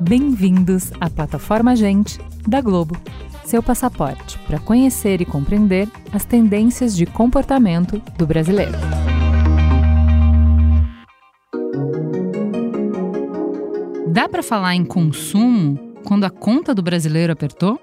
Bem-vindos 0.00 0.90
à 1.00 1.08
plataforma 1.08 1.76
Gente 1.76 2.18
da 2.46 2.60
Globo, 2.60 2.96
seu 3.44 3.62
passaporte 3.62 4.38
para 4.40 4.58
conhecer 4.58 5.20
e 5.20 5.24
compreender 5.24 5.88
as 6.12 6.24
tendências 6.24 6.96
de 6.96 7.06
comportamento 7.06 8.02
do 8.18 8.26
brasileiro. 8.26 8.72
Dá 14.08 14.28
para 14.28 14.42
falar 14.42 14.74
em 14.74 14.84
consumo 14.84 15.78
quando 16.04 16.24
a 16.24 16.30
conta 16.30 16.74
do 16.74 16.82
brasileiro 16.82 17.32
apertou? 17.32 17.78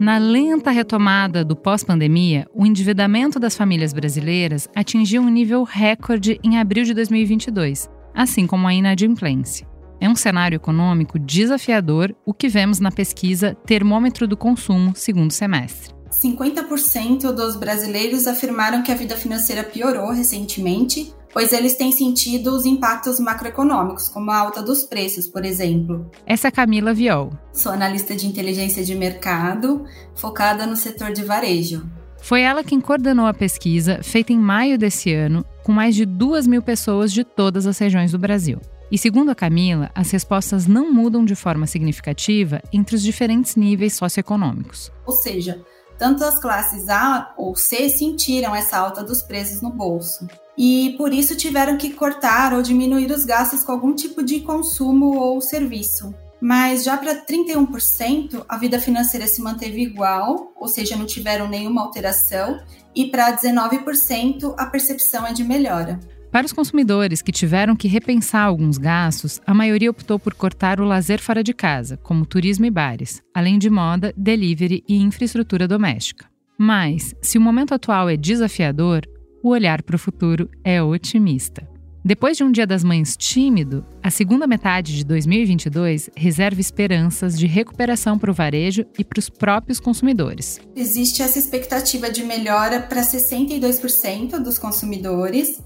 Na 0.00 0.16
lenta 0.16 0.70
retomada 0.70 1.44
do 1.44 1.56
pós-pandemia, 1.56 2.46
o 2.54 2.64
endividamento 2.64 3.40
das 3.40 3.56
famílias 3.56 3.92
brasileiras 3.92 4.68
atingiu 4.72 5.20
um 5.22 5.28
nível 5.28 5.64
recorde 5.64 6.38
em 6.44 6.56
abril 6.56 6.84
de 6.84 6.94
2022, 6.94 7.90
assim 8.14 8.46
como 8.46 8.68
a 8.68 8.72
inadimplência. 8.72 9.66
É 10.00 10.08
um 10.08 10.14
cenário 10.14 10.54
econômico 10.54 11.18
desafiador 11.18 12.14
o 12.24 12.32
que 12.32 12.46
vemos 12.46 12.78
na 12.78 12.92
pesquisa 12.92 13.56
Termômetro 13.66 14.28
do 14.28 14.36
Consumo, 14.36 14.92
segundo 14.94 15.32
semestre. 15.32 15.92
50% 16.12 17.32
dos 17.32 17.56
brasileiros 17.56 18.28
afirmaram 18.28 18.84
que 18.84 18.92
a 18.92 18.94
vida 18.94 19.16
financeira 19.16 19.64
piorou 19.64 20.12
recentemente, 20.12 21.12
pois 21.32 21.52
eles 21.52 21.74
têm 21.74 21.92
sentido 21.92 22.54
os 22.54 22.64
impactos 22.64 23.20
macroeconômicos, 23.20 24.08
como 24.08 24.30
a 24.30 24.36
alta 24.36 24.62
dos 24.62 24.84
preços, 24.84 25.26
por 25.26 25.44
exemplo. 25.44 26.10
Essa 26.26 26.48
é 26.48 26.50
Camila 26.50 26.92
Viol. 26.92 27.32
Sou 27.52 27.72
analista 27.72 28.14
de 28.14 28.26
inteligência 28.26 28.84
de 28.84 28.94
mercado, 28.94 29.84
focada 30.14 30.66
no 30.66 30.76
setor 30.76 31.12
de 31.12 31.24
varejo. 31.24 31.88
Foi 32.20 32.42
ela 32.42 32.64
quem 32.64 32.80
coordenou 32.80 33.26
a 33.26 33.34
pesquisa, 33.34 34.00
feita 34.02 34.32
em 34.32 34.38
maio 34.38 34.76
desse 34.76 35.12
ano, 35.12 35.44
com 35.62 35.72
mais 35.72 35.94
de 35.94 36.04
duas 36.04 36.46
mil 36.46 36.62
pessoas 36.62 37.12
de 37.12 37.24
todas 37.24 37.66
as 37.66 37.78
regiões 37.78 38.12
do 38.12 38.18
Brasil. 38.18 38.60
E 38.90 38.96
segundo 38.96 39.30
a 39.30 39.34
Camila, 39.34 39.90
as 39.94 40.10
respostas 40.10 40.66
não 40.66 40.90
mudam 40.90 41.24
de 41.24 41.34
forma 41.34 41.66
significativa 41.66 42.62
entre 42.72 42.96
os 42.96 43.02
diferentes 43.02 43.54
níveis 43.54 43.92
socioeconômicos. 43.92 44.90
Ou 45.06 45.14
seja, 45.14 45.60
tanto 45.98 46.24
as 46.24 46.38
classes 46.38 46.88
A 46.88 47.32
ou 47.36 47.56
C 47.56 47.88
sentiram 47.88 48.54
essa 48.54 48.78
alta 48.78 49.02
dos 49.02 49.22
preços 49.22 49.60
no 49.60 49.70
bolso. 49.70 50.26
E 50.56 50.94
por 50.96 51.12
isso 51.12 51.36
tiveram 51.36 51.76
que 51.76 51.90
cortar 51.90 52.52
ou 52.52 52.62
diminuir 52.62 53.10
os 53.12 53.24
gastos 53.24 53.62
com 53.62 53.72
algum 53.72 53.94
tipo 53.94 54.22
de 54.22 54.40
consumo 54.40 55.16
ou 55.16 55.40
serviço. 55.40 56.14
Mas 56.40 56.84
já 56.84 56.96
para 56.96 57.24
31%, 57.24 58.44
a 58.48 58.56
vida 58.56 58.80
financeira 58.80 59.26
se 59.26 59.42
manteve 59.42 59.82
igual, 59.82 60.52
ou 60.56 60.68
seja, 60.68 60.96
não 60.96 61.04
tiveram 61.04 61.48
nenhuma 61.48 61.82
alteração, 61.82 62.60
e 62.94 63.06
para 63.06 63.36
19%, 63.36 64.54
a 64.56 64.66
percepção 64.66 65.26
é 65.26 65.32
de 65.32 65.42
melhora. 65.42 65.98
Para 66.30 66.44
os 66.44 66.52
consumidores 66.52 67.22
que 67.22 67.32
tiveram 67.32 67.74
que 67.74 67.88
repensar 67.88 68.44
alguns 68.44 68.76
gastos, 68.76 69.40
a 69.46 69.54
maioria 69.54 69.90
optou 69.90 70.18
por 70.18 70.34
cortar 70.34 70.78
o 70.78 70.84
lazer 70.84 71.22
fora 71.22 71.42
de 71.42 71.54
casa, 71.54 71.96
como 71.96 72.26
turismo 72.26 72.66
e 72.66 72.70
bares, 72.70 73.22
além 73.34 73.58
de 73.58 73.70
moda, 73.70 74.12
delivery 74.14 74.84
e 74.86 74.96
infraestrutura 74.96 75.66
doméstica. 75.66 76.26
Mas, 76.58 77.14
se 77.22 77.38
o 77.38 77.40
momento 77.40 77.72
atual 77.72 78.10
é 78.10 78.16
desafiador, 78.16 79.08
o 79.42 79.48
olhar 79.48 79.82
para 79.82 79.96
o 79.96 79.98
futuro 79.98 80.50
é 80.62 80.82
otimista. 80.82 81.66
Depois 82.04 82.36
de 82.36 82.44
um 82.44 82.52
Dia 82.52 82.66
das 82.66 82.84
Mães 82.84 83.16
tímido, 83.16 83.84
a 84.02 84.10
segunda 84.10 84.46
metade 84.46 84.96
de 84.96 85.04
2022 85.04 86.10
reserva 86.16 86.60
esperanças 86.60 87.38
de 87.38 87.46
recuperação 87.46 88.18
para 88.18 88.30
o 88.30 88.34
varejo 88.34 88.84
e 88.98 89.04
para 89.04 89.18
os 89.18 89.28
próprios 89.28 89.80
consumidores. 89.80 90.60
Existe 90.76 91.22
essa 91.22 91.38
expectativa 91.38 92.10
de 92.10 92.24
melhora 92.24 92.80
para 92.80 93.02
62% 93.02 94.38
dos 94.42 94.58
consumidores, 94.58 95.60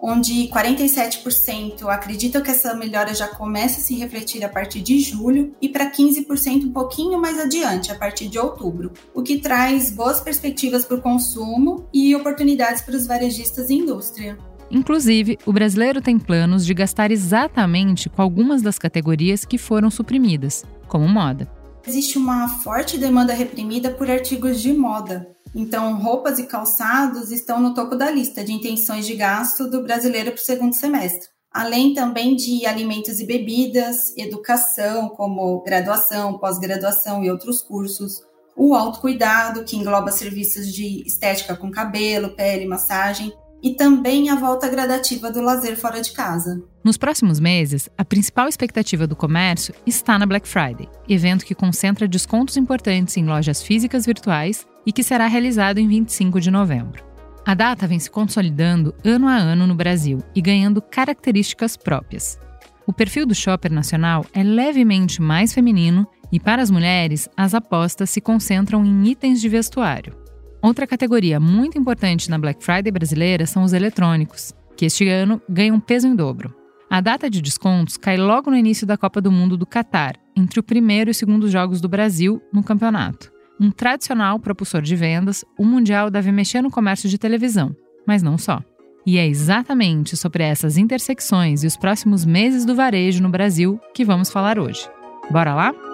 onde 0.00 0.48
47% 0.48 1.88
acreditam 1.88 2.42
que 2.42 2.50
essa 2.50 2.74
melhora 2.74 3.14
já 3.14 3.28
começa 3.28 3.80
a 3.80 3.82
se 3.82 3.94
refletir 3.96 4.44
a 4.44 4.48
partir 4.48 4.80
de 4.80 4.98
julho 5.00 5.52
e 5.60 5.68
para 5.68 5.90
15% 5.90 6.64
um 6.64 6.72
pouquinho 6.72 7.20
mais 7.20 7.38
adiante, 7.38 7.90
a 7.90 7.94
partir 7.94 8.28
de 8.28 8.38
outubro, 8.38 8.92
o 9.14 9.22
que 9.22 9.38
traz 9.38 9.90
boas 9.90 10.20
perspectivas 10.20 10.84
para 10.84 10.96
o 10.96 11.02
consumo 11.02 11.88
e 11.92 12.14
oportunidades 12.14 12.82
para 12.82 12.96
os 12.96 13.06
varejistas 13.06 13.70
e 13.70 13.74
indústria. 13.74 14.38
Inclusive, 14.70 15.38
o 15.46 15.52
brasileiro 15.52 16.00
tem 16.00 16.18
planos 16.18 16.64
de 16.64 16.74
gastar 16.74 17.10
exatamente 17.10 18.08
com 18.08 18.20
algumas 18.20 18.60
das 18.60 18.78
categorias 18.78 19.44
que 19.44 19.56
foram 19.56 19.90
suprimidas, 19.90 20.64
como 20.86 21.08
moda. 21.08 21.57
Existe 21.88 22.18
uma 22.18 22.46
forte 22.48 22.98
demanda 22.98 23.32
reprimida 23.32 23.90
por 23.90 24.10
artigos 24.10 24.60
de 24.60 24.74
moda, 24.74 25.34
então, 25.54 25.98
roupas 25.98 26.38
e 26.38 26.44
calçados 26.44 27.30
estão 27.30 27.58
no 27.58 27.72
topo 27.72 27.96
da 27.96 28.10
lista 28.10 28.44
de 28.44 28.52
intenções 28.52 29.06
de 29.06 29.14
gasto 29.14 29.68
do 29.68 29.82
brasileiro 29.82 30.32
para 30.32 30.40
o 30.40 30.44
segundo 30.44 30.74
semestre. 30.74 31.30
Além 31.50 31.94
também 31.94 32.36
de 32.36 32.66
alimentos 32.66 33.18
e 33.18 33.24
bebidas, 33.24 34.14
educação, 34.18 35.08
como 35.08 35.62
graduação, 35.62 36.38
pós-graduação 36.38 37.24
e 37.24 37.30
outros 37.30 37.62
cursos, 37.62 38.20
o 38.54 38.74
autocuidado, 38.74 39.64
que 39.64 39.76
engloba 39.76 40.12
serviços 40.12 40.70
de 40.70 41.02
estética 41.06 41.56
com 41.56 41.70
cabelo, 41.70 42.36
pele, 42.36 42.66
massagem, 42.66 43.32
e 43.62 43.74
também 43.74 44.30
a 44.30 44.34
volta 44.34 44.68
gradativa 44.68 45.30
do 45.30 45.40
lazer 45.40 45.76
fora 45.76 46.00
de 46.00 46.12
casa. 46.12 46.62
Nos 46.84 46.96
próximos 46.96 47.40
meses, 47.40 47.88
a 47.98 48.04
principal 48.04 48.48
expectativa 48.48 49.06
do 49.06 49.16
comércio 49.16 49.74
está 49.86 50.18
na 50.18 50.26
Black 50.26 50.48
Friday, 50.48 50.88
evento 51.08 51.44
que 51.44 51.54
concentra 51.54 52.08
descontos 52.08 52.56
importantes 52.56 53.16
em 53.16 53.24
lojas 53.24 53.62
físicas 53.62 54.06
virtuais 54.06 54.66
e 54.86 54.92
que 54.92 55.02
será 55.02 55.26
realizado 55.26 55.78
em 55.78 55.88
25 55.88 56.40
de 56.40 56.50
novembro. 56.50 57.04
A 57.44 57.54
data 57.54 57.86
vem 57.86 57.98
se 57.98 58.10
consolidando 58.10 58.94
ano 59.04 59.26
a 59.26 59.34
ano 59.34 59.66
no 59.66 59.74
Brasil 59.74 60.18
e 60.34 60.40
ganhando 60.40 60.82
características 60.82 61.76
próprias. 61.76 62.38
O 62.86 62.92
perfil 62.92 63.26
do 63.26 63.34
shopper 63.34 63.72
nacional 63.72 64.24
é 64.32 64.42
levemente 64.42 65.20
mais 65.20 65.52
feminino 65.52 66.06
e, 66.32 66.40
para 66.40 66.62
as 66.62 66.70
mulheres, 66.70 67.28
as 67.36 67.54
apostas 67.54 68.10
se 68.10 68.20
concentram 68.20 68.84
em 68.84 69.08
itens 69.08 69.40
de 69.40 69.48
vestuário. 69.48 70.27
Outra 70.60 70.86
categoria 70.86 71.38
muito 71.38 71.78
importante 71.78 72.28
na 72.28 72.38
Black 72.38 72.64
Friday 72.64 72.90
brasileira 72.90 73.46
são 73.46 73.62
os 73.62 73.72
eletrônicos, 73.72 74.52
que 74.76 74.86
este 74.86 75.08
ano 75.08 75.40
ganham 75.48 75.78
peso 75.78 76.08
em 76.08 76.16
dobro. 76.16 76.54
A 76.90 77.00
data 77.00 77.28
de 77.28 77.42
descontos 77.42 77.96
cai 77.96 78.16
logo 78.16 78.50
no 78.50 78.56
início 78.56 78.86
da 78.86 78.96
Copa 78.96 79.20
do 79.20 79.30
Mundo 79.30 79.56
do 79.56 79.66
Catar, 79.66 80.16
entre 80.34 80.58
o 80.58 80.62
primeiro 80.62 81.10
e 81.10 81.12
o 81.12 81.14
segundo 81.14 81.48
jogos 81.48 81.80
do 81.80 81.88
Brasil 81.88 82.42
no 82.52 82.62
campeonato. 82.62 83.30
Um 83.60 83.70
tradicional 83.70 84.38
propulsor 84.38 84.82
de 84.82 84.96
vendas, 84.96 85.44
o 85.58 85.64
Mundial 85.64 86.10
deve 86.10 86.32
mexer 86.32 86.62
no 86.62 86.70
comércio 86.70 87.08
de 87.08 87.18
televisão, 87.18 87.74
mas 88.06 88.22
não 88.22 88.38
só. 88.38 88.62
E 89.06 89.18
é 89.18 89.26
exatamente 89.26 90.16
sobre 90.16 90.42
essas 90.42 90.76
intersecções 90.76 91.62
e 91.62 91.66
os 91.66 91.76
próximos 91.76 92.24
meses 92.24 92.64
do 92.64 92.74
varejo 92.74 93.22
no 93.22 93.28
Brasil 93.28 93.80
que 93.94 94.04
vamos 94.04 94.30
falar 94.30 94.58
hoje. 94.58 94.88
Bora 95.30 95.54
lá? 95.54 95.87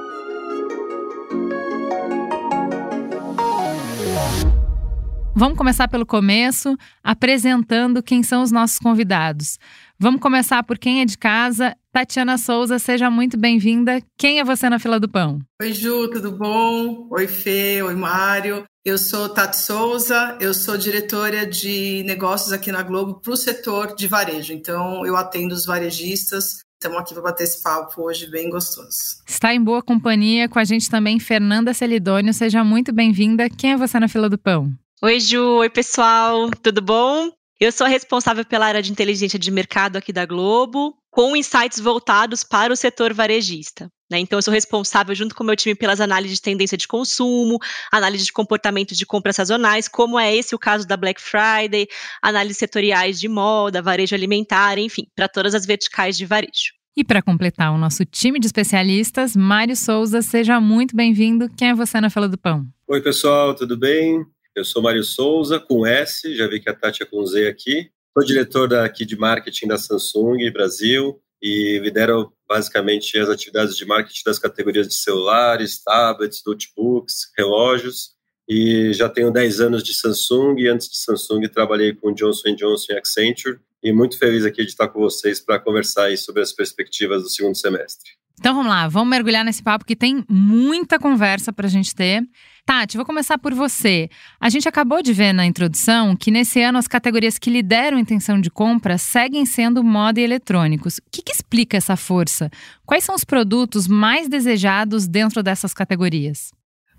Vamos 5.36 5.58
começar 5.58 5.88
pelo 5.88 6.06
começo, 6.06 6.76
apresentando 7.02 8.00
quem 8.00 8.22
são 8.22 8.42
os 8.42 8.52
nossos 8.52 8.78
convidados. 8.78 9.58
Vamos 9.98 10.20
começar 10.20 10.62
por 10.62 10.78
quem 10.78 11.00
é 11.00 11.04
de 11.04 11.18
casa. 11.18 11.76
Tatiana 11.90 12.38
Souza, 12.38 12.78
seja 12.78 13.10
muito 13.10 13.36
bem-vinda. 13.36 14.00
Quem 14.16 14.38
é 14.38 14.44
você 14.44 14.68
na 14.68 14.78
fila 14.78 15.00
do 15.00 15.08
pão? 15.08 15.40
Oi, 15.60 15.72
Ju, 15.72 16.08
tudo 16.08 16.30
bom? 16.30 17.08
Oi, 17.10 17.26
Fê, 17.26 17.82
oi, 17.82 17.96
Mário. 17.96 18.64
Eu 18.84 18.96
sou 18.96 19.28
Tati 19.28 19.56
Souza, 19.56 20.38
eu 20.40 20.54
sou 20.54 20.76
diretora 20.76 21.44
de 21.44 22.04
negócios 22.04 22.52
aqui 22.52 22.70
na 22.70 22.82
Globo 22.82 23.14
para 23.14 23.32
o 23.32 23.36
setor 23.36 23.96
de 23.96 24.06
varejo. 24.06 24.52
Então, 24.52 25.04
eu 25.04 25.16
atendo 25.16 25.52
os 25.52 25.66
varejistas 25.66 26.62
Estamos 26.84 26.98
aqui 26.98 27.14
para 27.14 27.22
bater 27.22 27.44
esse 27.44 27.62
papo 27.62 28.02
hoje 28.02 28.30
bem 28.30 28.50
gostoso. 28.50 29.22
Está 29.26 29.54
em 29.54 29.62
boa 29.62 29.82
companhia 29.82 30.50
com 30.50 30.58
a 30.58 30.64
gente 30.64 30.90
também 30.90 31.18
Fernanda 31.18 31.72
Celidônio. 31.72 32.34
Seja 32.34 32.62
muito 32.62 32.92
bem-vinda. 32.92 33.48
Quem 33.48 33.72
é 33.72 33.76
você 33.76 33.98
na 33.98 34.06
fila 34.06 34.28
do 34.28 34.36
pão? 34.36 34.70
Oi, 35.02 35.20
Ju. 35.20 35.58
Oi, 35.58 35.68
pessoal. 35.68 36.50
Tudo 36.62 36.80
bom? 36.80 37.30
Eu 37.60 37.72
sou 37.72 37.86
responsável 37.86 38.44
pela 38.44 38.66
área 38.66 38.82
de 38.82 38.90
inteligência 38.90 39.38
de 39.38 39.50
mercado 39.50 39.96
aqui 39.96 40.12
da 40.12 40.24
Globo, 40.24 40.96
com 41.10 41.36
insights 41.36 41.78
voltados 41.78 42.42
para 42.42 42.72
o 42.72 42.76
setor 42.76 43.12
varejista. 43.12 43.88
Né? 44.10 44.18
Então, 44.18 44.38
eu 44.38 44.42
sou 44.42 44.52
responsável, 44.52 45.14
junto 45.14 45.34
com 45.34 45.42
o 45.42 45.46
meu 45.46 45.56
time, 45.56 45.74
pelas 45.74 46.00
análises 46.00 46.36
de 46.36 46.42
tendência 46.42 46.76
de 46.78 46.86
consumo, 46.86 47.58
análise 47.92 48.24
de 48.24 48.32
comportamento 48.32 48.94
de 48.94 49.04
compras 49.04 49.36
sazonais, 49.36 49.88
como 49.88 50.18
é 50.18 50.34
esse 50.34 50.54
o 50.54 50.58
caso 50.58 50.86
da 50.86 50.96
Black 50.96 51.20
Friday, 51.20 51.86
análises 52.22 52.58
setoriais 52.58 53.18
de 53.18 53.28
moda, 53.28 53.82
varejo 53.82 54.14
alimentar, 54.14 54.78
enfim, 54.78 55.06
para 55.14 55.28
todas 55.28 55.54
as 55.54 55.66
verticais 55.66 56.16
de 56.16 56.26
varejo. 56.26 56.72
E 56.96 57.02
para 57.02 57.22
completar 57.22 57.72
o 57.72 57.78
nosso 57.78 58.04
time 58.04 58.38
de 58.38 58.46
especialistas, 58.46 59.34
Mário 59.34 59.74
Souza, 59.74 60.22
seja 60.22 60.60
muito 60.60 60.94
bem-vindo. 60.94 61.50
Quem 61.56 61.70
é 61.70 61.74
você 61.74 62.00
na 62.00 62.08
fila 62.08 62.28
do 62.28 62.38
pão? 62.38 62.64
Oi, 62.86 63.02
pessoal, 63.02 63.54
tudo 63.54 63.76
bem? 63.76 64.24
Eu 64.54 64.64
sou 64.64 64.80
Mário 64.80 65.02
Souza, 65.02 65.58
com 65.58 65.84
S, 65.84 66.32
já 66.36 66.46
vi 66.46 66.60
que 66.60 66.70
a 66.70 66.74
Tati 66.74 67.02
é 67.02 67.06
com 67.06 67.26
Z 67.26 67.48
aqui. 67.48 67.90
Sou 68.16 68.24
diretor 68.24 68.72
aqui 68.74 69.04
de 69.04 69.16
marketing 69.16 69.66
da 69.66 69.76
Samsung 69.76 70.48
Brasil 70.52 71.20
e 71.42 71.80
lidero 71.80 72.32
basicamente 72.48 73.18
as 73.18 73.28
atividades 73.28 73.76
de 73.76 73.84
marketing 73.84 74.22
das 74.24 74.38
categorias 74.38 74.86
de 74.86 74.94
celulares, 74.94 75.82
tablets, 75.82 76.40
notebooks, 76.46 77.32
relógios 77.36 78.10
e 78.48 78.92
já 78.92 79.08
tenho 79.08 79.32
10 79.32 79.60
anos 79.60 79.82
de 79.82 79.92
Samsung 79.92 80.54
e 80.58 80.68
antes 80.68 80.88
de 80.88 80.98
Samsung 80.98 81.48
trabalhei 81.48 81.92
com 81.92 82.14
Johnson 82.14 82.54
Johnson 82.54 82.92
e 82.92 82.96
Accenture 82.96 83.58
e 83.82 83.92
muito 83.92 84.16
feliz 84.16 84.44
aqui 84.44 84.62
de 84.62 84.70
estar 84.70 84.86
com 84.86 85.00
vocês 85.00 85.40
para 85.40 85.58
conversar 85.58 86.16
sobre 86.16 86.42
as 86.42 86.52
perspectivas 86.52 87.24
do 87.24 87.28
segundo 87.28 87.56
semestre. 87.56 88.12
Então 88.38 88.54
vamos 88.54 88.70
lá, 88.70 88.86
vamos 88.86 89.08
mergulhar 89.08 89.44
nesse 89.44 89.64
papo 89.64 89.84
que 89.84 89.96
tem 89.96 90.24
muita 90.28 90.96
conversa 90.96 91.52
para 91.52 91.66
a 91.66 91.70
gente 91.70 91.92
ter. 91.92 92.22
Tati, 92.66 92.96
vou 92.96 93.04
começar 93.04 93.36
por 93.36 93.52
você. 93.52 94.08
A 94.40 94.48
gente 94.48 94.66
acabou 94.66 95.02
de 95.02 95.12
ver 95.12 95.34
na 95.34 95.44
introdução 95.44 96.16
que 96.16 96.30
nesse 96.30 96.62
ano 96.62 96.78
as 96.78 96.88
categorias 96.88 97.38
que 97.38 97.50
lideram 97.50 97.98
intenção 97.98 98.40
de 98.40 98.50
compra 98.50 98.96
seguem 98.96 99.44
sendo 99.44 99.84
moda 99.84 100.18
e 100.18 100.24
eletrônicos. 100.24 100.96
O 100.96 101.02
que, 101.12 101.20
que 101.20 101.32
explica 101.32 101.76
essa 101.76 101.94
força? 101.94 102.50
Quais 102.86 103.04
são 103.04 103.14
os 103.14 103.22
produtos 103.22 103.86
mais 103.86 104.28
desejados 104.28 105.06
dentro 105.06 105.42
dessas 105.42 105.74
categorias? 105.74 106.52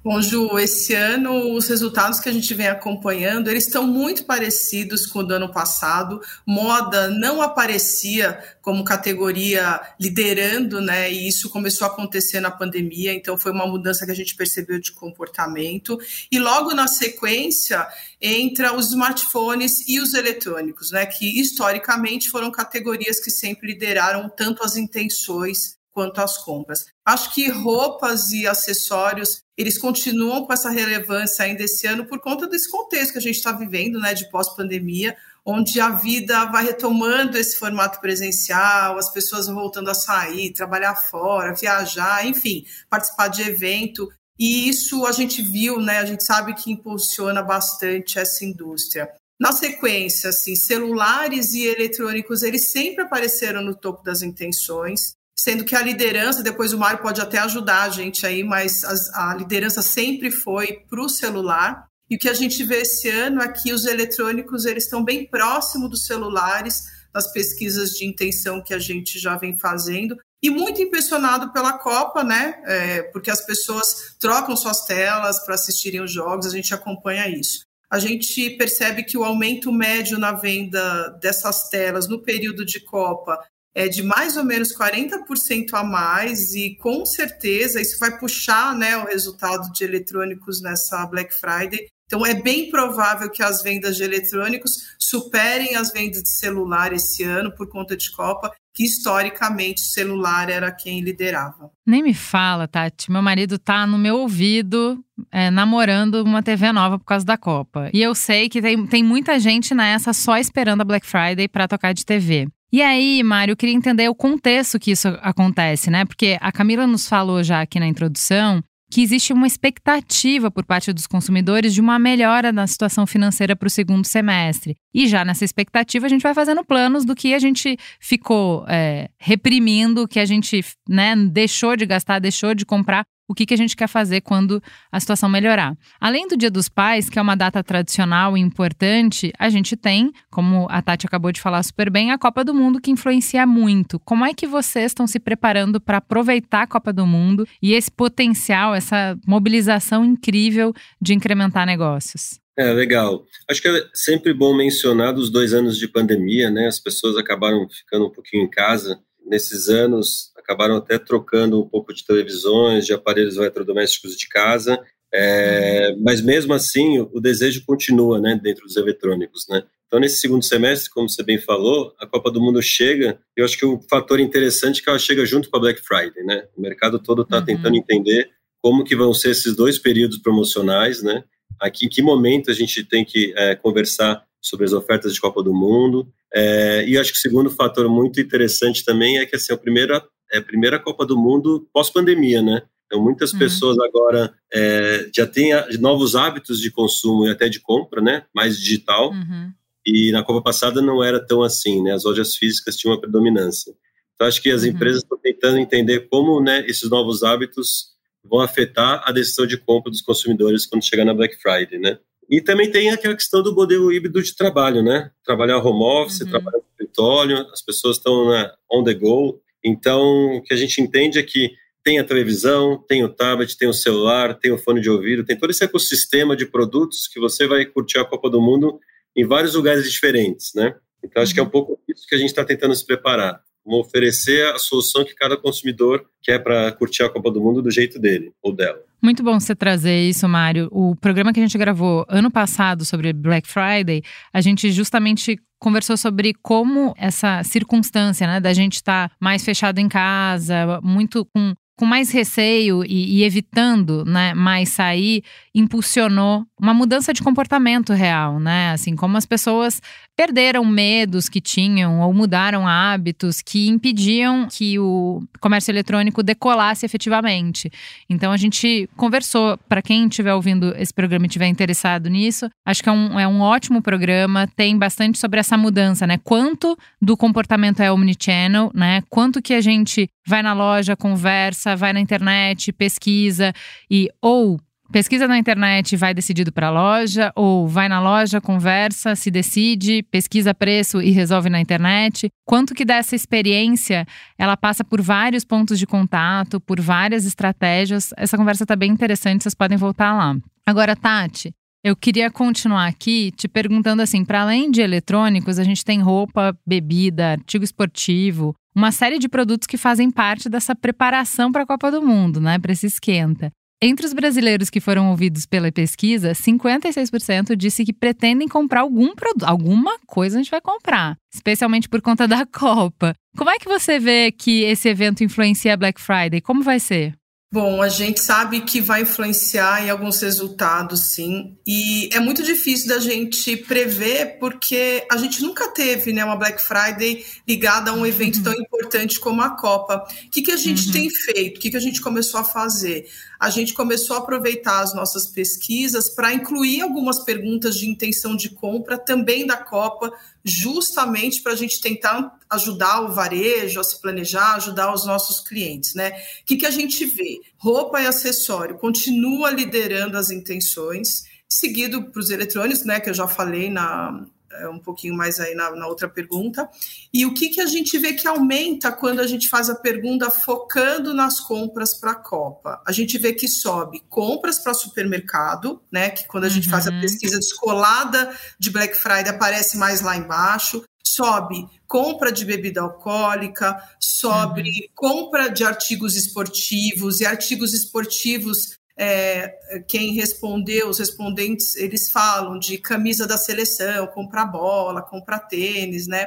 Bom, 0.05 0.21
Ju, 0.21 0.59
esse 0.59 0.93
ano 0.93 1.55
os 1.55 1.67
resultados 1.67 2.19
que 2.19 2.29
a 2.29 2.31
gente 2.31 2.53
vem 2.53 2.67
acompanhando, 2.67 3.49
eles 3.49 3.65
estão 3.65 3.87
muito 3.87 4.23
parecidos 4.23 5.07
com 5.07 5.17
o 5.17 5.23
do 5.23 5.33
ano 5.33 5.51
passado. 5.51 6.21
Moda 6.45 7.09
não 7.09 7.41
aparecia 7.41 8.39
como 8.61 8.83
categoria 8.83 9.81
liderando, 9.99 10.79
né? 10.79 11.11
E 11.11 11.27
isso 11.27 11.49
começou 11.49 11.87
a 11.87 11.89
acontecer 11.89 12.39
na 12.39 12.51
pandemia, 12.51 13.15
então 13.15 13.35
foi 13.35 13.51
uma 13.51 13.65
mudança 13.65 14.05
que 14.05 14.11
a 14.11 14.15
gente 14.15 14.35
percebeu 14.35 14.79
de 14.79 14.91
comportamento. 14.91 15.97
E 16.31 16.37
logo 16.37 16.71
na 16.75 16.87
sequência 16.87 17.87
entra 18.21 18.75
os 18.75 18.89
smartphones 18.89 19.87
e 19.87 19.99
os 19.99 20.13
eletrônicos, 20.13 20.91
né? 20.91 21.07
Que 21.07 21.41
historicamente 21.41 22.29
foram 22.29 22.51
categorias 22.51 23.19
que 23.19 23.31
sempre 23.31 23.69
lideraram 23.69 24.29
tanto 24.29 24.63
as 24.63 24.75
intenções 24.75 25.83
quanto 25.95 26.19
às 26.19 26.37
compras. 26.37 26.87
Acho 27.05 27.33
que 27.33 27.49
roupas 27.49 28.31
e 28.31 28.45
acessórios 28.45 29.41
eles 29.57 29.77
continuam 29.77 30.45
com 30.45 30.51
essa 30.51 30.69
relevância 30.69 31.45
ainda 31.45 31.63
esse 31.63 31.87
ano 31.87 32.05
por 32.05 32.19
conta 32.19 32.45
desse 32.45 32.69
contexto 32.69 33.13
que 33.13 33.19
a 33.19 33.21
gente 33.21 33.37
está 33.37 33.53
vivendo, 33.53 33.97
né, 33.97 34.13
de 34.13 34.29
pós-pandemia, 34.29 35.15
onde 35.45 35.79
a 35.79 35.91
vida 35.91 36.43
vai 36.45 36.65
retomando 36.65 37.37
esse 37.37 37.57
formato 37.57 38.01
presencial, 38.01 38.97
as 38.97 39.09
pessoas 39.09 39.47
voltando 39.47 39.89
a 39.89 39.93
sair, 39.93 40.51
trabalhar 40.51 40.95
fora, 40.95 41.55
viajar, 41.55 42.27
enfim, 42.27 42.65
participar 42.89 43.29
de 43.29 43.43
evento. 43.43 44.11
E 44.37 44.67
isso 44.67 45.05
a 45.05 45.13
gente 45.13 45.41
viu, 45.41 45.79
né? 45.79 45.99
A 45.99 46.05
gente 46.05 46.25
sabe 46.25 46.53
que 46.55 46.69
impulsiona 46.69 47.41
bastante 47.41 48.19
essa 48.19 48.43
indústria. 48.43 49.09
Na 49.39 49.53
sequência, 49.53 50.29
assim, 50.29 50.55
celulares 50.55 51.53
e 51.53 51.65
eletrônicos, 51.65 52.43
eles 52.43 52.71
sempre 52.71 53.03
apareceram 53.03 53.61
no 53.61 53.75
topo 53.75 54.03
das 54.03 54.21
intenções 54.21 55.15
sendo 55.35 55.65
que 55.65 55.75
a 55.75 55.81
liderança, 55.81 56.41
depois 56.41 56.71
o 56.71 56.77
Mário 56.77 57.01
pode 57.01 57.19
até 57.19 57.37
ajudar 57.39 57.83
a 57.83 57.89
gente 57.89 58.25
aí, 58.25 58.43
mas 58.43 58.83
a, 58.83 59.31
a 59.31 59.35
liderança 59.35 59.81
sempre 59.81 60.31
foi 60.31 60.79
para 60.89 61.01
o 61.01 61.09
celular. 61.09 61.87
E 62.09 62.15
o 62.15 62.19
que 62.19 62.29
a 62.29 62.33
gente 62.33 62.63
vê 62.63 62.81
esse 62.81 63.09
ano 63.09 63.41
é 63.41 63.51
que 63.51 63.73
os 63.73 63.85
eletrônicos 63.85 64.65
eles 64.65 64.85
estão 64.85 65.03
bem 65.03 65.27
próximo 65.27 65.89
dos 65.89 66.05
celulares 66.05 66.83
nas 67.13 67.31
pesquisas 67.31 67.91
de 67.91 68.05
intenção 68.05 68.61
que 68.61 68.73
a 68.73 68.79
gente 68.79 69.19
já 69.19 69.35
vem 69.35 69.57
fazendo. 69.57 70.17
E 70.41 70.49
muito 70.49 70.81
impressionado 70.81 71.51
pela 71.51 71.73
Copa, 71.73 72.23
né? 72.23 72.61
É, 72.65 73.03
porque 73.03 73.31
as 73.31 73.43
pessoas 73.43 74.15
trocam 74.19 74.55
suas 74.55 74.85
telas 74.85 75.43
para 75.43 75.55
assistirem 75.55 76.01
os 76.01 76.11
jogos, 76.11 76.45
a 76.45 76.51
gente 76.51 76.73
acompanha 76.73 77.27
isso. 77.27 77.65
A 77.89 77.99
gente 77.99 78.51
percebe 78.51 79.03
que 79.03 79.17
o 79.17 79.23
aumento 79.23 79.71
médio 79.71 80.19
na 80.19 80.33
venda 80.33 81.09
dessas 81.21 81.69
telas 81.69 82.07
no 82.07 82.21
período 82.21 82.65
de 82.65 82.79
Copa 82.79 83.39
é 83.75 83.89
de 83.89 84.01
mais 84.01 84.37
ou 84.37 84.45
menos 84.45 84.73
40% 84.73 85.73
a 85.73 85.83
mais, 85.83 86.55
e 86.55 86.75
com 86.77 87.05
certeza 87.05 87.81
isso 87.81 87.99
vai 87.99 88.17
puxar 88.17 88.73
né, 88.73 88.95
o 88.97 89.05
resultado 89.05 89.69
de 89.73 89.83
eletrônicos 89.83 90.61
nessa 90.61 91.05
Black 91.05 91.33
Friday. 91.33 91.87
Então, 92.05 92.25
é 92.25 92.35
bem 92.35 92.69
provável 92.69 93.29
que 93.29 93.43
as 93.43 93.61
vendas 93.63 93.97
de 93.97 94.03
eletrônicos 94.03 94.95
superem 94.99 95.75
as 95.75 95.91
vendas 95.91 96.21
de 96.21 96.29
celular 96.29 96.93
esse 96.93 97.23
ano 97.23 97.53
por 97.53 97.67
conta 97.67 97.97
de 97.97 98.11
Copa, 98.11 98.51
que 98.73 98.83
historicamente 98.83 99.81
celular 99.81 100.49
era 100.49 100.71
quem 100.71 101.01
liderava. 101.01 101.71
Nem 101.85 102.03
me 102.03 102.13
fala, 102.13 102.67
Tati. 102.67 103.11
Meu 103.11 103.21
marido 103.21 103.57
tá 103.57 103.87
no 103.87 103.97
meu 103.97 104.17
ouvido 104.17 105.03
é, 105.31 105.49
namorando 105.49 106.23
uma 106.23 106.43
TV 106.43 106.71
nova 106.71 106.99
por 106.99 107.05
causa 107.05 107.25
da 107.25 107.37
Copa. 107.37 107.89
E 107.93 108.01
eu 108.01 108.13
sei 108.13 108.49
que 108.49 108.61
tem, 108.61 108.85
tem 108.85 109.03
muita 109.03 109.39
gente 109.39 109.73
nessa 109.73 110.13
só 110.13 110.37
esperando 110.37 110.81
a 110.81 110.85
Black 110.85 111.07
Friday 111.07 111.47
para 111.47 111.67
tocar 111.67 111.93
de 111.93 112.05
TV. 112.05 112.47
E 112.71 112.81
aí, 112.81 113.23
Mário, 113.23 113.53
eu 113.53 113.57
queria 113.57 113.75
entender 113.75 114.09
o 114.09 114.15
contexto 114.15 114.79
que 114.79 114.91
isso 114.91 115.07
acontece, 115.21 115.89
né? 115.89 116.05
Porque 116.05 116.37
a 116.41 116.51
Camila 116.51 116.85
nos 116.85 117.07
falou 117.07 117.43
já 117.43 117.61
aqui 117.61 117.79
na 117.79 117.87
introdução 117.87 118.61
que 118.91 119.01
existe 119.01 119.33
uma 119.33 119.47
expectativa 119.47 120.51
por 120.51 120.63
parte 120.63 120.93
dos 120.93 121.07
consumidores 121.07 121.73
de 121.73 121.81
uma 121.81 121.97
melhora 121.97 122.51
na 122.51 122.67
situação 122.67 123.05
financeira 123.07 123.55
para 123.55 123.67
o 123.67 123.69
segundo 123.69 124.05
semestre. 124.05 124.75
E 124.93 125.07
já 125.07 125.25
nessa 125.25 125.43
expectativa, 125.43 126.05
a 126.05 126.09
gente 126.09 126.21
vai 126.21 126.33
fazendo 126.33 126.63
planos 126.63 127.03
do 127.03 127.15
que 127.15 127.33
a 127.33 127.39
gente 127.39 127.77
ficou 127.99 128.65
é, 128.67 129.09
reprimindo, 129.19 130.07
que 130.07 130.19
a 130.19 130.25
gente 130.25 130.63
né, 130.87 131.15
deixou 131.15 131.75
de 131.75 131.85
gastar, 131.85 132.19
deixou 132.19 132.53
de 132.53 132.65
comprar 132.65 133.03
o 133.27 133.33
que, 133.33 133.45
que 133.45 133.53
a 133.53 133.57
gente 133.57 133.75
quer 133.75 133.87
fazer 133.87 134.21
quando 134.21 134.61
a 134.91 134.99
situação 134.99 135.27
melhorar. 135.29 135.75
Além 135.99 136.27
do 136.27 136.37
Dia 136.37 136.51
dos 136.51 136.69
Pais, 136.69 137.09
que 137.09 137.17
é 137.17 137.21
uma 137.21 137.35
data 137.35 137.63
tradicional 137.63 138.37
e 138.37 138.41
importante, 138.41 139.31
a 139.37 139.49
gente 139.49 139.75
tem, 139.75 140.11
como 140.29 140.67
a 140.69 140.81
Tati 140.81 141.05
acabou 141.05 141.31
de 141.31 141.41
falar 141.41 141.63
super 141.63 141.89
bem, 141.89 142.11
a 142.11 142.17
Copa 142.17 142.43
do 142.43 142.53
Mundo 142.53 142.79
que 142.79 142.91
influencia 142.91 143.45
muito. 143.45 143.99
Como 143.99 144.25
é 144.25 144.33
que 144.33 144.47
vocês 144.47 144.87
estão 144.87 145.07
se 145.07 145.19
preparando 145.19 145.79
para 145.81 145.97
aproveitar 145.97 146.63
a 146.63 146.67
Copa 146.67 146.93
do 146.93 147.05
Mundo 147.05 147.47
e 147.61 147.73
esse 147.73 147.91
potencial, 147.91 148.75
essa 148.75 149.17
mobilização 149.27 150.05
incrível 150.05 150.73
de 151.01 151.13
incrementar 151.13 151.65
negócios? 151.65 152.39
É, 152.57 152.71
legal. 152.71 153.25
Acho 153.49 153.61
que 153.61 153.67
é 153.67 153.85
sempre 153.93 154.33
bom 154.33 154.55
mencionar 154.55 155.13
dos 155.13 155.29
dois 155.29 155.53
anos 155.53 155.77
de 155.77 155.87
pandemia, 155.87 156.49
né? 156.49 156.67
As 156.67 156.79
pessoas 156.79 157.17
acabaram 157.17 157.67
ficando 157.69 158.05
um 158.05 158.11
pouquinho 158.11 158.43
em 158.43 158.49
casa. 158.49 158.97
Nesses 159.25 159.67
anos, 159.67 160.31
acabaram 160.45 160.77
até 160.77 160.97
trocando 160.99 161.59
um 161.59 161.67
pouco 161.67 161.93
de 161.93 162.05
televisões, 162.05 162.85
de 162.85 162.93
aparelhos 162.93 163.35
eletrodomésticos 163.35 164.15
de 164.15 164.29
casa, 164.29 164.79
é, 165.13 165.95
mas 165.97 166.21
mesmo 166.21 166.53
assim 166.53 166.99
o 166.99 167.19
desejo 167.19 167.63
continua, 167.65 168.19
né, 168.19 168.39
dentro 168.41 168.65
dos 168.65 168.77
eletrônicos, 168.77 169.47
né. 169.49 169.63
Então 169.87 169.99
nesse 169.99 170.17
segundo 170.17 170.43
semestre, 170.43 170.89
como 170.89 171.09
você 171.09 171.23
bem 171.23 171.39
falou, 171.39 171.93
a 171.99 172.05
Copa 172.07 172.31
do 172.31 172.41
Mundo 172.41 172.61
chega. 172.61 173.19
Eu 173.35 173.45
acho 173.45 173.57
que 173.57 173.65
o 173.65 173.79
fator 173.89 174.19
interessante 174.19 174.81
é 174.81 174.83
que 174.83 174.89
ela 174.89 174.99
chega 174.99 175.25
junto 175.25 175.49
com 175.49 175.57
a 175.57 175.59
Black 175.59 175.81
Friday, 175.81 176.23
né. 176.23 176.45
O 176.55 176.61
mercado 176.61 176.99
todo 176.99 177.23
está 177.23 177.39
uhum. 177.39 177.45
tentando 177.45 177.75
entender 177.75 178.29
como 178.61 178.83
que 178.83 178.95
vão 178.95 179.13
ser 179.13 179.31
esses 179.31 179.55
dois 179.55 179.77
períodos 179.79 180.17
promocionais, 180.19 181.01
né. 181.01 181.23
Aqui 181.59 181.85
em 181.85 181.89
que 181.89 182.01
momento 182.01 182.51
a 182.51 182.53
gente 182.53 182.83
tem 182.83 183.05
que 183.05 183.33
é, 183.37 183.55
conversar 183.55 184.23
sobre 184.41 184.65
as 184.65 184.73
ofertas 184.73 185.13
de 185.13 185.19
Copa 185.19 185.41
do 185.41 185.53
Mundo. 185.53 186.07
É, 186.33 186.85
e 186.87 186.97
acho 186.97 187.11
que 187.11 187.17
o 187.17 187.21
segundo 187.21 187.49
fator 187.49 187.89
muito 187.89 188.19
interessante 188.19 188.83
também 188.83 189.17
é 189.17 189.25
que 189.25 189.35
assim, 189.35 189.53
a 189.53 189.57
primeira 189.57 190.05
é 190.31 190.37
a 190.37 190.41
primeira 190.41 190.79
Copa 190.79 191.05
do 191.05 191.17
Mundo 191.17 191.67
pós-pandemia, 191.73 192.41
né? 192.41 192.63
Então, 192.85 193.03
muitas 193.03 193.33
uhum. 193.33 193.39
pessoas 193.39 193.77
agora 193.79 194.33
é, 194.53 195.09
já 195.13 195.25
têm 195.25 195.51
novos 195.79 196.15
hábitos 196.15 196.59
de 196.59 196.71
consumo 196.71 197.25
e 197.25 197.31
até 197.31 197.49
de 197.49 197.59
compra, 197.59 198.01
né? 198.01 198.25
Mais 198.33 198.57
digital. 198.57 199.11
Uhum. 199.11 199.51
E 199.85 200.11
na 200.11 200.23
Copa 200.23 200.41
passada 200.41 200.81
não 200.81 201.03
era 201.03 201.19
tão 201.19 201.43
assim, 201.43 201.81
né? 201.81 201.93
As 201.93 202.03
lojas 202.03 202.35
físicas 202.35 202.75
tinham 202.75 202.93
uma 202.93 203.01
predominância. 203.01 203.73
Então, 204.13 204.27
acho 204.27 204.41
que 204.41 204.49
as 204.49 204.63
uhum. 204.63 204.69
empresas 204.69 205.03
estão 205.03 205.17
tentando 205.17 205.57
entender 205.57 206.07
como 206.09 206.41
né, 206.41 206.65
esses 206.67 206.89
novos 206.89 207.23
hábitos 207.23 207.95
vão 208.23 208.39
afetar 208.39 209.03
a 209.05 209.11
decisão 209.11 209.45
de 209.45 209.57
compra 209.57 209.91
dos 209.91 210.01
consumidores 210.01 210.65
quando 210.65 210.85
chegar 210.85 211.05
na 211.05 211.13
Black 211.13 211.37
Friday, 211.37 211.79
né? 211.79 211.99
E 212.29 212.41
também 212.41 212.71
tem 212.71 212.89
aquela 212.89 213.13
questão 213.13 213.43
do 213.43 213.53
modelo 213.53 213.91
híbrido 213.91 214.21
de 214.21 214.35
trabalho, 214.35 214.81
né? 214.81 215.11
Trabalhar 215.23 215.59
home 215.59 215.83
office, 215.83 216.21
uhum. 216.21 216.29
trabalhar 216.29 216.57
no 216.57 216.63
escritório, 216.71 217.37
as 217.51 217.61
pessoas 217.61 217.97
estão 217.97 218.29
na 218.29 218.51
on 218.71 218.83
the 218.83 218.93
go, 218.93 219.39
então, 219.65 220.37
o 220.37 220.43
que 220.43 220.53
a 220.53 220.57
gente 220.57 220.79
entende 220.79 221.17
é 221.17 221.23
que 221.23 221.51
tem 221.83 221.97
a 221.99 222.03
televisão, 222.03 222.77
tem 222.87 223.03
o 223.03 223.09
tablet, 223.09 223.57
tem 223.57 223.67
o 223.67 223.73
celular, 223.73 224.35
tem 224.35 224.51
o 224.51 224.57
fone 224.57 224.79
de 224.79 224.89
ouvido, 224.89 225.25
tem 225.25 225.37
todo 225.37 225.49
esse 225.49 225.63
ecossistema 225.63 226.35
de 226.35 226.45
produtos 226.45 227.07
que 227.07 227.19
você 227.19 227.47
vai 227.47 227.65
curtir 227.65 227.97
a 227.97 228.05
Copa 228.05 228.29
do 228.29 228.39
Mundo 228.39 228.79
em 229.15 229.25
vários 229.25 229.55
lugares 229.55 229.91
diferentes, 229.91 230.53
né? 230.53 230.75
Então, 231.03 231.21
acho 231.21 231.33
que 231.33 231.39
é 231.39 231.43
um 231.43 231.49
pouco 231.49 231.79
isso 231.87 232.05
que 232.07 232.15
a 232.15 232.17
gente 232.17 232.29
está 232.29 232.43
tentando 232.43 232.75
se 232.75 232.85
preparar. 232.85 233.41
Oferecer 233.65 234.53
a 234.53 234.59
solução 234.59 235.03
que 235.03 235.15
cada 235.15 235.35
consumidor 235.35 236.05
quer 236.21 236.39
para 236.39 236.71
curtir 236.73 237.03
a 237.03 237.09
Copa 237.09 237.31
do 237.31 237.41
Mundo 237.41 237.61
do 237.61 237.71
jeito 237.71 237.99
dele 237.99 238.31
ou 238.41 238.53
dela. 238.53 238.79
Muito 239.01 239.23
bom 239.23 239.39
você 239.39 239.55
trazer 239.55 240.01
isso, 240.01 240.27
Mário. 240.27 240.67
O 240.71 240.95
programa 240.95 241.33
que 241.33 241.39
a 241.39 241.43
gente 241.43 241.57
gravou 241.57 242.05
ano 242.07 242.31
passado 242.31 242.85
sobre 242.85 243.13
Black 243.13 243.47
Friday, 243.47 244.01
a 244.33 244.41
gente 244.41 244.71
justamente 244.71 245.39
conversou 245.59 245.97
sobre 245.97 246.33
como 246.41 246.93
essa 246.97 247.43
circunstância, 247.43 248.27
né, 248.27 248.39
da 248.39 248.53
gente 248.53 248.75
estar 248.75 249.09
tá 249.09 249.15
mais 249.19 249.43
fechado 249.43 249.79
em 249.79 249.87
casa, 249.87 250.79
muito 250.83 251.25
com 251.25 251.53
com 251.77 251.85
mais 251.85 252.11
receio 252.11 252.83
e, 252.85 253.19
e, 253.19 253.23
evitando 253.23 254.05
né, 254.05 254.33
mais 254.33 254.69
sair, 254.69 255.23
impulsionou 255.55 256.45
uma 256.59 256.73
mudança 256.73 257.13
de 257.13 257.23
comportamento 257.23 257.93
real, 257.93 258.41
né? 258.41 258.71
Assim, 258.71 258.93
como 258.93 259.15
as 259.15 259.25
pessoas 259.25 259.81
perderam 260.15 260.65
medos 260.65 261.29
que 261.29 261.39
tinham 261.39 262.01
ou 262.01 262.13
mudaram 262.13 262.67
hábitos 262.67 263.41
que 263.41 263.69
impediam 263.69 264.47
que 264.49 264.77
o 264.77 265.23
comércio 265.39 265.71
eletrônico 265.71 266.21
decolasse 266.21 266.85
efetivamente. 266.85 267.71
Então 268.09 268.33
a 268.33 268.37
gente 268.37 268.89
conversou, 268.97 269.57
para 269.69 269.81
quem 269.81 270.07
estiver 270.07 270.33
ouvindo 270.33 270.73
esse 270.77 270.93
programa 270.93 271.25
e 271.25 271.27
estiver 271.27 271.47
interessado 271.47 272.09
nisso, 272.09 272.49
acho 272.65 272.83
que 272.83 272.89
é 272.89 272.91
um, 272.91 273.19
é 273.19 273.27
um 273.27 273.39
ótimo 273.39 273.81
programa, 273.81 274.47
tem 274.55 274.77
bastante 274.77 275.17
sobre 275.17 275.39
essa 275.39 275.57
mudança, 275.57 276.05
né? 276.05 276.17
Quanto 276.23 276.77
do 277.01 277.15
comportamento 277.15 277.81
é 277.81 277.91
omnichannel, 277.91 278.71
né? 278.73 279.01
Quanto 279.09 279.41
que 279.41 279.53
a 279.53 279.61
gente 279.61 280.09
vai 280.27 280.41
na 280.41 280.53
loja, 280.53 280.97
conversa, 280.97 281.75
vai 281.75 281.93
na 281.93 281.99
internet, 281.99 282.73
pesquisa 282.73 283.53
e 283.89 284.09
ou 284.21 284.59
pesquisa 284.91 285.27
na 285.27 285.37
internet 285.37 285.95
vai 285.95 286.13
decidido 286.13 286.51
para 286.51 286.67
a 286.67 286.71
loja, 286.71 287.31
ou 287.35 287.67
vai 287.67 287.89
na 287.89 287.99
loja, 287.99 288.41
conversa, 288.41 289.15
se 289.15 289.29
decide, 289.31 290.03
pesquisa 290.03 290.53
preço 290.53 291.01
e 291.01 291.11
resolve 291.11 291.49
na 291.49 291.59
internet. 291.59 292.29
Quanto 292.45 292.73
que 292.73 292.85
dessa 292.85 293.15
experiência 293.15 294.05
ela 294.37 294.55
passa 294.55 294.83
por 294.83 295.01
vários 295.01 295.43
pontos 295.43 295.79
de 295.79 295.87
contato, 295.87 296.59
por 296.59 296.79
várias 296.79 297.25
estratégias. 297.25 298.13
Essa 298.17 298.37
conversa 298.37 298.63
está 298.63 298.75
bem 298.75 298.91
interessante, 298.91 299.43
vocês 299.43 299.55
podem 299.55 299.77
voltar 299.77 300.13
lá. 300.13 300.35
Agora, 300.65 300.95
Tati, 300.95 301.51
eu 301.83 301.95
queria 301.95 302.31
continuar 302.31 302.87
aqui 302.87 303.31
te 303.31 303.47
perguntando 303.47 304.01
assim: 304.01 304.25
para 304.25 304.41
além 304.41 304.71
de 304.71 304.81
eletrônicos, 304.81 305.59
a 305.59 305.63
gente 305.63 305.85
tem 305.85 306.01
roupa, 306.01 306.57
bebida, 306.65 307.33
artigo 307.33 307.63
esportivo, 307.63 308.55
uma 308.75 308.91
série 308.91 309.19
de 309.19 309.29
produtos 309.29 309.67
que 309.67 309.77
fazem 309.77 310.09
parte 310.09 310.49
dessa 310.49 310.75
preparação 310.75 311.51
para 311.51 311.61
a 311.61 311.65
Copa 311.65 311.91
do 311.91 312.01
Mundo, 312.01 312.41
né? 312.41 312.57
Para 312.57 312.71
esse 312.71 312.87
esquenta. 312.87 313.51
Entre 313.81 314.05
os 314.05 314.13
brasileiros 314.13 314.69
que 314.69 314.79
foram 314.79 315.09
ouvidos 315.09 315.45
pela 315.45 315.71
pesquisa, 315.71 316.31
56% 316.31 317.55
disse 317.55 317.83
que 317.83 317.91
pretendem 317.91 318.47
comprar 318.47 318.81
algum 318.81 319.13
produto, 319.13 319.43
alguma 319.43 319.99
coisa 320.07 320.37
a 320.37 320.41
gente 320.41 320.51
vai 320.51 320.61
comprar, 320.61 321.17
especialmente 321.33 321.89
por 321.89 322.01
conta 322.01 322.27
da 322.27 322.45
Copa. 322.47 323.13
Como 323.37 323.49
é 323.49 323.59
que 323.59 323.67
você 323.67 323.99
vê 323.99 324.31
que 324.31 324.63
esse 324.63 324.87
evento 324.87 325.23
influencia 325.23 325.73
a 325.73 325.77
Black 325.77 325.99
Friday? 325.99 326.39
Como 326.39 326.63
vai 326.63 326.79
ser? 326.79 327.15
Bom, 327.55 327.81
a 327.81 327.87
gente 327.87 328.19
sabe 328.19 328.59
que 328.59 328.81
vai 328.81 329.03
influenciar 329.03 329.81
em 329.81 329.89
alguns 329.89 330.19
resultados, 330.19 331.13
sim, 331.13 331.57
e 331.65 332.09
é 332.11 332.19
muito 332.19 332.43
difícil 332.43 332.89
da 332.89 332.99
gente 332.99 333.55
prever 333.55 334.37
porque 334.41 335.07
a 335.09 335.15
gente 335.15 335.41
nunca 335.41 335.69
teve 335.69 336.11
né, 336.11 336.25
uma 336.25 336.35
Black 336.35 336.61
Friday 336.61 337.25
ligada 337.47 337.91
a 337.91 337.93
um 337.93 338.05
evento 338.05 338.39
uhum. 338.39 338.43
tão 338.43 338.53
importante 338.55 339.21
como 339.21 339.41
a 339.41 339.51
Copa. 339.51 340.05
O 340.25 340.29
que, 340.31 340.41
que 340.41 340.51
a 340.51 340.57
gente 340.57 340.87
uhum. 340.87 340.91
tem 340.91 341.09
feito? 341.09 341.55
O 341.55 341.59
que, 341.61 341.71
que 341.71 341.77
a 341.77 341.79
gente 341.79 342.01
começou 342.01 342.41
a 342.41 342.43
fazer? 342.43 343.07
A 343.39 343.49
gente 343.49 343.73
começou 343.73 344.17
a 344.17 344.19
aproveitar 344.19 344.81
as 344.81 344.93
nossas 344.93 345.25
pesquisas 345.25 346.09
para 346.09 346.33
incluir 346.33 346.81
algumas 346.81 347.23
perguntas 347.23 347.77
de 347.77 347.89
intenção 347.89 348.35
de 348.35 348.49
compra 348.49 348.97
também 348.97 349.47
da 349.47 349.55
Copa 349.55 350.11
justamente 350.45 351.41
para 351.41 351.53
a 351.53 351.55
gente 351.55 351.81
tentar 351.81 352.37
ajudar 352.51 353.01
o 353.01 353.13
varejo 353.13 353.79
a 353.79 353.83
se 353.83 353.99
planejar, 353.99 354.53
ajudar 354.55 354.93
os 354.93 355.05
nossos 355.05 355.39
clientes, 355.39 355.95
né? 355.95 356.11
O 356.11 356.45
que, 356.45 356.57
que 356.57 356.65
a 356.67 356.71
gente 356.71 357.03
vê? 357.05 357.41
Roupa 357.57 357.99
e 357.99 358.05
acessório 358.05 358.77
continua 358.77 359.49
liderando 359.49 360.15
as 360.17 360.29
intenções, 360.29 361.25
seguido 361.49 362.11
para 362.11 362.19
os 362.19 362.29
eletrônicos, 362.29 362.85
né? 362.85 362.99
Que 362.99 363.09
eu 363.09 363.13
já 363.13 363.27
falei 363.27 363.71
na, 363.71 364.27
é, 364.59 364.69
um 364.69 364.79
pouquinho 364.79 365.15
mais 365.15 365.39
aí 365.39 365.55
na, 365.55 365.71
na, 365.75 365.87
outra 365.87 366.07
pergunta. 366.07 366.69
E 367.13 367.25
o 367.25 367.33
que, 367.33 367.49
que 367.49 367.61
a 367.61 367.65
gente 367.65 367.97
vê 367.97 368.13
que 368.13 368.27
aumenta 368.27 368.91
quando 368.91 369.19
a 369.19 369.27
gente 369.27 369.49
faz 369.49 369.69
a 369.69 369.75
pergunta 369.75 370.29
focando 370.29 371.13
nas 371.13 371.39
compras 371.39 371.93
para 371.93 372.11
a 372.11 372.15
Copa? 372.15 372.81
A 372.85 372.91
gente 372.91 373.17
vê 373.17 373.33
que 373.33 373.47
sobe 373.47 374.03
compras 374.09 374.59
para 374.59 374.73
supermercado, 374.73 375.81
né? 375.91 376.09
Que 376.09 376.27
quando 376.27 376.45
a 376.45 376.49
gente 376.49 376.65
uhum. 376.65 376.71
faz 376.71 376.87
a 376.87 376.91
uhum. 376.91 377.01
pesquisa 377.01 377.37
descolada 377.37 378.35
de 378.59 378.69
Black 378.69 378.95
Friday 378.95 379.29
aparece 379.29 379.77
mais 379.77 380.01
lá 380.01 380.15
embaixo. 380.17 380.83
Sobe 381.03 381.67
compra 381.87 382.31
de 382.31 382.43
bebida 382.43 382.81
alcoólica, 382.81 383.77
sobe 383.99 384.61
uhum. 384.61 384.87
compra 384.93 385.49
de 385.49 385.63
artigos 385.63 386.15
esportivos, 386.15 387.21
e 387.21 387.25
artigos 387.25 387.73
esportivos 387.73 388.77
é, 388.97 389.83
quem 389.87 390.13
respondeu, 390.13 390.89
os 390.89 390.99
respondentes, 390.99 391.75
eles 391.75 392.09
falam 392.09 392.57
de 392.57 392.77
camisa 392.77 393.27
da 393.27 393.37
seleção, 393.37 394.07
comprar 394.07 394.45
bola, 394.45 395.01
comprar 395.01 395.39
tênis, 395.39 396.07
né? 396.07 396.25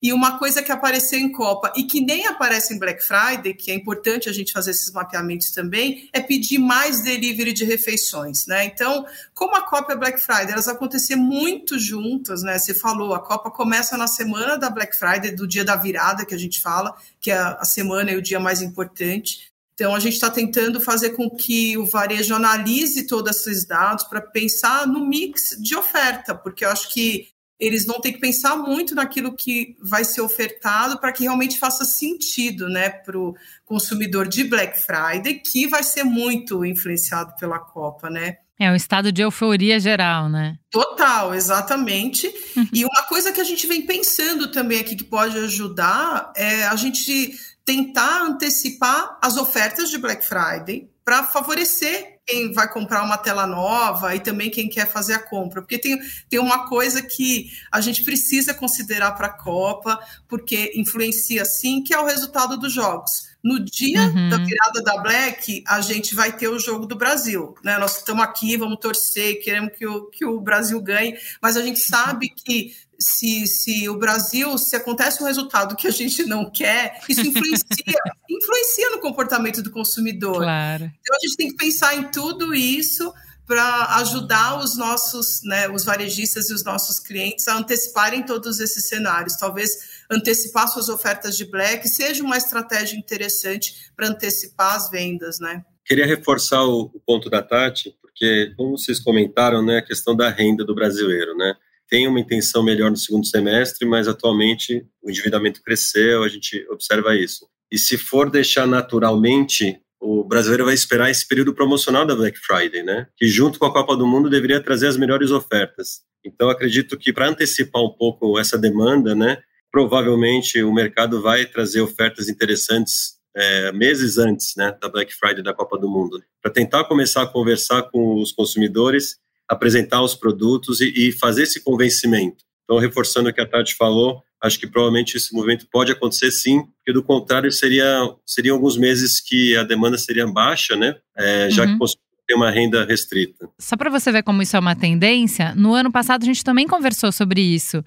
E 0.00 0.12
uma 0.12 0.38
coisa 0.38 0.62
que 0.62 0.70
apareceu 0.70 1.18
em 1.18 1.32
Copa 1.32 1.72
e 1.74 1.82
que 1.82 2.00
nem 2.00 2.26
aparece 2.26 2.74
em 2.74 2.78
Black 2.78 3.02
Friday, 3.02 3.54
que 3.54 3.70
é 3.70 3.74
importante 3.74 4.28
a 4.28 4.32
gente 4.32 4.52
fazer 4.52 4.72
esses 4.72 4.92
mapeamentos 4.92 5.50
também, 5.50 6.08
é 6.12 6.20
pedir 6.20 6.58
mais 6.58 7.02
delivery 7.02 7.52
de 7.52 7.64
refeições, 7.64 8.46
né? 8.46 8.66
Então, 8.66 9.06
como 9.34 9.56
a 9.56 9.62
Copa 9.62 9.92
e 9.92 9.94
a 9.94 9.98
Black 9.98 10.20
Friday, 10.20 10.52
elas 10.52 10.66
vão 10.66 10.74
acontecer 10.74 11.16
muito 11.16 11.78
juntas, 11.78 12.42
né? 12.42 12.58
Você 12.58 12.74
falou, 12.74 13.14
a 13.14 13.20
Copa 13.20 13.50
começa 13.50 13.96
na 13.96 14.06
semana 14.06 14.58
da 14.58 14.68
Black 14.68 14.96
Friday, 14.96 15.34
do 15.34 15.46
dia 15.46 15.64
da 15.64 15.76
virada 15.76 16.26
que 16.26 16.34
a 16.34 16.38
gente 16.38 16.60
fala, 16.60 16.94
que 17.20 17.30
é 17.30 17.38
a 17.38 17.64
semana 17.64 18.12
e 18.12 18.16
o 18.16 18.22
dia 18.22 18.38
mais 18.38 18.60
importante. 18.60 19.50
Então, 19.76 19.94
a 19.94 20.00
gente 20.00 20.14
está 20.14 20.30
tentando 20.30 20.80
fazer 20.80 21.10
com 21.10 21.28
que 21.28 21.76
o 21.76 21.84
varejo 21.84 22.34
analise 22.34 23.06
todos 23.06 23.36
esses 23.36 23.66
dados 23.66 24.04
para 24.04 24.22
pensar 24.22 24.86
no 24.86 25.06
mix 25.06 25.54
de 25.60 25.76
oferta, 25.76 26.34
porque 26.34 26.64
eu 26.64 26.70
acho 26.70 26.88
que 26.94 27.28
eles 27.60 27.84
vão 27.84 28.00
ter 28.00 28.12
que 28.12 28.18
pensar 28.18 28.56
muito 28.56 28.94
naquilo 28.94 29.36
que 29.36 29.76
vai 29.82 30.02
ser 30.02 30.22
ofertado 30.22 30.98
para 30.98 31.12
que 31.12 31.24
realmente 31.24 31.58
faça 31.58 31.84
sentido 31.84 32.70
né, 32.70 32.88
para 32.88 33.18
o 33.18 33.34
consumidor 33.66 34.26
de 34.26 34.44
Black 34.44 34.80
Friday, 34.80 35.40
que 35.40 35.66
vai 35.66 35.82
ser 35.82 36.04
muito 36.04 36.64
influenciado 36.64 37.34
pela 37.38 37.58
Copa, 37.58 38.08
né? 38.08 38.38
É 38.58 38.70
um 38.70 38.74
estado 38.74 39.12
de 39.12 39.20
euforia 39.20 39.78
geral, 39.78 40.30
né? 40.30 40.56
Total, 40.70 41.34
exatamente. 41.34 42.32
E 42.72 42.82
uma 42.86 43.02
coisa 43.02 43.30
que 43.30 43.40
a 43.40 43.44
gente 43.44 43.66
vem 43.66 43.82
pensando 43.82 44.50
também 44.50 44.80
aqui 44.80 44.96
que 44.96 45.04
pode 45.04 45.36
ajudar 45.36 46.32
é 46.34 46.64
a 46.64 46.74
gente 46.76 47.38
tentar 47.66 48.22
antecipar 48.22 49.18
as 49.20 49.36
ofertas 49.36 49.90
de 49.90 49.98
Black 49.98 50.24
Friday 50.24 50.88
para 51.04 51.24
favorecer 51.24 52.16
quem 52.26 52.52
vai 52.52 52.72
comprar 52.72 53.04
uma 53.04 53.16
tela 53.16 53.46
nova 53.46 54.14
e 54.14 54.20
também 54.20 54.50
quem 54.50 54.68
quer 54.68 54.90
fazer 54.90 55.14
a 55.14 55.18
compra. 55.18 55.62
Porque 55.62 55.78
tem, 55.78 55.98
tem 56.28 56.40
uma 56.40 56.68
coisa 56.68 57.00
que 57.00 57.48
a 57.70 57.80
gente 57.80 58.02
precisa 58.02 58.52
considerar 58.52 59.12
para 59.12 59.28
a 59.28 59.32
Copa, 59.32 59.98
porque 60.26 60.72
influencia 60.74 61.44
sim, 61.44 61.82
que 61.82 61.94
é 61.94 61.98
o 61.98 62.04
resultado 62.04 62.56
dos 62.56 62.72
jogos. 62.72 63.28
No 63.42 63.64
dia 63.64 64.02
uhum. 64.02 64.28
da 64.28 64.38
virada 64.38 64.82
da 64.82 64.98
Black, 65.00 65.62
a 65.68 65.80
gente 65.80 66.16
vai 66.16 66.36
ter 66.36 66.48
o 66.48 66.58
jogo 66.58 66.84
do 66.84 66.96
Brasil. 66.96 67.54
Né? 67.62 67.78
Nós 67.78 67.98
estamos 67.98 68.24
aqui, 68.24 68.56
vamos 68.56 68.80
torcer, 68.80 69.40
queremos 69.40 69.72
que 69.76 69.86
o, 69.86 70.06
que 70.06 70.24
o 70.24 70.40
Brasil 70.40 70.80
ganhe, 70.80 71.16
mas 71.40 71.56
a 71.56 71.62
gente 71.62 71.78
sabe 71.78 72.28
que 72.28 72.74
se, 72.98 73.46
se 73.46 73.88
o 73.88 73.98
Brasil, 73.98 74.56
se 74.58 74.76
acontece 74.76 75.22
um 75.22 75.26
resultado 75.26 75.76
que 75.76 75.86
a 75.86 75.90
gente 75.90 76.24
não 76.24 76.50
quer, 76.50 77.00
isso 77.08 77.20
influencia, 77.20 77.66
influencia 78.28 78.90
no 78.90 79.00
comportamento 79.00 79.62
do 79.62 79.70
consumidor. 79.70 80.38
Claro. 80.38 80.84
Então 80.84 81.16
a 81.16 81.18
gente 81.20 81.36
tem 81.36 81.48
que 81.48 81.56
pensar 81.56 81.94
em 81.96 82.10
tudo 82.10 82.54
isso 82.54 83.12
para 83.46 83.96
ajudar 83.98 84.58
os 84.58 84.76
nossos, 84.76 85.40
né, 85.44 85.68
os 85.68 85.84
varejistas 85.84 86.50
e 86.50 86.52
os 86.52 86.64
nossos 86.64 86.98
clientes 86.98 87.46
a 87.46 87.56
anteciparem 87.56 88.24
todos 88.24 88.58
esses 88.58 88.88
cenários. 88.88 89.36
Talvez 89.36 89.70
antecipar 90.10 90.68
suas 90.68 90.88
ofertas 90.88 91.36
de 91.36 91.44
black 91.44 91.88
seja 91.88 92.24
uma 92.24 92.36
estratégia 92.36 92.96
interessante 92.96 93.90
para 93.94 94.08
antecipar 94.08 94.74
as 94.74 94.90
vendas, 94.90 95.38
né? 95.38 95.64
Queria 95.84 96.06
reforçar 96.06 96.64
o, 96.64 96.90
o 96.92 97.00
ponto 97.06 97.30
da 97.30 97.40
Tati, 97.40 97.96
porque 98.02 98.52
como 98.56 98.76
vocês 98.76 98.98
comentaram, 98.98 99.64
né, 99.64 99.78
a 99.78 99.82
questão 99.82 100.16
da 100.16 100.28
renda 100.28 100.64
do 100.64 100.74
brasileiro, 100.74 101.36
né? 101.36 101.54
Tem 101.88 102.08
uma 102.08 102.20
intenção 102.20 102.62
melhor 102.62 102.90
no 102.90 102.96
segundo 102.96 103.26
semestre, 103.26 103.86
mas 103.86 104.08
atualmente 104.08 104.86
o 105.02 105.10
endividamento 105.10 105.62
cresceu, 105.62 106.22
a 106.22 106.28
gente 106.28 106.66
observa 106.70 107.16
isso. 107.16 107.48
E 107.70 107.78
se 107.78 107.96
for 107.96 108.30
deixar 108.30 108.66
naturalmente, 108.66 109.80
o 110.00 110.22
brasileiro 110.24 110.64
vai 110.64 110.74
esperar 110.74 111.10
esse 111.10 111.26
período 111.26 111.54
promocional 111.54 112.06
da 112.06 112.14
Black 112.14 112.38
Friday, 112.38 112.82
né? 112.82 113.06
Que 113.16 113.26
junto 113.26 113.58
com 113.58 113.66
a 113.66 113.72
Copa 113.72 113.96
do 113.96 114.06
Mundo 114.06 114.30
deveria 114.30 114.60
trazer 114.60 114.86
as 114.86 114.96
melhores 114.96 115.30
ofertas. 115.30 116.02
Então 116.24 116.48
acredito 116.48 116.96
que 116.96 117.12
para 117.12 117.28
antecipar 117.28 117.82
um 117.82 117.90
pouco 117.90 118.38
essa 118.38 118.58
demanda, 118.58 119.14
né? 119.14 119.38
Provavelmente 119.70 120.62
o 120.62 120.72
mercado 120.72 121.20
vai 121.20 121.44
trazer 121.46 121.80
ofertas 121.80 122.28
interessantes 122.28 123.16
é, 123.36 123.70
meses 123.72 124.16
antes, 124.16 124.56
né, 124.56 124.74
da 124.80 124.88
Black 124.88 125.14
Friday 125.14 125.42
da 125.42 125.52
Copa 125.52 125.76
do 125.76 125.88
Mundo, 125.88 126.22
para 126.40 126.50
tentar 126.50 126.84
começar 126.84 127.22
a 127.22 127.26
conversar 127.26 127.82
com 127.90 128.14
os 128.14 128.32
consumidores 128.32 129.18
apresentar 129.48 130.02
os 130.02 130.14
produtos 130.14 130.80
e, 130.80 130.92
e 131.08 131.12
fazer 131.12 131.44
esse 131.44 131.62
convencimento. 131.62 132.44
Então, 132.64 132.78
reforçando 132.78 133.28
o 133.28 133.32
que 133.32 133.40
a 133.40 133.46
Tati 133.46 133.74
falou, 133.74 134.22
acho 134.42 134.58
que 134.58 134.66
provavelmente 134.66 135.16
esse 135.16 135.32
movimento 135.32 135.66
pode 135.70 135.92
acontecer 135.92 136.30
sim, 136.30 136.62
porque 136.62 136.92
do 136.92 137.02
contrário 137.02 137.50
seria 137.52 137.86
seriam 138.26 138.56
alguns 138.56 138.76
meses 138.76 139.20
que 139.20 139.56
a 139.56 139.62
demanda 139.62 139.96
seria 139.96 140.26
baixa, 140.26 140.76
né? 140.76 140.96
É, 141.16 141.48
já 141.50 141.64
uhum. 141.64 141.72
que 141.72 141.78
tem 142.26 142.36
uma 142.36 142.50
renda 142.50 142.84
restrita. 142.84 143.48
Só 143.58 143.76
para 143.76 143.88
você 143.88 144.10
ver 144.10 144.22
como 144.22 144.42
isso 144.42 144.56
é 144.56 144.58
uma 144.58 144.74
tendência, 144.74 145.54
no 145.54 145.74
ano 145.74 145.92
passado 145.92 146.22
a 146.22 146.26
gente 146.26 146.42
também 146.42 146.66
conversou 146.66 147.12
sobre 147.12 147.40
isso. 147.40 147.82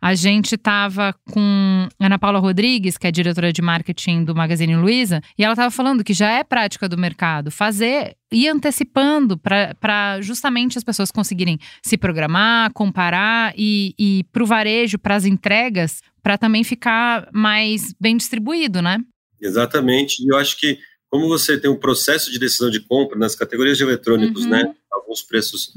A 0.00 0.14
gente 0.14 0.56
estava 0.56 1.14
com 1.30 1.88
Ana 1.98 2.18
Paula 2.18 2.38
Rodrigues, 2.38 2.98
que 2.98 3.06
é 3.06 3.10
diretora 3.10 3.52
de 3.52 3.62
marketing 3.62 4.24
do 4.24 4.34
Magazine 4.34 4.76
Luiza, 4.76 5.22
e 5.38 5.44
ela 5.44 5.54
estava 5.54 5.70
falando 5.70 6.04
que 6.04 6.12
já 6.12 6.30
é 6.30 6.44
prática 6.44 6.88
do 6.88 6.98
mercado 6.98 7.50
fazer 7.50 8.16
e 8.30 8.48
antecipando 8.48 9.38
para 9.38 10.20
justamente 10.20 10.76
as 10.76 10.84
pessoas 10.84 11.10
conseguirem 11.10 11.58
se 11.80 11.96
programar, 11.96 12.72
comparar 12.72 13.54
e, 13.56 13.94
e 13.98 14.24
para 14.32 14.42
o 14.42 14.46
varejo, 14.46 14.98
para 14.98 15.14
as 15.14 15.24
entregas, 15.24 16.02
para 16.22 16.36
também 16.36 16.64
ficar 16.64 17.28
mais 17.32 17.94
bem 18.00 18.16
distribuído, 18.16 18.82
né? 18.82 18.98
Exatamente. 19.40 20.22
E 20.22 20.28
eu 20.28 20.36
acho 20.36 20.58
que 20.58 20.78
como 21.14 21.28
você 21.28 21.56
tem 21.56 21.70
um 21.70 21.76
processo 21.76 22.28
de 22.32 22.40
decisão 22.40 22.68
de 22.68 22.80
compra 22.80 23.16
nas 23.16 23.36
categorias 23.36 23.78
de 23.78 23.84
eletrônicos, 23.84 24.42
uhum. 24.42 24.50
né? 24.50 24.74
Alguns 24.92 25.22
preços 25.22 25.70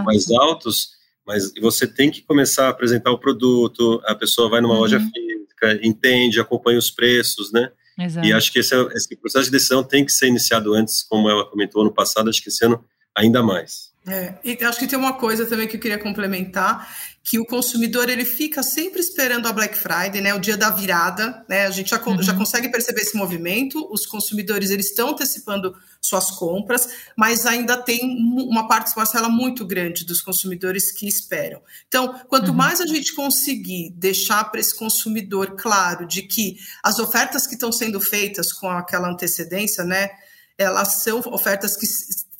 um 0.00 0.02
mais 0.02 0.28
altos, 0.28 0.94
mas 1.24 1.52
você 1.60 1.86
tem 1.86 2.10
que 2.10 2.20
começar 2.22 2.66
a 2.66 2.70
apresentar 2.70 3.12
o 3.12 3.18
produto, 3.18 4.02
a 4.04 4.12
pessoa 4.12 4.50
vai 4.50 4.60
numa 4.60 4.74
uhum. 4.74 4.80
loja 4.80 4.98
física, 4.98 5.78
entende, 5.86 6.40
acompanha 6.40 6.80
os 6.80 6.90
preços, 6.90 7.52
né? 7.52 7.70
Exato. 7.96 8.26
E 8.26 8.32
acho 8.32 8.52
que 8.52 8.58
esse, 8.58 8.74
esse, 8.92 9.14
processo 9.14 9.44
de 9.44 9.52
decisão 9.52 9.84
tem 9.84 10.04
que 10.04 10.10
ser 10.10 10.26
iniciado 10.26 10.74
antes, 10.74 11.04
como 11.04 11.30
ela 11.30 11.48
comentou 11.48 11.82
ano 11.82 11.94
passado, 11.94 12.28
acho 12.28 12.42
que 12.42 12.48
esse 12.48 12.64
ano 12.66 12.84
ainda 13.16 13.40
mais. 13.40 13.91
É, 14.06 14.34
e 14.42 14.58
acho 14.64 14.80
que 14.80 14.86
tem 14.88 14.98
uma 14.98 15.12
coisa 15.12 15.46
também 15.46 15.68
que 15.68 15.76
eu 15.76 15.80
queria 15.80 15.98
complementar, 15.98 16.88
que 17.22 17.38
o 17.38 17.46
consumidor 17.46 18.08
ele 18.08 18.24
fica 18.24 18.60
sempre 18.60 19.00
esperando 19.00 19.46
a 19.46 19.52
Black 19.52 19.78
Friday, 19.78 20.20
né, 20.20 20.34
o 20.34 20.40
dia 20.40 20.56
da 20.56 20.70
virada, 20.70 21.44
né, 21.48 21.66
a 21.66 21.70
gente 21.70 21.90
já, 21.90 22.02
uhum. 22.04 22.20
já 22.20 22.34
consegue 22.34 22.68
perceber 22.68 23.02
esse 23.02 23.16
movimento, 23.16 23.88
os 23.92 24.04
consumidores 24.04 24.70
eles 24.70 24.86
estão 24.86 25.10
antecipando 25.10 25.76
suas 26.00 26.32
compras, 26.32 26.88
mas 27.16 27.46
ainda 27.46 27.76
tem 27.76 28.00
uma 28.02 28.66
parte 28.66 28.92
parcela 28.92 29.28
muito 29.28 29.64
grande 29.64 30.04
dos 30.04 30.20
consumidores 30.20 30.90
que 30.90 31.06
esperam. 31.06 31.62
Então, 31.86 32.20
quanto 32.28 32.48
uhum. 32.48 32.56
mais 32.56 32.80
a 32.80 32.86
gente 32.86 33.14
conseguir 33.14 33.90
deixar 33.90 34.50
para 34.50 34.58
esse 34.58 34.76
consumidor 34.76 35.54
claro 35.54 36.08
de 36.08 36.22
que 36.22 36.56
as 36.82 36.98
ofertas 36.98 37.46
que 37.46 37.54
estão 37.54 37.70
sendo 37.70 38.00
feitas 38.00 38.52
com 38.52 38.68
aquela 38.68 39.08
antecedência, 39.08 39.84
né, 39.84 40.10
elas 40.58 41.02
são 41.02 41.20
ofertas 41.26 41.76
que 41.76 41.86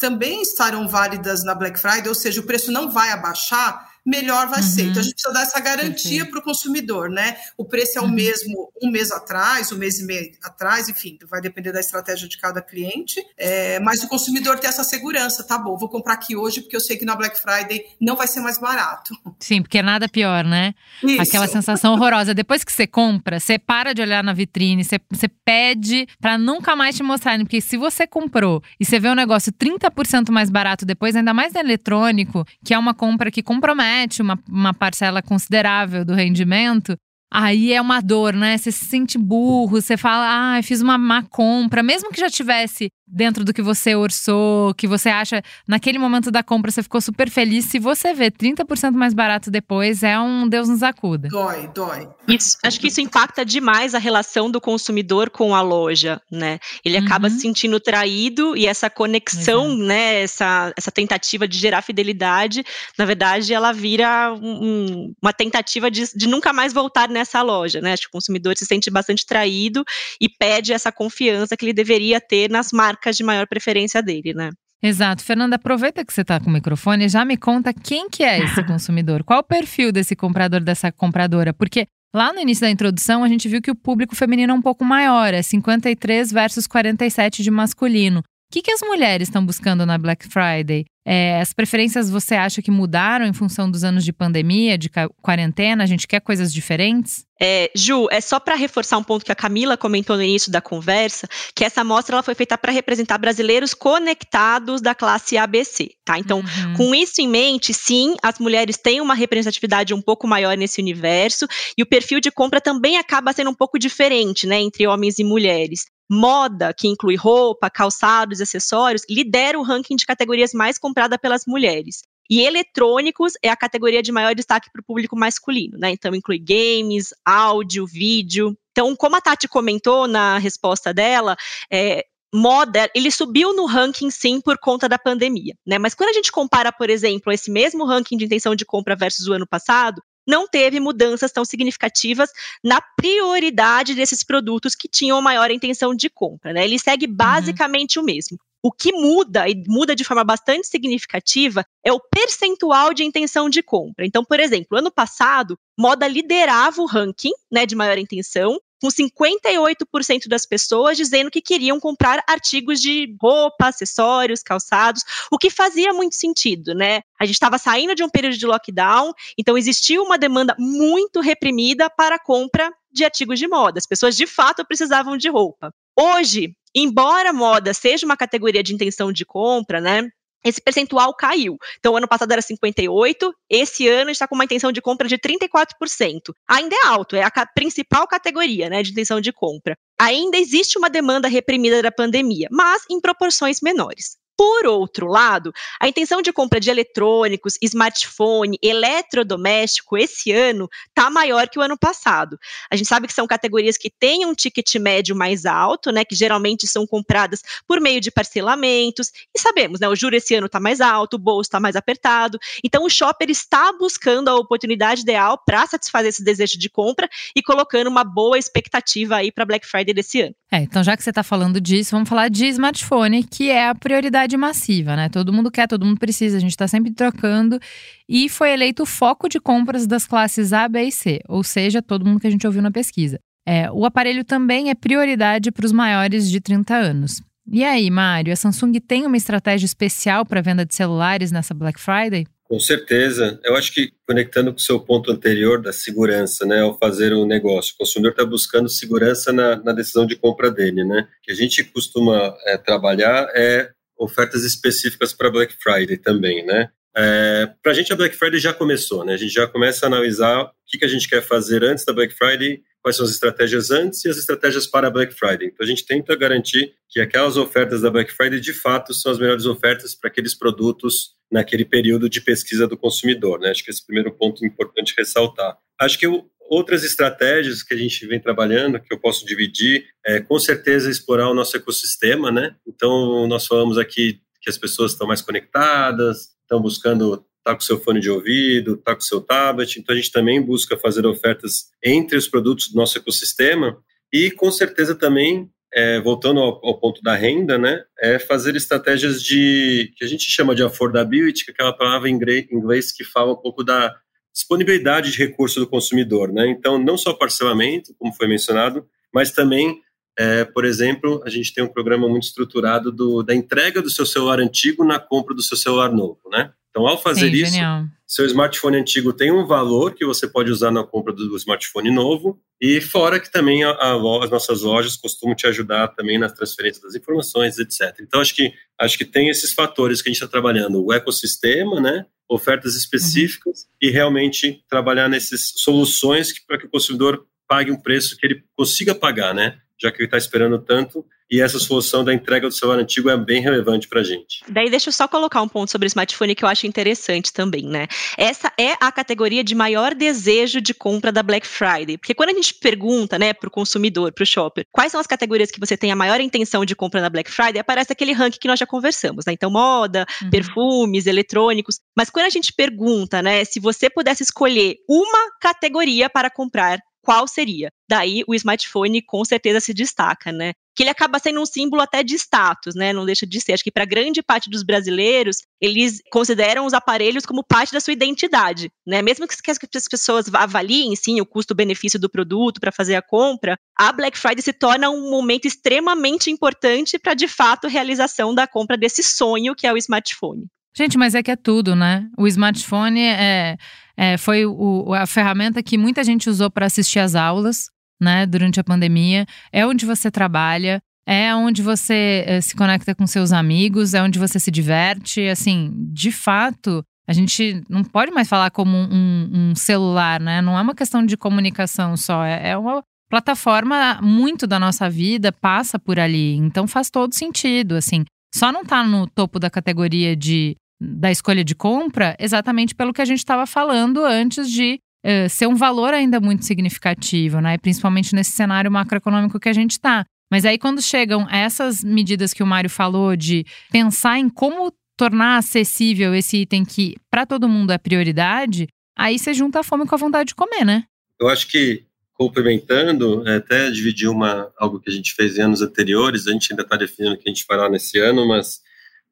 também 0.02 0.42
estarão 0.42 0.88
válidas 0.88 1.44
na 1.44 1.54
Black 1.54 1.78
Friday, 1.78 2.09
ou 2.09 2.14
seja, 2.14 2.40
o 2.40 2.44
preço 2.44 2.73
não 2.73 2.90
vai 2.90 3.12
abaixar, 3.12 3.92
melhor 4.04 4.49
vai 4.49 4.61
uhum. 4.61 4.66
ser. 4.66 4.82
Então 4.82 5.00
a 5.00 5.02
gente 5.02 5.14
precisa 5.14 5.32
dar 5.32 5.42
essa 5.42 5.61
garantia 5.61 6.26
para 6.26 6.38
o 6.38 6.42
consumidor, 6.42 7.09
né? 7.09 7.37
O 7.56 7.64
preço 7.64 7.99
é 7.99 8.00
o 8.00 8.04
uhum. 8.04 8.11
mesmo 8.11 8.73
um 8.82 8.90
mês 8.90 9.11
atrás, 9.11 9.71
um 9.73 9.78
mês 9.78 10.00
e 10.00 10.04
meio 10.04 10.32
atrás, 10.42 10.88
enfim, 10.88 11.18
vai 11.28 11.40
depender 11.40 11.73
da 11.73 11.80
estratégia 11.80 12.28
de 12.28 12.37
cada 12.38 12.61
cliente, 12.61 13.25
é, 13.37 13.78
mas 13.80 14.02
o 14.02 14.09
consumidor 14.09 14.59
tem 14.59 14.68
essa 14.68 14.85
segurança, 14.85 15.44
tá 15.44 15.56
bom, 15.56 15.76
vou 15.76 15.88
comprar 15.88 16.14
aqui 16.14 16.37
hoje 16.37 16.61
porque 16.61 16.76
eu 16.76 16.80
sei 16.80 16.97
que 16.97 17.04
na 17.04 17.14
Black 17.14 17.40
Friday 17.40 17.85
não 18.00 18.16
vai 18.16 18.26
ser 18.26 18.40
mais 18.40 18.59
barato. 18.59 19.14
Sim, 19.38 19.62
porque 19.62 19.80
nada 19.82 20.09
pior, 20.09 20.44
né? 20.44 20.75
Isso. 21.02 21.23
Aquela 21.23 21.47
sensação 21.47 21.94
horrorosa. 21.94 22.35
Depois 22.35 22.64
que 22.64 22.73
você 22.73 22.87
compra, 22.87 23.38
você 23.38 23.59
para 23.59 23.92
de 23.92 24.02
olhar 24.02 24.25
na 24.25 24.32
vitrine, 24.32 24.85
você, 24.85 25.00
você 25.11 25.28
pede 25.28 26.06
para 26.21 26.37
nunca 26.37 26.75
mais 26.75 26.97
te 26.97 27.02
mostrarem, 27.02 27.44
porque 27.44 27.61
se 27.61 27.76
você 27.76 28.06
comprou 28.06 28.62
e 28.80 28.85
você 28.85 28.99
vê 28.99 29.09
um 29.09 29.14
negócio 29.14 29.52
30% 29.52 30.30
mais 30.30 30.50
barato 30.50 30.85
depois, 30.85 31.14
ainda 31.14 31.32
mais 31.32 31.52
no 31.52 31.61
eletrônico, 31.61 32.44
que 32.64 32.75
é 32.75 32.78
uma 32.78 32.94
compra 32.94 33.30
que 33.30 33.42
compromete 33.42 33.92
uma, 34.21 34.39
uma 34.49 34.75
parcela 34.75 35.23
considerável 35.23 36.05
do 36.05 36.15
rendimento, 36.15 36.97
aí 37.33 37.73
é 37.73 37.81
uma 37.81 38.01
dor, 38.01 38.35
né? 38.35 38.59
Você 38.59 38.71
se 38.71 38.85
sente 38.85 39.17
burro, 39.17 39.81
você 39.81 39.97
fala, 39.97 40.57
ah, 40.59 40.62
fiz 40.62 40.83
uma 40.83 40.99
má 40.99 41.23
compra, 41.23 41.83
mesmo 41.83 42.11
que 42.11 42.21
já 42.21 42.29
tivesse 42.29 42.91
dentro 43.12 43.45
do 43.45 43.53
que 43.53 43.61
você 43.61 43.95
orçou, 43.95 44.73
que 44.75 44.87
você 44.87 45.11
acha 45.11 45.43
naquele 45.69 45.99
momento 45.99 46.31
da 46.31 46.43
compra 46.43 46.71
você 46.71 46.83
ficou 46.83 47.01
super 47.01 47.29
feliz, 47.29 47.67
se 47.67 47.79
você 47.79 48.15
vê 48.15 48.31
30% 48.31 48.93
mais 48.93 49.12
barato 49.12 49.51
depois, 49.51 50.03
é 50.03 50.19
um 50.19 50.49
Deus 50.49 50.69
nos 50.69 50.83
acuda. 50.83 51.29
Dói, 51.29 51.69
dói. 51.75 52.09
Isso, 52.27 52.57
acho 52.65 52.81
que 52.81 52.89
isso 52.89 53.01
impacta 53.01 53.45
demais 53.45 53.95
a 53.95 53.99
relação 53.99 54.51
do 54.51 54.61
consumidor 54.61 55.29
com 55.29 55.55
a 55.55 55.61
loja, 55.61 56.21
né? 56.31 56.59
Ele 56.83 56.99
uhum. 56.99 57.05
acaba 57.05 57.29
se 57.29 57.41
sentindo 57.41 57.79
traído 57.79 58.57
e 58.57 58.67
essa 58.67 58.89
conexão, 58.89 59.67
Exato. 59.67 59.83
né, 59.83 60.23
essa, 60.23 60.73
essa 60.77 60.91
tentativa 60.91 61.47
de 61.47 61.59
gerar 61.59 61.83
fidelidade, 61.83 62.65
na 62.99 63.05
verdade, 63.05 63.53
ela 63.53 63.73
vira 63.73 64.33
um, 64.41 65.12
uma 65.21 65.33
tentativa 65.33 65.91
de, 65.91 66.05
de 66.15 66.27
nunca 66.27 66.53
mais 66.53 66.73
voltar 66.73 67.09
nessa 67.23 67.41
loja, 67.41 67.81
né? 67.81 67.93
Acho 67.93 68.02
que 68.02 68.09
o 68.09 68.12
consumidor 68.12 68.57
se 68.57 68.67
sente 68.67 68.91
bastante 68.91 69.25
traído 69.25 69.85
e 70.21 70.29
pede 70.29 70.73
essa 70.73 70.93
confiança 70.93 71.57
que 71.57 71.64
ele 71.64 71.73
deveria 71.73 72.21
ter 72.21 72.50
nas 72.50 72.73
marcas 72.73 73.17
de 73.17 73.23
maior 73.25 73.47
preferência 73.47 74.02
dele, 74.02 74.35
né? 74.35 74.50
Exato. 74.83 75.23
Fernanda, 75.23 75.57
aproveita 75.57 76.05
que 76.05 76.12
você 76.12 76.23
está 76.23 76.41
com 76.41 76.50
o 76.50 76.52
microfone 76.52 77.05
e 77.05 77.09
já 77.09 77.25
me 77.25 77.37
conta 77.37 77.73
quem 77.73 78.11
que 78.11 78.25
é 78.25 78.41
esse 78.41 78.62
consumidor. 78.67 79.23
Qual 79.23 79.38
o 79.38 79.45
perfil 79.45 79.93
desse 79.93 80.17
comprador, 80.17 80.61
dessa 80.61 80.91
compradora? 80.91 81.55
Porque 81.55 81.87
lá 82.12 82.33
no 82.33 82.41
início 82.41 82.62
da 82.62 82.71
introdução 82.71 83.23
a 83.23 83.29
gente 83.29 83.49
viu 83.49 83.62
que 83.62 83.71
o 83.71 83.76
público 83.76 84.17
feminino 84.17 84.52
é 84.52 84.57
um 84.57 84.62
pouco 84.62 84.85
maior, 84.85 85.32
é 85.32 85.41
53 85.41 86.32
versus 86.32 86.67
47 86.67 87.45
de 87.45 87.50
masculino. 87.50 88.25
O 88.52 88.54
que, 88.54 88.60
que 88.60 88.71
as 88.71 88.82
mulheres 88.82 89.28
estão 89.28 89.47
buscando 89.47 89.86
na 89.86 89.97
Black 89.97 90.28
Friday? 90.28 90.84
É, 91.06 91.41
as 91.41 91.54
preferências 91.54 92.10
você 92.10 92.34
acha 92.34 92.60
que 92.60 92.71
mudaram 92.71 93.25
em 93.25 93.32
função 93.32 93.71
dos 93.71 93.82
anos 93.82 94.04
de 94.04 94.12
pandemia, 94.12 94.76
de 94.76 94.91
quarentena? 95.23 95.82
A 95.82 95.86
gente 95.86 96.06
quer 96.06 96.21
coisas 96.21 96.52
diferentes? 96.52 97.25
É, 97.41 97.71
Ju, 97.75 98.08
é 98.10 98.21
só 98.21 98.38
para 98.38 98.54
reforçar 98.54 98.99
um 98.99 99.02
ponto 99.02 99.25
que 99.25 99.32
a 99.32 99.34
Camila 99.34 99.75
comentou 99.78 100.17
no 100.19 100.23
início 100.23 100.52
da 100.52 100.60
conversa, 100.60 101.26
que 101.56 101.65
essa 101.65 101.80
amostra 101.80 102.15
ela 102.15 102.23
foi 102.23 102.34
feita 102.34 102.58
para 102.58 102.71
representar 102.71 103.17
brasileiros 103.17 103.73
conectados 103.73 104.82
da 104.82 104.95
classe 104.95 105.38
ABC, 105.38 105.88
tá? 106.04 106.19
Então, 106.19 106.41
uhum. 106.41 106.75
com 106.75 106.95
isso 106.95 107.23
em 107.23 107.28
mente, 107.28 107.73
sim, 107.73 108.17
as 108.23 108.38
mulheres 108.38 108.76
têm 108.76 109.00
uma 109.00 109.15
representatividade 109.15 109.95
um 109.95 110.02
pouco 110.02 110.28
maior 110.28 110.58
nesse 110.58 110.78
universo 110.78 111.47
e 111.76 111.82
o 111.82 111.86
perfil 111.86 112.21
de 112.21 112.30
compra 112.30 112.60
também 112.60 112.99
acaba 112.99 113.32
sendo 113.32 113.49
um 113.49 113.54
pouco 113.54 113.78
diferente, 113.78 114.47
né, 114.47 114.60
entre 114.60 114.86
homens 114.86 115.19
e 115.19 115.25
mulheres. 115.25 115.86
Moda, 116.15 116.75
que 116.75 116.87
inclui 116.87 117.17
roupa, 117.17 117.71
calçados 117.71 118.39
e 118.39 118.43
acessórios, 118.43 119.03
lidera 119.09 119.59
o 119.59 119.63
ranking 119.63 119.97
de 119.97 120.05
categorias 120.05 120.53
mais 120.53 120.77
comprada 120.77 121.19
pelas 121.19 121.47
mulheres. 121.47 122.03
E 122.29 122.43
eletrônicos 122.43 123.33
é 123.43 123.49
a 123.49 123.57
categoria 123.57 124.03
de 124.03 124.13
maior 124.13 124.35
destaque 124.35 124.71
para 124.71 124.81
o 124.81 124.85
público 124.85 125.17
masculino, 125.19 125.79
né? 125.79 125.91
Então 125.91 126.15
inclui 126.15 126.39
games, 126.39 127.15
áudio, 127.25 127.87
vídeo. 127.87 128.55
Então, 128.73 128.95
como 128.95 129.17
a 129.17 129.23
Tati 129.23 129.49
comentou 129.49 130.07
na 130.07 130.37
resposta 130.37 130.93
dela, 130.93 131.35
é, 131.71 132.05
moda, 132.35 132.91
ele 132.95 133.11
subiu 133.11 133.55
no 133.57 133.65
ranking 133.65 134.11
sim 134.11 134.39
por 134.39 134.59
conta 134.59 134.87
da 134.91 134.99
pandemia, 134.99 135.55
né? 135.67 135.79
Mas 135.79 135.95
quando 135.95 136.11
a 136.11 136.15
gente 136.15 136.31
compara, 136.31 136.71
por 136.71 136.91
exemplo, 136.91 137.33
esse 137.33 137.51
mesmo 137.51 137.87
ranking 137.87 138.19
de 138.19 138.27
intenção 138.27 138.55
de 138.55 138.67
compra 138.67 138.95
versus 138.95 139.29
o 139.29 139.33
ano 139.33 139.47
passado, 139.47 140.03
não 140.26 140.47
teve 140.47 140.80
mudanças 140.80 141.32
tão 141.32 141.45
significativas 141.45 142.30
na 142.63 142.80
prioridade 142.80 143.95
desses 143.95 144.23
produtos 144.23 144.75
que 144.75 144.89
tinham 144.89 145.21
maior 145.23 145.50
intenção 145.50 145.95
de 145.95 146.08
compra, 146.08 146.52
né? 146.52 146.65
Ele 146.65 146.78
segue 146.78 147.06
uhum. 147.06 147.15
basicamente 147.15 147.99
uhum. 147.99 148.02
o 148.02 148.06
mesmo. 148.06 148.39
O 148.65 148.71
que 148.71 148.93
muda, 148.93 149.49
e 149.49 149.61
muda 149.67 149.95
de 149.95 150.04
forma 150.04 150.23
bastante 150.23 150.69
significativa, 150.69 151.67
é 151.85 151.93
o 151.93 151.99
percentual 151.99 152.95
de 152.95 153.02
intenção 153.02 153.50
de 153.50 153.61
compra. 153.61 154.06
Então, 154.06 154.25
por 154.25 154.39
exemplo, 154.39 154.78
ano 154.78 154.91
passado, 154.91 155.58
moda 155.76 156.06
liderava 156.06 156.80
o 156.80 156.87
ranking 156.87 157.32
né, 157.50 157.67
de 157.67 157.75
maior 157.75 157.99
intenção, 157.99 158.61
com 158.82 158.88
58% 158.88 160.26
das 160.26 160.45
pessoas 160.45 160.97
dizendo 160.97 161.30
que 161.30 161.40
queriam 161.40 161.78
comprar 161.78 162.21
artigos 162.28 162.80
de 162.80 163.14
roupa, 163.23 163.68
acessórios, 163.68 164.42
calçados, 164.42 165.04
o 165.30 165.38
que 165.38 165.49
fazia 165.49 165.95
muito 165.95 166.16
sentido, 166.16 166.75
né? 166.75 167.02
A 167.21 167.25
gente 167.25 167.36
estava 167.36 167.58
saindo 167.58 167.95
de 167.95 168.02
um 168.02 168.08
período 168.08 168.36
de 168.36 168.45
lockdown, 168.45 169.12
então 169.38 169.56
existia 169.56 170.02
uma 170.02 170.18
demanda 170.18 170.56
muito 170.58 171.21
reprimida 171.21 171.88
para 171.88 172.16
a 172.16 172.18
compra 172.18 172.73
de 172.92 173.04
artigos 173.04 173.38
de 173.38 173.47
moda. 173.47 173.78
As 173.78 173.86
pessoas 173.86 174.16
de 174.16 174.26
fato 174.26 174.66
precisavam 174.66 175.16
de 175.16 175.28
roupa. 175.28 175.73
Hoje, 175.97 176.52
embora 176.75 177.32
moda 177.32 177.73
seja 177.73 178.04
uma 178.04 178.16
categoria 178.16 178.64
de 178.64 178.75
intenção 178.75 179.12
de 179.12 179.25
compra, 179.25 179.80
né? 179.80 180.10
Esse 180.45 180.61
percentual 180.61 181.15
caiu. 181.15 181.57
Então, 181.78 181.97
ano 181.97 182.09
passado 182.09 182.33
era 182.33 182.43
58, 182.43 183.33
esse 183.49 183.89
ano 183.89 184.11
está 184.11 184.26
com 184.26 184.35
uma 184.35 184.45
intenção 184.45 184.73
de 184.73 184.81
compra 184.81 185.09
de 185.09 185.19
34%. 185.19 186.33
Ainda 186.49 186.76
é 186.76 186.87
alto, 186.87 187.17
é 187.17 187.23
a 187.23 187.47
principal 187.47 188.07
categoria 188.07 188.69
né, 188.69 188.83
de 188.83 188.91
intenção 188.91 189.21
de 189.21 189.33
compra. 189.33 189.76
Ainda 190.00 190.37
existe 190.37 190.78
uma 190.78 190.91
demanda 190.91 191.28
reprimida 191.28 191.83
da 191.83 191.93
pandemia, 191.93 192.49
mas 192.50 192.83
em 192.91 193.00
proporções 193.00 193.59
menores. 193.63 194.22
Por 194.43 194.67
outro 194.67 195.07
lado, 195.07 195.55
a 195.78 195.87
intenção 195.87 196.21
de 196.21 196.33
compra 196.33 196.59
de 196.59 196.69
eletrônicos, 196.69 197.57
smartphone, 197.63 198.59
eletrodoméstico 198.61 199.97
esse 199.97 200.33
ano 200.33 200.69
está 200.89 201.09
maior 201.09 201.49
que 201.49 201.61
o 201.61 201.63
ano 201.63 201.78
passado. 201.78 202.37
A 202.69 202.75
gente 202.75 202.89
sabe 202.89 203.07
que 203.07 203.13
são 203.13 203.25
categorias 203.25 203.76
que 203.76 203.89
têm 203.89 204.26
um 204.26 204.35
ticket 204.35 204.75
médio 204.81 205.15
mais 205.15 205.47
alto, 205.47 205.93
né, 205.93 206.05
que 206.05 206.17
geralmente 206.17 206.67
são 206.67 206.85
compradas 206.85 207.41
por 207.69 207.81
meio 207.81 208.00
de 208.00 208.11
parcelamentos, 208.11 209.13
e 209.33 209.39
sabemos, 209.39 209.78
né, 209.78 209.89
o 209.89 209.95
juro 209.95 210.17
esse 210.17 210.35
ano 210.35 210.47
está 210.47 210.59
mais 210.59 210.81
alto, 210.81 211.15
o 211.15 211.21
bolso 211.21 211.47
está 211.47 211.61
mais 211.61 211.76
apertado, 211.76 212.37
então 212.65 212.85
o 212.85 212.91
shopper 212.91 213.31
está 213.31 213.73
buscando 213.73 214.26
a 214.26 214.35
oportunidade 214.35 215.02
ideal 215.02 215.39
para 215.47 215.65
satisfazer 215.69 216.09
esse 216.09 216.25
desejo 216.25 216.59
de 216.59 216.69
compra 216.69 217.09
e 217.37 217.41
colocando 217.45 217.87
uma 217.87 218.02
boa 218.02 218.37
expectativa 218.37 219.19
aí 219.19 219.31
para 219.31 219.45
Black 219.45 219.65
Friday 219.65 219.95
desse 219.95 220.21
ano. 220.21 220.35
É, 220.54 220.58
então 220.58 220.84
já 220.84 220.95
que 220.95 221.02
você 221.02 221.08
está 221.08 221.23
falando 221.23 221.58
disso, 221.58 221.93
vamos 221.93 222.06
falar 222.06 222.28
de 222.28 222.45
smartphone, 222.49 223.25
que 223.25 223.49
é 223.49 223.71
a 223.71 223.75
prioridade 223.75 224.36
massiva, 224.36 224.95
né? 224.95 225.08
Todo 225.08 225.32
mundo 225.32 225.50
quer, 225.50 225.67
todo 225.67 225.86
mundo 225.86 225.99
precisa, 225.99 226.36
a 226.36 226.41
gente 226.41 226.50
está 226.50 226.69
sempre 226.69 226.93
trocando. 226.93 227.58
E 228.06 228.28
foi 228.28 228.52
eleito 228.52 228.82
o 228.82 228.86
foco 228.86 229.30
de 229.30 229.41
compras 229.41 229.86
das 229.86 230.06
classes 230.06 230.52
A, 230.52 230.69
B 230.69 230.82
e 230.82 230.93
C, 230.93 231.21
ou 231.26 231.43
seja, 231.43 231.80
todo 231.80 232.04
mundo 232.04 232.21
que 232.21 232.26
a 232.26 232.30
gente 232.30 232.47
ouviu 232.47 232.60
na 232.60 232.71
pesquisa. 232.71 233.19
É, 233.47 233.73
o 233.73 233.86
aparelho 233.86 234.25
também 234.25 234.69
é 234.69 234.75
prioridade 234.75 235.50
para 235.50 235.65
os 235.65 235.73
maiores 235.73 236.30
de 236.30 236.38
30 236.38 236.75
anos. 236.76 237.23
E 237.50 237.65
aí, 237.65 237.91
Mário, 237.91 238.30
a 238.30 238.36
Samsung 238.36 238.75
tem 238.75 239.06
uma 239.06 239.17
estratégia 239.17 239.65
especial 239.65 240.26
para 240.26 240.43
venda 240.43 240.67
de 240.67 240.75
celulares 240.75 241.32
nessa 241.32 241.54
Black 241.54 241.80
Friday? 241.80 242.26
Com 242.52 242.60
certeza. 242.60 243.41
Eu 243.43 243.56
acho 243.56 243.73
que 243.73 243.95
conectando 244.06 244.52
com 244.52 244.58
o 244.58 244.60
seu 244.60 244.78
ponto 244.78 245.10
anterior 245.10 245.62
da 245.62 245.73
segurança, 245.73 246.45
né, 246.45 246.60
ao 246.60 246.76
fazer 246.76 247.15
o 247.15 247.23
um 247.23 247.26
negócio, 247.26 247.73
o 247.73 247.78
consumidor 247.78 248.10
está 248.10 248.26
buscando 248.26 248.69
segurança 248.69 249.32
na, 249.32 249.56
na, 249.56 249.73
decisão 249.73 250.04
de 250.04 250.17
compra 250.17 250.50
dele, 250.50 250.84
né? 250.84 251.08
O 251.08 251.23
que 251.23 251.32
a 251.32 251.34
gente 251.34 251.65
costuma 251.65 252.36
é, 252.45 252.58
trabalhar 252.58 253.26
é 253.34 253.71
ofertas 253.97 254.45
específicas 254.45 255.15
para 255.15 255.30
Black 255.30 255.54
Friday 255.62 255.97
também, 255.97 256.45
né? 256.45 256.69
É, 256.97 257.50
para 257.63 257.73
a 257.73 257.75
gente 257.75 257.93
a 257.93 257.97
Black 257.97 258.17
Friday 258.17 258.39
já 258.39 258.52
começou, 258.52 259.05
né? 259.05 259.15
A 259.15 259.17
gente 259.17 259.33
já 259.33 259.47
começa 259.47 259.87
a 259.87 259.89
analisar 259.89 260.43
o 260.43 260.50
que, 260.67 260.78
que 260.78 260.85
a 260.85 260.89
gente 260.89 261.09
quer 261.09 261.23
fazer 261.23 261.65
antes 261.65 261.85
da 261.85 261.93
Black 261.93 262.15
Friday 262.15 262.63
quais 262.83 262.97
são 262.97 263.07
as 263.07 263.13
estratégias 263.13 263.71
antes 263.71 264.05
e 264.05 264.09
as 264.09 264.17
estratégias 264.17 264.67
para 264.67 264.89
a 264.89 264.91
Black 264.91 265.15
Friday. 265.15 265.49
Então 265.49 265.65
a 265.65 265.69
gente 265.69 265.87
tenta 265.87 266.17
garantir 266.17 266.75
que 266.89 267.00
aquelas 267.00 267.37
ofertas 267.37 267.81
da 267.81 267.91
Black 267.91 268.13
Friday 268.13 268.41
de 268.41 268.52
fato 268.52 268.93
são 268.93 269.13
as 269.13 269.19
melhores 269.19 269.47
ofertas 269.47 269.95
para 269.95 270.11
aqueles 270.11 270.35
produtos 270.35 271.13
naquele 271.31 271.65
período 271.65 272.09
de 272.09 272.21
pesquisa 272.21 272.67
do 272.67 272.76
consumidor. 272.76 273.39
Né? 273.39 273.50
Acho 273.50 273.65
que 273.65 273.71
esse 273.71 273.81
é 273.81 273.85
o 273.85 273.87
primeiro 273.87 274.13
ponto 274.13 274.45
importante 274.45 274.95
ressaltar. 274.99 275.57
Acho 275.81 275.99
que 275.99 276.07
outras 276.41 276.83
estratégias 276.83 277.63
que 277.63 277.73
a 277.73 277.76
gente 277.76 278.05
vem 278.07 278.21
trabalhando, 278.21 278.81
que 278.81 278.93
eu 278.93 278.99
posso 278.99 279.25
dividir, 279.25 279.87
é 280.05 280.21
com 280.21 280.39
certeza 280.39 280.91
explorar 280.91 281.31
o 281.31 281.35
nosso 281.35 281.57
ecossistema. 281.57 282.33
Né? 282.33 282.57
Então 282.67 283.26
nós 283.28 283.47
falamos 283.47 283.78
aqui 283.78 284.21
que 284.41 284.50
as 284.50 284.59
pessoas 284.59 284.93
estão 284.93 285.07
mais 285.07 285.23
conectadas, 285.23 286.33
estão 286.52 286.60
buscando 286.60 287.25
está 287.38 287.54
com 287.54 287.60
seu 287.60 287.80
fone 287.80 287.99
de 287.99 288.08
ouvido, 288.08 288.75
está 288.75 288.95
com 288.95 289.00
seu 289.00 289.21
tablet. 289.21 289.78
Então 289.78 289.93
a 289.93 289.99
gente 289.99 290.12
também 290.12 290.41
busca 290.41 290.76
fazer 290.76 291.04
ofertas 291.04 291.71
entre 291.82 292.17
os 292.17 292.28
produtos 292.28 292.69
do 292.69 292.76
nosso 292.76 292.97
ecossistema 292.99 293.76
e 294.12 294.30
com 294.30 294.50
certeza 294.52 294.95
também 294.95 295.50
é, 295.75 296.00
voltando 296.00 296.38
ao, 296.38 296.65
ao, 296.65 296.78
ponto 296.78 297.02
da 297.02 297.17
renda, 297.17 297.56
né, 297.56 297.82
é 297.99 298.19
fazer 298.19 298.54
estratégias 298.54 299.23
de 299.23 299.91
que 299.97 300.04
a 300.04 300.06
gente 300.06 300.30
chama 300.30 300.54
de 300.54 300.62
affordability, 300.62 301.47
que 301.47 301.50
é 301.50 301.54
aquela 301.54 301.73
palavra 301.73 302.08
em 302.10 302.19
inglês 302.52 302.93
que 302.93 303.02
fala 303.02 303.32
um 303.32 303.36
pouco 303.36 303.65
da 303.65 303.93
disponibilidade 304.34 305.10
de 305.10 305.19
recurso 305.19 305.58
do 305.58 305.67
consumidor, 305.67 306.32
né? 306.32 306.49
Então 306.49 306.78
não 306.78 306.97
só 306.97 307.12
parcelamento, 307.12 307.95
como 307.99 308.12
foi 308.12 308.28
mencionado, 308.28 308.86
mas 309.12 309.30
também 309.30 309.80
é, 310.19 310.45
por 310.45 310.65
exemplo, 310.65 311.23
a 311.25 311.31
gente 311.31 311.53
tem 311.55 311.65
um 311.65 311.73
programa 311.73 312.09
muito 312.09 312.25
estruturado 312.25 312.93
do, 312.93 313.23
da 313.23 313.35
entrega 313.35 313.81
do 313.81 313.91
seu 313.91 314.05
celular 314.05 314.41
antigo 314.41 314.85
na 314.85 314.99
compra 314.99 315.35
do 315.35 315.43
seu 315.43 315.57
celular 315.57 315.91
novo, 315.91 316.21
né? 316.31 316.53
Então, 316.71 316.87
ao 316.87 317.01
fazer 317.01 317.29
Sim, 317.29 317.37
isso, 317.37 317.53
genial. 317.53 317.85
seu 318.07 318.25
smartphone 318.25 318.79
antigo 318.79 319.13
tem 319.13 319.31
um 319.31 319.47
valor 319.47 319.95
que 319.95 320.07
você 320.07 320.27
pode 320.27 320.51
usar 320.51 320.71
na 320.71 320.83
compra 320.83 321.13
do 321.13 321.37
smartphone 321.37 321.91
novo, 321.91 322.41
e 322.59 322.81
fora 322.81 323.21
que 323.21 323.31
também 323.31 323.63
a, 323.63 323.71
a, 323.73 324.25
as 324.25 324.31
nossas 324.31 324.63
lojas 324.63 324.97
costumam 324.97 325.35
te 325.35 325.47
ajudar 325.47 325.89
também 325.89 326.19
na 326.19 326.31
transferência 326.31 326.81
das 326.83 326.95
informações, 326.95 327.59
etc. 327.59 327.99
Então, 328.01 328.21
acho 328.21 328.35
que, 328.35 328.55
acho 328.81 328.97
que 328.97 329.05
tem 329.05 329.29
esses 329.29 329.53
fatores 329.53 330.01
que 330.01 330.09
a 330.09 330.13
gente 330.13 330.23
está 330.23 330.31
trabalhando, 330.31 330.83
o 330.83 330.93
ecossistema, 330.93 331.79
né? 331.79 332.07
ofertas 332.29 332.75
específicas 332.75 333.63
uhum. 333.63 333.69
e 333.83 333.91
realmente 333.91 334.65
trabalhar 334.69 335.09
nessas 335.09 335.53
soluções 335.57 336.33
para 336.47 336.59
que 336.59 336.67
o 336.67 336.71
consumidor 336.71 337.27
pague 337.47 337.71
um 337.71 337.81
preço 337.81 338.17
que 338.17 338.27
ele 338.27 338.43
consiga 338.57 338.95
pagar, 338.95 339.35
né? 339.35 339.59
Já 339.82 339.90
que 339.90 339.99
ele 339.99 340.06
está 340.06 340.16
esperando 340.16 340.58
tanto, 340.58 341.04
e 341.30 341.40
essa 341.40 341.58
solução 341.58 342.04
da 342.04 342.12
entrega 342.12 342.47
do 342.47 342.52
celular 342.52 342.78
antigo 342.78 343.08
é 343.08 343.16
bem 343.16 343.40
relevante 343.40 343.88
para 343.88 344.00
a 344.00 344.04
gente. 344.04 344.45
Daí 344.49 344.68
deixa 344.71 344.90
eu 344.90 344.92
só 344.92 345.08
colocar 345.08 345.40
um 345.40 345.49
ponto 345.49 345.71
sobre 345.73 345.86
o 345.86 345.88
smartphone 345.88 346.34
que 346.34 346.45
eu 346.45 346.49
acho 346.49 346.66
interessante 346.66 347.32
também, 347.32 347.64
né? 347.64 347.88
Essa 348.18 348.52
é 348.58 348.73
a 348.78 348.92
categoria 348.92 349.42
de 349.42 349.54
maior 349.54 349.95
desejo 349.95 350.60
de 350.60 350.75
compra 350.75 351.10
da 351.10 351.23
Black 351.23 351.47
Friday, 351.47 351.97
porque 351.97 352.14
quando 352.14 352.28
a 352.28 352.34
gente 352.34 352.54
pergunta, 352.54 353.18
né, 353.18 353.32
para 353.32 353.49
o 353.49 353.50
consumidor, 353.50 354.12
para 354.12 354.23
o 354.23 354.26
shopper, 354.26 354.66
quais 354.71 354.92
são 354.92 355.00
as 355.00 355.06
categorias 355.06 355.50
que 355.50 355.58
você 355.58 355.76
tem 355.76 355.90
a 355.90 355.97
maior 355.97 356.21
intenção 356.21 356.64
de 356.64 356.76
compra 356.76 357.00
na 357.00 357.08
Black 357.08 357.30
Friday, 357.30 357.58
aparece 357.58 357.92
aquele 357.92 358.12
ranking 358.12 358.38
que 358.38 358.49
nós 358.49 358.58
já 358.58 358.66
conversamos, 358.66 359.25
né? 359.25 359.32
Então 359.32 359.50
moda, 359.50 360.06
uhum. 360.23 360.30
perfumes, 360.30 361.06
eletrônicos. 361.06 361.80
Mas 361.97 362.10
quando 362.10 362.26
a 362.26 362.30
gente 362.30 362.52
pergunta, 362.52 363.23
né, 363.23 363.45
se 363.45 363.58
você 363.58 363.88
pudesse 363.88 364.23
escolher 364.23 364.76
uma 364.86 365.30
categoria 365.40 366.10
para 366.10 366.28
comprar 366.30 366.78
qual 367.02 367.26
seria? 367.26 367.69
Daí 367.88 368.23
o 368.26 368.34
smartphone 368.34 369.02
com 369.02 369.25
certeza 369.25 369.60
se 369.60 369.75
destaca, 369.75 370.32
né? 370.32 370.52
Que 370.75 370.82
ele 370.82 370.91
acaba 370.91 371.19
sendo 371.19 371.41
um 371.41 371.45
símbolo 371.45 371.82
até 371.82 372.02
de 372.02 372.15
status, 372.15 372.75
né? 372.75 372.93
Não 372.93 373.04
deixa 373.04 373.26
de 373.26 373.41
ser. 373.41 373.52
Acho 373.52 373.65
que 373.65 373.71
para 373.71 373.84
grande 373.84 374.23
parte 374.23 374.49
dos 374.49 374.62
brasileiros, 374.62 375.38
eles 375.60 376.00
consideram 376.10 376.65
os 376.65 376.73
aparelhos 376.73 377.26
como 377.26 377.45
parte 377.45 377.73
da 377.73 377.80
sua 377.80 377.93
identidade, 377.93 378.71
né? 378.86 379.02
Mesmo 379.02 379.26
que 379.26 379.50
as 379.50 379.88
pessoas 379.88 380.32
avaliem 380.32 380.97
sim 380.97 381.21
o 381.21 381.26
custo-benefício 381.26 382.00
do 382.00 382.08
produto 382.08 382.60
para 382.60 382.73
fazer 382.73 382.95
a 382.95 383.02
compra, 383.02 383.58
a 383.76 383.93
Black 383.93 384.17
Friday 384.17 384.43
se 384.43 384.52
torna 384.52 384.88
um 384.88 385.10
momento 385.10 385.47
extremamente 385.47 386.30
importante 386.30 386.99
para 386.99 387.15
de 387.15 387.28
fato 387.28 387.67
a 387.67 387.71
realização 387.71 388.34
da 388.34 388.47
compra 388.47 388.78
desse 388.78 389.02
sonho 389.02 389.54
que 389.54 389.67
é 389.67 389.73
o 389.73 389.76
smartphone. 389.76 390.47
Gente, 390.75 390.97
mas 390.97 391.15
é 391.15 391.23
que 391.23 391.30
é 391.30 391.36
tudo, 391.36 391.76
né? 391.76 392.08
O 392.17 392.26
smartphone 392.26 393.00
é, 393.00 393.58
é 393.97 394.17
foi 394.17 394.47
o, 394.47 394.93
a 394.95 395.07
ferramenta 395.07 395.63
que 395.63 395.78
muita 395.78 396.02
gente 396.05 396.28
usou 396.28 396.50
para 396.50 396.67
assistir 396.67 396.99
às 396.99 397.15
aulas, 397.15 397.67
né, 398.00 398.26
durante 398.26 398.59
a 398.59 398.65
pandemia. 398.65 399.26
É 399.52 399.67
onde 399.67 399.87
você 399.87 400.11
trabalha, 400.11 400.83
é 401.07 401.35
onde 401.35 401.63
você 401.63 402.25
é, 402.26 402.41
se 402.41 402.55
conecta 402.55 402.95
com 402.95 403.07
seus 403.07 403.33
amigos, 403.33 403.95
é 403.95 404.02
onde 404.02 404.19
você 404.19 404.39
se 404.39 404.50
diverte. 404.50 405.28
Assim, 405.28 405.73
de 405.93 406.11
fato, 406.13 406.85
a 407.07 407.13
gente 407.13 407.63
não 407.69 407.83
pode 407.83 408.11
mais 408.13 408.28
falar 408.28 408.50
como 408.50 408.76
um, 408.76 409.31
um 409.33 409.55
celular, 409.55 410.21
né? 410.21 410.41
Não 410.41 410.59
é 410.59 410.63
uma 410.63 410.75
questão 410.75 411.05
de 411.05 411.17
comunicação 411.17 411.97
só, 411.97 412.25
é, 412.25 412.50
é 412.50 412.57
uma 412.57 412.83
plataforma 413.11 414.00
muito 414.00 414.47
da 414.47 414.59
nossa 414.59 414.89
vida 414.89 415.31
passa 415.31 415.78
por 415.78 415.99
ali. 415.99 416.35
Então 416.37 416.67
faz 416.67 416.89
todo 416.89 417.15
sentido, 417.15 417.75
assim. 417.75 418.05
Só 418.35 418.50
não 418.50 418.65
tá 418.65 418.83
no 418.83 419.07
topo 419.07 419.39
da 419.39 419.50
categoria 419.50 420.17
de 420.17 420.57
da 420.82 421.10
escolha 421.10 421.45
de 421.45 421.54
compra 421.54 422.16
exatamente 422.18 422.75
pelo 422.75 422.92
que 422.92 423.00
a 423.00 423.04
gente 423.04 423.18
estava 423.18 423.47
falando 423.47 424.04
antes 424.04 424.50
de 424.50 424.80
uh, 425.04 425.28
ser 425.28 425.47
um 425.47 425.54
valor 425.54 425.95
ainda 425.95 426.21
muito 426.21 426.45
significativo, 426.45 427.40
né? 427.40 427.56
Principalmente 427.58 428.14
nesse 428.14 428.32
cenário 428.32 428.71
macroeconômico 428.71 429.38
que 429.38 429.49
a 429.49 429.52
gente 429.52 429.73
está. 429.73 430.04
Mas 430.30 430.45
aí, 430.45 430.58
quando 430.58 430.82
chegam 430.82 431.28
essas 431.30 431.84
medidas 431.84 432.32
que 432.32 432.42
o 432.42 432.47
Mário 432.47 432.71
falou 432.71 433.14
de 433.14 433.45
pensar 433.71 434.18
em 434.18 434.28
como 434.28 434.73
tornar 434.97 435.36
acessível 435.36 436.14
esse 436.14 436.38
item 436.38 436.64
que 436.64 436.97
para 437.10 437.26
todo 437.26 437.49
mundo 437.49 437.73
é 437.73 437.78
prioridade, 437.78 438.66
aí 438.97 439.18
você 439.18 439.34
junta 439.34 439.60
a 439.60 439.62
fome 439.62 439.86
com 439.86 439.95
a 439.95 439.99
vontade 439.99 440.28
de 440.28 440.34
comer, 440.34 440.64
né? 440.64 440.84
Eu 441.21 441.28
acho 441.28 441.47
que 441.49 441.84
complementando, 442.14 443.26
é, 443.26 443.36
até 443.36 443.71
dividir 443.71 444.08
uma 444.08 444.50
algo 444.56 444.80
que 444.80 444.90
a 444.90 444.92
gente 444.92 445.14
fez 445.14 445.36
em 445.36 445.42
anos 445.42 445.60
anteriores, 445.60 446.26
a 446.26 446.32
gente 446.32 446.52
ainda 446.52 446.62
está 446.62 446.76
definindo 446.76 447.14
o 447.14 447.18
que 447.18 447.28
a 447.28 447.32
gente 447.32 447.45
fará 447.45 447.68
nesse 447.68 447.99
ano, 447.99 448.26
mas 448.26 448.60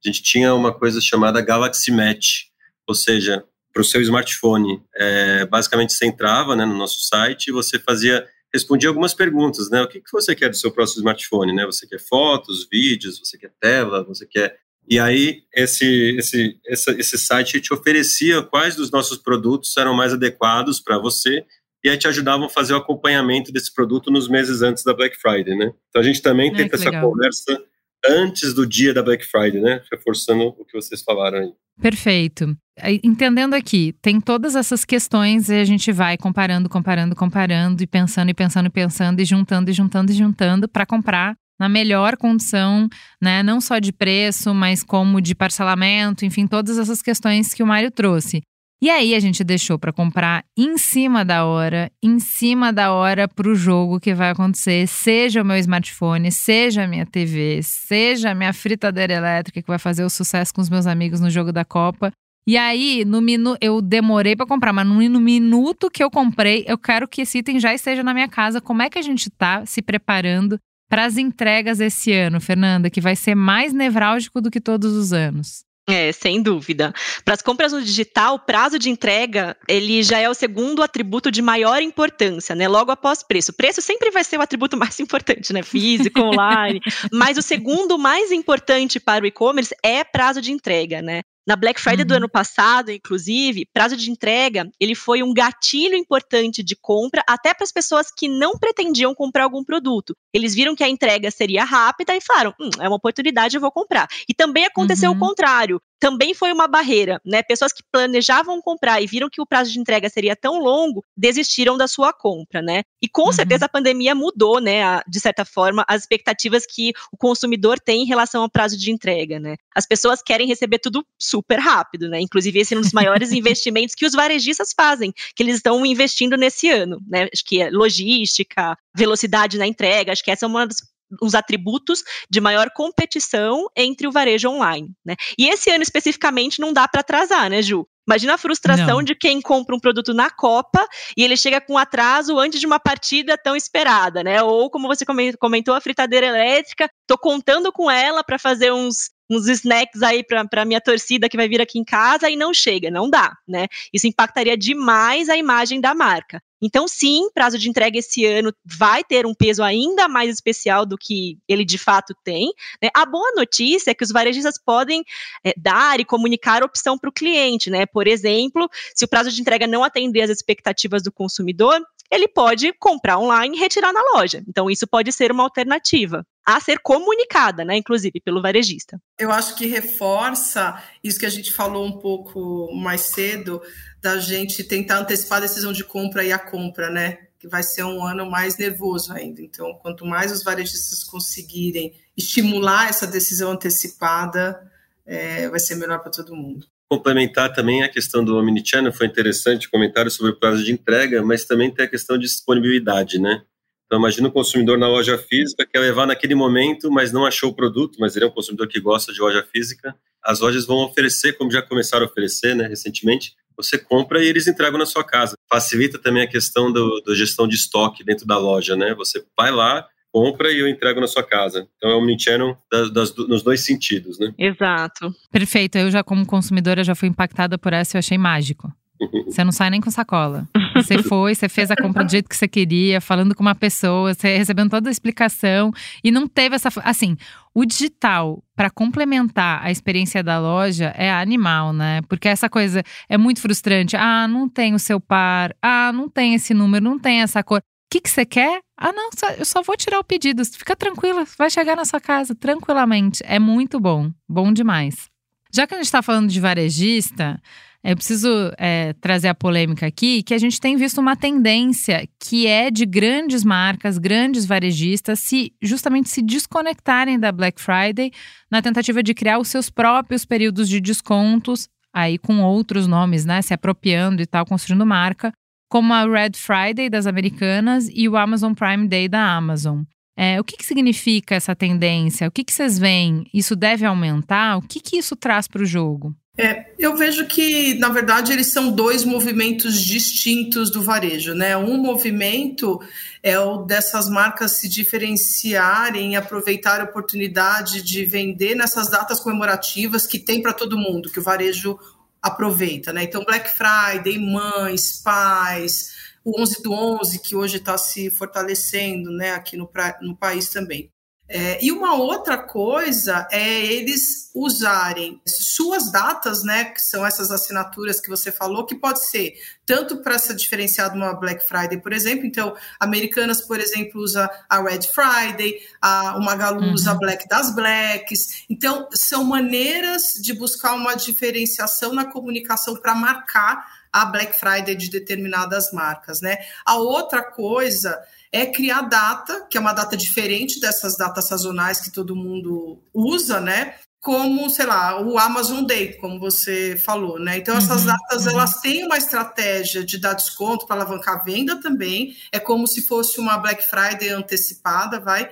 a 0.04 0.08
gente 0.08 0.22
tinha 0.22 0.54
uma 0.54 0.72
coisa 0.72 1.00
chamada 1.00 1.40
Galaxy 1.40 1.90
Match, 1.90 2.44
ou 2.86 2.94
seja, 2.94 3.44
para 3.72 3.82
o 3.82 3.84
seu 3.84 4.00
smartphone. 4.00 4.82
É, 4.94 5.46
basicamente, 5.46 5.92
você 5.92 6.06
entrava 6.06 6.56
né, 6.56 6.64
no 6.64 6.76
nosso 6.76 7.00
site 7.02 7.48
e 7.48 7.52
você 7.52 7.78
fazia, 7.78 8.26
respondia 8.52 8.88
algumas 8.88 9.14
perguntas, 9.14 9.70
né? 9.70 9.82
O 9.82 9.88
que, 9.88 10.00
que 10.00 10.12
você 10.12 10.34
quer 10.34 10.48
do 10.48 10.56
seu 10.56 10.70
próximo 10.70 11.00
smartphone, 11.00 11.54
né? 11.54 11.66
Você 11.66 11.86
quer 11.86 12.00
fotos, 12.00 12.66
vídeos, 12.70 13.18
você 13.18 13.38
quer 13.38 13.52
tela, 13.60 14.02
você 14.04 14.26
quer... 14.26 14.58
E 14.88 14.98
aí, 14.98 15.42
esse, 15.54 16.16
esse, 16.18 16.58
esse, 16.66 16.90
esse 16.92 17.18
site 17.18 17.60
te 17.60 17.72
oferecia 17.72 18.42
quais 18.42 18.74
dos 18.74 18.90
nossos 18.90 19.18
produtos 19.18 19.76
eram 19.76 19.94
mais 19.94 20.12
adequados 20.12 20.80
para 20.80 20.98
você 20.98 21.44
e 21.84 21.88
aí 21.88 21.96
te 21.96 22.08
ajudavam 22.08 22.46
a 22.46 22.50
fazer 22.50 22.74
o 22.74 22.76
acompanhamento 22.76 23.52
desse 23.52 23.72
produto 23.72 24.10
nos 24.10 24.28
meses 24.28 24.62
antes 24.62 24.82
da 24.82 24.92
Black 24.92 25.16
Friday, 25.16 25.56
né? 25.56 25.72
Então 25.88 26.02
a 26.02 26.04
gente 26.04 26.20
também 26.20 26.52
tenta 26.52 26.76
essa 26.76 26.86
legal. 26.86 27.08
conversa 27.08 27.62
antes 28.06 28.54
do 28.54 28.66
dia 28.66 28.94
da 28.94 29.02
Black 29.02 29.24
Friday, 29.24 29.60
né? 29.60 29.82
Reforçando 29.90 30.44
o 30.58 30.64
que 30.64 30.74
vocês 30.74 31.02
falaram 31.02 31.38
aí. 31.38 31.52
Perfeito. 31.80 32.56
Entendendo 33.02 33.54
aqui, 33.54 33.94
tem 34.00 34.20
todas 34.20 34.54
essas 34.54 34.84
questões 34.84 35.48
e 35.48 35.54
a 35.54 35.64
gente 35.64 35.92
vai 35.92 36.16
comparando, 36.16 36.68
comparando, 36.68 37.14
comparando 37.14 37.82
e 37.82 37.86
pensando 37.86 38.30
e 38.30 38.34
pensando 38.34 38.66
e 38.66 38.70
pensando 38.70 39.20
e 39.20 39.24
juntando 39.24 39.70
e 39.70 39.72
juntando 39.72 40.12
e 40.12 40.14
juntando 40.14 40.68
para 40.68 40.86
comprar 40.86 41.34
na 41.58 41.68
melhor 41.68 42.16
condição, 42.16 42.88
né? 43.20 43.42
Não 43.42 43.60
só 43.60 43.78
de 43.78 43.92
preço, 43.92 44.54
mas 44.54 44.82
como 44.82 45.20
de 45.20 45.34
parcelamento, 45.34 46.24
enfim, 46.24 46.46
todas 46.46 46.78
essas 46.78 47.02
questões 47.02 47.52
que 47.52 47.62
o 47.62 47.66
Mário 47.66 47.90
trouxe. 47.90 48.40
E 48.82 48.88
aí 48.88 49.14
a 49.14 49.20
gente 49.20 49.44
deixou 49.44 49.78
para 49.78 49.92
comprar 49.92 50.42
em 50.56 50.78
cima 50.78 51.22
da 51.22 51.44
hora, 51.44 51.92
em 52.02 52.18
cima 52.18 52.72
da 52.72 52.92
hora 52.94 53.28
para 53.28 53.46
o 53.46 53.54
jogo 53.54 54.00
que 54.00 54.14
vai 54.14 54.30
acontecer, 54.30 54.86
seja 54.88 55.42
o 55.42 55.44
meu 55.44 55.58
smartphone, 55.58 56.32
seja 56.32 56.84
a 56.84 56.86
minha 56.86 57.04
TV, 57.04 57.60
seja 57.62 58.30
a 58.30 58.34
minha 58.34 58.54
fritadeira 58.54 59.12
elétrica 59.12 59.60
que 59.60 59.68
vai 59.68 59.78
fazer 59.78 60.02
o 60.02 60.08
sucesso 60.08 60.54
com 60.54 60.62
os 60.62 60.70
meus 60.70 60.86
amigos 60.86 61.20
no 61.20 61.28
jogo 61.28 61.52
da 61.52 61.62
Copa. 61.62 62.10
E 62.46 62.56
aí, 62.56 63.04
no 63.04 63.20
minu 63.20 63.54
eu 63.60 63.82
demorei 63.82 64.34
para 64.34 64.46
comprar, 64.46 64.72
mas 64.72 64.86
no 64.86 65.20
minuto 65.20 65.90
que 65.90 66.02
eu 66.02 66.10
comprei, 66.10 66.64
eu 66.66 66.78
quero 66.78 67.06
que 67.06 67.20
esse 67.20 67.36
item 67.36 67.60
já 67.60 67.74
esteja 67.74 68.02
na 68.02 68.14
minha 68.14 68.28
casa. 68.28 68.62
Como 68.62 68.80
é 68.80 68.88
que 68.88 68.98
a 68.98 69.02
gente 69.02 69.28
tá 69.28 69.66
se 69.66 69.82
preparando 69.82 70.58
para 70.88 71.04
as 71.04 71.18
entregas 71.18 71.80
esse 71.80 72.12
ano, 72.14 72.40
Fernanda, 72.40 72.88
que 72.88 73.00
vai 73.00 73.14
ser 73.14 73.34
mais 73.34 73.74
nevrálgico 73.74 74.40
do 74.40 74.50
que 74.50 74.58
todos 74.58 74.94
os 74.94 75.12
anos? 75.12 75.68
É, 75.92 76.12
sem 76.12 76.42
dúvida. 76.42 76.92
Para 77.24 77.34
as 77.34 77.42
compras 77.42 77.72
no 77.72 77.82
digital, 77.82 78.34
o 78.34 78.38
prazo 78.38 78.78
de 78.78 78.90
entrega, 78.90 79.56
ele 79.68 80.02
já 80.02 80.18
é 80.18 80.28
o 80.28 80.34
segundo 80.34 80.82
atributo 80.82 81.30
de 81.30 81.42
maior 81.42 81.82
importância, 81.82 82.54
né? 82.54 82.68
Logo 82.68 82.90
após 82.90 83.22
preço. 83.22 83.52
Preço 83.52 83.80
sempre 83.80 84.10
vai 84.10 84.24
ser 84.24 84.38
o 84.38 84.42
atributo 84.42 84.76
mais 84.78 84.98
importante, 85.00 85.52
né? 85.52 85.62
Físico, 85.62 86.20
online. 86.20 86.80
mas 87.12 87.36
o 87.38 87.42
segundo 87.42 87.98
mais 87.98 88.32
importante 88.32 88.98
para 89.00 89.24
o 89.24 89.26
e-commerce 89.26 89.74
é 89.82 90.04
prazo 90.04 90.40
de 90.40 90.52
entrega, 90.52 91.02
né? 91.02 91.22
Na 91.46 91.56
Black 91.56 91.80
Friday 91.80 92.02
uhum. 92.02 92.06
do 92.06 92.14
ano 92.14 92.28
passado, 92.28 92.90
inclusive, 92.90 93.66
prazo 93.72 93.96
de 93.96 94.10
entrega, 94.10 94.70
ele 94.78 94.94
foi 94.94 95.22
um 95.22 95.32
gatilho 95.32 95.96
importante 95.96 96.62
de 96.62 96.76
compra 96.76 97.22
até 97.26 97.54
para 97.54 97.64
as 97.64 97.72
pessoas 97.72 98.08
que 98.14 98.28
não 98.28 98.58
pretendiam 98.58 99.14
comprar 99.14 99.44
algum 99.44 99.64
produto. 99.64 100.14
Eles 100.32 100.54
viram 100.54 100.76
que 100.76 100.84
a 100.84 100.88
entrega 100.88 101.30
seria 101.30 101.64
rápida 101.64 102.14
e 102.14 102.20
falaram: 102.20 102.54
hum, 102.60 102.70
é 102.78 102.86
uma 102.86 102.96
oportunidade, 102.96 103.56
eu 103.56 103.60
vou 103.60 103.72
comprar. 103.72 104.06
E 104.28 104.34
também 104.34 104.64
aconteceu 104.66 105.10
uhum. 105.10 105.16
o 105.16 105.20
contrário 105.20 105.80
também 106.00 106.32
foi 106.32 106.50
uma 106.50 106.66
barreira, 106.66 107.20
né? 107.24 107.42
Pessoas 107.42 107.72
que 107.72 107.82
planejavam 107.92 108.60
comprar 108.62 109.02
e 109.02 109.06
viram 109.06 109.28
que 109.28 109.40
o 109.40 109.46
prazo 109.46 109.70
de 109.70 109.78
entrega 109.78 110.08
seria 110.08 110.34
tão 110.34 110.58
longo, 110.58 111.04
desistiram 111.14 111.76
da 111.76 111.86
sua 111.86 112.10
compra, 112.12 112.62
né? 112.62 112.82
E 113.02 113.08
com 113.08 113.26
uhum. 113.26 113.32
certeza 113.32 113.66
a 113.66 113.68
pandemia 113.68 114.14
mudou, 114.14 114.60
né, 114.60 114.82
a, 114.82 115.04
de 115.06 115.20
certa 115.20 115.44
forma, 115.44 115.84
as 115.86 116.02
expectativas 116.02 116.64
que 116.66 116.92
o 117.12 117.16
consumidor 117.16 117.78
tem 117.78 118.02
em 118.02 118.06
relação 118.06 118.42
ao 118.42 118.50
prazo 118.50 118.78
de 118.78 118.90
entrega, 118.90 119.38
né? 119.38 119.56
As 119.76 119.86
pessoas 119.86 120.22
querem 120.22 120.48
receber 120.48 120.78
tudo 120.78 121.06
super 121.18 121.58
rápido, 121.58 122.08
né? 122.08 122.18
Inclusive 122.20 122.58
esse 122.58 122.74
é 122.74 122.78
um 122.78 122.80
dos 122.80 122.92
maiores 122.92 123.30
investimentos 123.32 123.94
que 123.94 124.06
os 124.06 124.14
varejistas 124.14 124.72
fazem, 124.74 125.12
que 125.36 125.42
eles 125.42 125.56
estão 125.56 125.84
investindo 125.84 126.36
nesse 126.36 126.70
ano, 126.70 126.98
né? 127.06 127.28
Acho 127.30 127.44
que 127.44 127.60
é 127.60 127.70
logística, 127.70 128.76
velocidade 128.96 129.58
na 129.58 129.66
entrega, 129.66 130.12
acho 130.12 130.24
que 130.24 130.30
essa 130.30 130.46
é 130.46 130.48
uma 130.48 130.66
das 130.66 130.78
os 131.20 131.34
atributos 131.34 132.02
de 132.30 132.40
maior 132.40 132.70
competição 132.74 133.66
entre 133.76 134.06
o 134.06 134.12
varejo 134.12 134.48
online. 134.48 134.92
Né? 135.04 135.16
E 135.38 135.48
esse 135.48 135.70
ano 135.70 135.82
especificamente 135.82 136.60
não 136.60 136.72
dá 136.72 136.86
para 136.86 137.00
atrasar, 137.00 137.50
né, 137.50 137.62
Ju? 137.62 137.86
Imagina 138.06 138.34
a 138.34 138.38
frustração 138.38 138.96
não. 138.96 139.02
de 139.04 139.14
quem 139.14 139.40
compra 139.40 139.74
um 139.74 139.78
produto 139.78 140.12
na 140.12 140.30
Copa 140.30 140.84
e 141.16 141.22
ele 141.22 141.36
chega 141.36 141.60
com 141.60 141.78
atraso 141.78 142.38
antes 142.40 142.58
de 142.58 142.66
uma 142.66 142.80
partida 142.80 143.38
tão 143.38 143.54
esperada, 143.54 144.24
né? 144.24 144.42
Ou 144.42 144.68
como 144.68 144.88
você 144.88 145.04
comentou, 145.38 145.74
a 145.74 145.80
fritadeira 145.80 146.26
elétrica, 146.26 146.90
tô 147.06 147.16
contando 147.16 147.70
com 147.72 147.88
ela 147.88 148.24
para 148.24 148.38
fazer 148.38 148.72
uns 148.72 149.10
uns 149.30 149.46
snacks 149.46 150.02
aí 150.02 150.24
para 150.24 150.64
minha 150.64 150.80
torcida 150.80 151.28
que 151.28 151.36
vai 151.36 151.48
vir 151.48 151.60
aqui 151.60 151.78
em 151.78 151.84
casa 151.84 152.28
e 152.28 152.34
não 152.34 152.52
chega, 152.52 152.90
não 152.90 153.08
dá, 153.08 153.32
né? 153.46 153.68
Isso 153.92 154.08
impactaria 154.08 154.56
demais 154.56 155.28
a 155.28 155.36
imagem 155.36 155.80
da 155.80 155.94
marca. 155.94 156.42
Então, 156.60 156.86
sim, 156.86 157.28
prazo 157.32 157.58
de 157.58 157.68
entrega 157.68 157.98
esse 157.98 158.24
ano 158.24 158.52
vai 158.64 159.02
ter 159.02 159.26
um 159.26 159.34
peso 159.34 159.62
ainda 159.62 160.08
mais 160.08 160.30
especial 160.30 160.84
do 160.84 160.96
que 160.96 161.38
ele 161.48 161.64
de 161.64 161.78
fato 161.78 162.14
tem. 162.22 162.52
Né? 162.82 162.90
A 162.94 163.06
boa 163.06 163.32
notícia 163.34 163.90
é 163.90 163.94
que 163.94 164.04
os 164.04 164.10
varejistas 164.10 164.58
podem 164.58 165.02
é, 165.44 165.54
dar 165.56 166.00
e 166.00 166.04
comunicar 166.04 166.62
opção 166.62 166.98
para 166.98 167.10
o 167.10 167.12
cliente, 167.12 167.70
né? 167.70 167.86
Por 167.86 168.06
exemplo, 168.06 168.68
se 168.94 169.04
o 169.04 169.08
prazo 169.08 169.30
de 169.30 169.40
entrega 169.40 169.66
não 169.66 169.82
atender 169.82 170.22
às 170.22 170.30
expectativas 170.30 171.02
do 171.02 171.12
consumidor, 171.12 171.80
ele 172.10 172.28
pode 172.28 172.72
comprar 172.74 173.18
online 173.18 173.56
e 173.56 173.60
retirar 173.60 173.92
na 173.92 174.02
loja. 174.14 174.42
Então, 174.48 174.70
isso 174.70 174.86
pode 174.86 175.12
ser 175.12 175.30
uma 175.30 175.44
alternativa 175.44 176.26
a 176.46 176.60
ser 176.60 176.78
comunicada, 176.80 177.64
né, 177.64 177.76
inclusive 177.76 178.20
pelo 178.20 178.42
varejista. 178.42 179.00
Eu 179.18 179.30
acho 179.30 179.54
que 179.56 179.66
reforça 179.66 180.82
isso 181.02 181.18
que 181.18 181.26
a 181.26 181.30
gente 181.30 181.52
falou 181.52 181.86
um 181.86 181.98
pouco 181.98 182.72
mais 182.74 183.02
cedo 183.02 183.60
da 184.00 184.18
gente 184.18 184.64
tentar 184.64 184.98
antecipar 184.98 185.38
a 185.38 185.42
decisão 185.42 185.72
de 185.72 185.84
compra 185.84 186.24
e 186.24 186.32
a 186.32 186.38
compra, 186.38 186.90
né? 186.90 187.18
Que 187.38 187.46
vai 187.46 187.62
ser 187.62 187.84
um 187.84 188.04
ano 188.04 188.30
mais 188.30 188.56
nervoso 188.56 189.12
ainda. 189.12 189.42
Então, 189.42 189.74
quanto 189.82 190.06
mais 190.06 190.32
os 190.32 190.42
varejistas 190.42 191.04
conseguirem 191.04 191.94
estimular 192.16 192.88
essa 192.88 193.06
decisão 193.06 193.52
antecipada, 193.52 194.60
é, 195.06 195.48
vai 195.48 195.60
ser 195.60 195.74
melhor 195.74 196.00
para 196.00 196.10
todo 196.10 196.34
mundo 196.34 196.66
complementar 196.90 197.52
também 197.52 197.84
a 197.84 197.88
questão 197.88 198.24
do 198.24 198.36
Omnichannel, 198.36 198.92
foi 198.92 199.06
interessante 199.06 199.68
o 199.68 199.70
comentário 199.70 200.10
sobre 200.10 200.32
o 200.32 200.36
prazo 200.36 200.64
de 200.64 200.72
entrega, 200.72 201.22
mas 201.22 201.44
também 201.44 201.70
tem 201.70 201.84
a 201.84 201.88
questão 201.88 202.18
de 202.18 202.24
disponibilidade, 202.24 203.20
né? 203.20 203.42
Então, 203.90 203.98
imagina 203.98 204.28
o 204.28 204.30
consumidor 204.30 204.78
na 204.78 204.86
loja 204.86 205.18
física, 205.18 205.66
quer 205.66 205.80
levar 205.80 206.06
naquele 206.06 206.36
momento, 206.36 206.88
mas 206.92 207.10
não 207.10 207.26
achou 207.26 207.50
o 207.50 207.52
produto, 207.52 207.96
mas 207.98 208.14
ele 208.14 208.24
é 208.24 208.28
um 208.28 208.30
consumidor 208.30 208.68
que 208.68 208.78
gosta 208.78 209.12
de 209.12 209.20
loja 209.20 209.44
física. 209.52 209.96
As 210.24 210.38
lojas 210.38 210.64
vão 210.64 210.76
oferecer, 210.84 211.32
como 211.32 211.50
já 211.50 211.60
começaram 211.60 212.06
a 212.06 212.08
oferecer, 212.08 212.54
né, 212.54 212.68
recentemente, 212.68 213.34
você 213.56 213.76
compra 213.76 214.22
e 214.22 214.28
eles 214.28 214.46
entregam 214.46 214.78
na 214.78 214.86
sua 214.86 215.02
casa. 215.02 215.34
Facilita 215.52 215.98
também 215.98 216.22
a 216.22 216.28
questão 216.28 216.72
da 216.72 216.80
gestão 217.16 217.48
de 217.48 217.56
estoque 217.56 218.04
dentro 218.04 218.24
da 218.24 218.38
loja, 218.38 218.76
né? 218.76 218.94
Você 218.94 219.24
vai 219.36 219.50
lá, 219.50 219.84
compra 220.12 220.52
e 220.52 220.60
eu 220.60 220.68
entrego 220.68 221.00
na 221.00 221.08
sua 221.08 221.24
casa. 221.24 221.68
Então 221.76 221.90
é 221.90 221.94
omnichannel 221.94 222.56
das, 222.70 222.92
das, 222.92 223.16
nos 223.16 223.42
dois 223.42 223.64
sentidos, 223.64 224.20
né? 224.20 224.32
Exato. 224.38 225.12
Perfeito. 225.32 225.76
Eu 225.76 225.90
já, 225.90 226.04
como 226.04 226.24
consumidora, 226.24 226.84
já 226.84 226.94
fui 226.94 227.08
impactada 227.08 227.58
por 227.58 227.72
essa 227.72 227.96
e 227.96 227.98
eu 227.98 227.98
achei 227.98 228.16
mágico. 228.16 228.72
Você 229.26 229.44
não 229.44 229.52
sai 229.52 229.70
nem 229.70 229.80
com 229.80 229.90
sacola. 229.90 230.48
Você 230.74 231.02
foi, 231.02 231.34
você 231.34 231.48
fez 231.48 231.70
a 231.70 231.76
compra 231.76 232.04
do 232.04 232.10
jeito 232.10 232.28
que 232.28 232.36
você 232.36 232.46
queria, 232.46 233.00
falando 233.00 233.34
com 233.34 233.42
uma 233.42 233.54
pessoa, 233.54 234.14
você 234.14 234.36
recebendo 234.36 234.70
toda 234.70 234.88
a 234.88 234.92
explicação 234.92 235.72
e 236.02 236.10
não 236.10 236.26
teve 236.26 236.54
essa. 236.54 236.68
Assim, 236.84 237.16
o 237.54 237.64
digital, 237.64 238.42
para 238.54 238.70
complementar 238.70 239.60
a 239.64 239.70
experiência 239.70 240.22
da 240.22 240.38
loja, 240.38 240.92
é 240.96 241.10
animal, 241.10 241.72
né? 241.72 242.02
Porque 242.08 242.28
essa 242.28 242.48
coisa 242.48 242.82
é 243.08 243.16
muito 243.16 243.40
frustrante. 243.40 243.96
Ah, 243.96 244.28
não 244.28 244.48
tem 244.48 244.74
o 244.74 244.78
seu 244.78 245.00
par. 245.00 245.54
Ah, 245.62 245.92
não 245.92 246.08
tem 246.08 246.34
esse 246.34 246.52
número, 246.54 246.84
não 246.84 246.98
tem 246.98 247.22
essa 247.22 247.42
cor 247.42 247.62
que, 247.90 248.00
que 248.00 248.08
você 248.08 248.24
quer? 248.24 248.60
Ah, 248.76 248.92
não, 248.92 249.10
eu 249.36 249.44
só 249.44 249.62
vou 249.62 249.76
tirar 249.76 249.98
o 249.98 250.04
pedido. 250.04 250.44
Fica 250.44 250.76
tranquila, 250.76 251.26
vai 251.36 251.50
chegar 251.50 251.76
na 251.76 251.84
sua 251.84 252.00
casa 252.00 252.34
tranquilamente. 252.34 253.20
É 253.26 253.38
muito 253.38 253.80
bom, 253.80 254.12
bom 254.28 254.52
demais. 254.52 255.10
Já 255.52 255.66
que 255.66 255.74
a 255.74 255.76
gente 255.78 255.86
está 255.86 256.00
falando 256.00 256.30
de 256.30 256.40
varejista, 256.40 257.42
eu 257.82 257.96
preciso 257.96 258.28
é, 258.58 258.92
trazer 259.00 259.28
a 259.28 259.34
polêmica 259.34 259.86
aqui, 259.86 260.22
que 260.22 260.34
a 260.34 260.38
gente 260.38 260.60
tem 260.60 260.76
visto 260.76 260.98
uma 260.98 261.16
tendência 261.16 262.06
que 262.18 262.46
é 262.46 262.70
de 262.70 262.84
grandes 262.84 263.42
marcas, 263.42 263.96
grandes 263.96 264.44
varejistas, 264.44 265.20
se 265.20 265.54
justamente 265.62 266.10
se 266.10 266.20
desconectarem 266.20 267.18
da 267.18 267.32
Black 267.32 267.60
Friday 267.60 268.12
na 268.50 268.60
tentativa 268.60 269.02
de 269.02 269.14
criar 269.14 269.38
os 269.38 269.48
seus 269.48 269.70
próprios 269.70 270.26
períodos 270.26 270.68
de 270.68 270.78
descontos, 270.78 271.68
aí 271.92 272.18
com 272.18 272.42
outros 272.42 272.86
nomes, 272.86 273.24
né? 273.24 273.40
Se 273.40 273.54
apropriando 273.54 274.20
e 274.20 274.26
tal, 274.26 274.44
construindo 274.44 274.84
marca, 274.84 275.32
como 275.70 275.94
a 275.94 276.04
Red 276.04 276.32
Friday 276.34 276.90
das 276.90 277.06
americanas 277.06 277.88
e 277.90 278.08
o 278.08 278.16
Amazon 278.16 278.52
Prime 278.52 278.88
Day 278.88 279.08
da 279.08 279.36
Amazon. 279.36 279.84
É, 280.18 280.38
o 280.38 280.44
que, 280.44 280.58
que, 280.58 280.66
significa 280.66 281.34
essa 281.34 281.56
tendência? 281.56 282.28
O 282.28 282.30
que, 282.30 282.44
que 282.44 282.52
vocês 282.52 282.78
veem? 282.78 283.24
Isso 283.32 283.56
deve 283.56 283.86
aumentar? 283.86 284.58
O 284.58 284.60
que, 284.60 284.78
que 284.78 284.98
isso 284.98 285.16
traz 285.16 285.48
para 285.48 285.62
o 285.62 285.66
jogo? 285.66 286.14
É, 286.42 286.72
eu 286.78 286.96
vejo 286.96 287.26
que, 287.26 287.74
na 287.74 287.90
verdade, 287.90 288.32
eles 288.32 288.46
são 288.46 288.72
dois 288.72 289.04
movimentos 289.04 289.78
distintos 289.78 290.70
do 290.70 290.82
varejo. 290.82 291.34
Né? 291.34 291.54
Um 291.54 291.76
movimento 291.76 292.80
é 293.22 293.38
o 293.38 293.58
dessas 293.58 294.08
marcas 294.08 294.52
se 294.52 294.66
diferenciarem 294.66 296.16
aproveitar 296.16 296.80
a 296.80 296.84
oportunidade 296.84 297.82
de 297.82 298.06
vender 298.06 298.54
nessas 298.54 298.90
datas 298.90 299.20
comemorativas 299.20 300.06
que 300.06 300.18
tem 300.18 300.40
para 300.40 300.54
todo 300.54 300.78
mundo, 300.78 301.10
que 301.10 301.18
o 301.18 301.22
varejo 301.22 301.78
aproveita, 302.22 302.90
né? 302.90 303.02
Então, 303.02 303.24
Black 303.24 303.50
Friday, 303.50 304.18
mães, 304.18 305.00
pais, 305.02 305.92
o 306.24 306.40
11 306.40 306.62
do 306.62 306.72
11, 306.72 307.18
que 307.18 307.36
hoje 307.36 307.58
está 307.58 307.76
se 307.76 308.10
fortalecendo, 308.10 309.10
né, 309.10 309.32
aqui 309.32 309.56
no, 309.56 309.70
no 310.02 310.16
país 310.16 310.48
também. 310.48 310.90
É, 311.32 311.64
e 311.64 311.70
uma 311.70 311.94
outra 311.94 312.36
coisa 312.36 313.28
é 313.30 313.64
eles 313.64 314.32
usarem 314.34 315.22
suas 315.24 315.92
datas, 315.92 316.42
né, 316.42 316.64
que 316.64 316.82
são 316.82 317.06
essas 317.06 317.30
assinaturas 317.30 318.00
que 318.00 318.08
você 318.08 318.32
falou, 318.32 318.66
que 318.66 318.74
pode 318.74 319.06
ser 319.06 319.34
tanto 319.64 319.98
para 319.98 320.18
se 320.18 320.34
diferenciar 320.34 320.90
de 320.90 320.96
uma 320.96 321.14
Black 321.14 321.46
Friday, 321.46 321.80
por 321.80 321.92
exemplo. 321.92 322.26
Então, 322.26 322.56
Americanas, 322.80 323.40
por 323.40 323.60
exemplo, 323.60 324.00
usa 324.00 324.28
a 324.48 324.60
Red 324.60 324.82
Friday, 324.82 325.60
a, 325.80 326.16
o 326.16 326.20
Magalu 326.20 326.62
uhum. 326.62 326.72
usa 326.72 326.90
a 326.90 326.94
Black 326.94 327.28
das 327.28 327.54
Blacks. 327.54 328.44
Então, 328.50 328.88
são 328.92 329.22
maneiras 329.22 330.14
de 330.20 330.32
buscar 330.32 330.74
uma 330.74 330.96
diferenciação 330.96 331.94
na 331.94 332.06
comunicação 332.06 332.74
para 332.74 332.92
marcar 332.92 333.64
a 333.92 334.04
Black 334.04 334.38
Friday 334.38 334.74
de 334.74 334.90
determinadas 334.90 335.72
marcas, 335.72 336.20
né? 336.20 336.38
A 336.66 336.76
outra 336.76 337.22
coisa 337.22 337.96
é 338.32 338.46
criar 338.46 338.82
data, 338.82 339.46
que 339.50 339.58
é 339.58 339.60
uma 339.60 339.72
data 339.72 339.96
diferente 339.96 340.60
dessas 340.60 340.96
datas 340.96 341.26
sazonais 341.26 341.80
que 341.80 341.90
todo 341.90 342.14
mundo 342.14 342.82
usa, 342.94 343.40
né? 343.40 343.74
Como, 344.00 344.48
sei 344.48 344.64
lá, 344.64 344.98
o 345.00 345.18
Amazon 345.18 345.62
Day, 345.62 345.92
como 345.98 346.18
você 346.18 346.74
falou, 346.82 347.20
né? 347.20 347.36
Então, 347.36 347.54
essas 347.54 347.82
uhum, 347.82 347.88
datas, 347.88 348.24
uhum. 348.24 348.32
elas 348.32 348.60
têm 348.62 348.84
uma 348.84 348.96
estratégia 348.96 349.84
de 349.84 349.98
dar 349.98 350.14
desconto 350.14 350.66
para 350.66 350.76
alavancar 350.76 351.16
a 351.16 351.22
venda 351.22 351.60
também. 351.60 352.16
É 352.32 352.40
como 352.40 352.66
se 352.66 352.86
fosse 352.86 353.20
uma 353.20 353.36
Black 353.36 353.62
Friday 353.68 354.08
antecipada, 354.08 354.98
vai. 354.98 355.28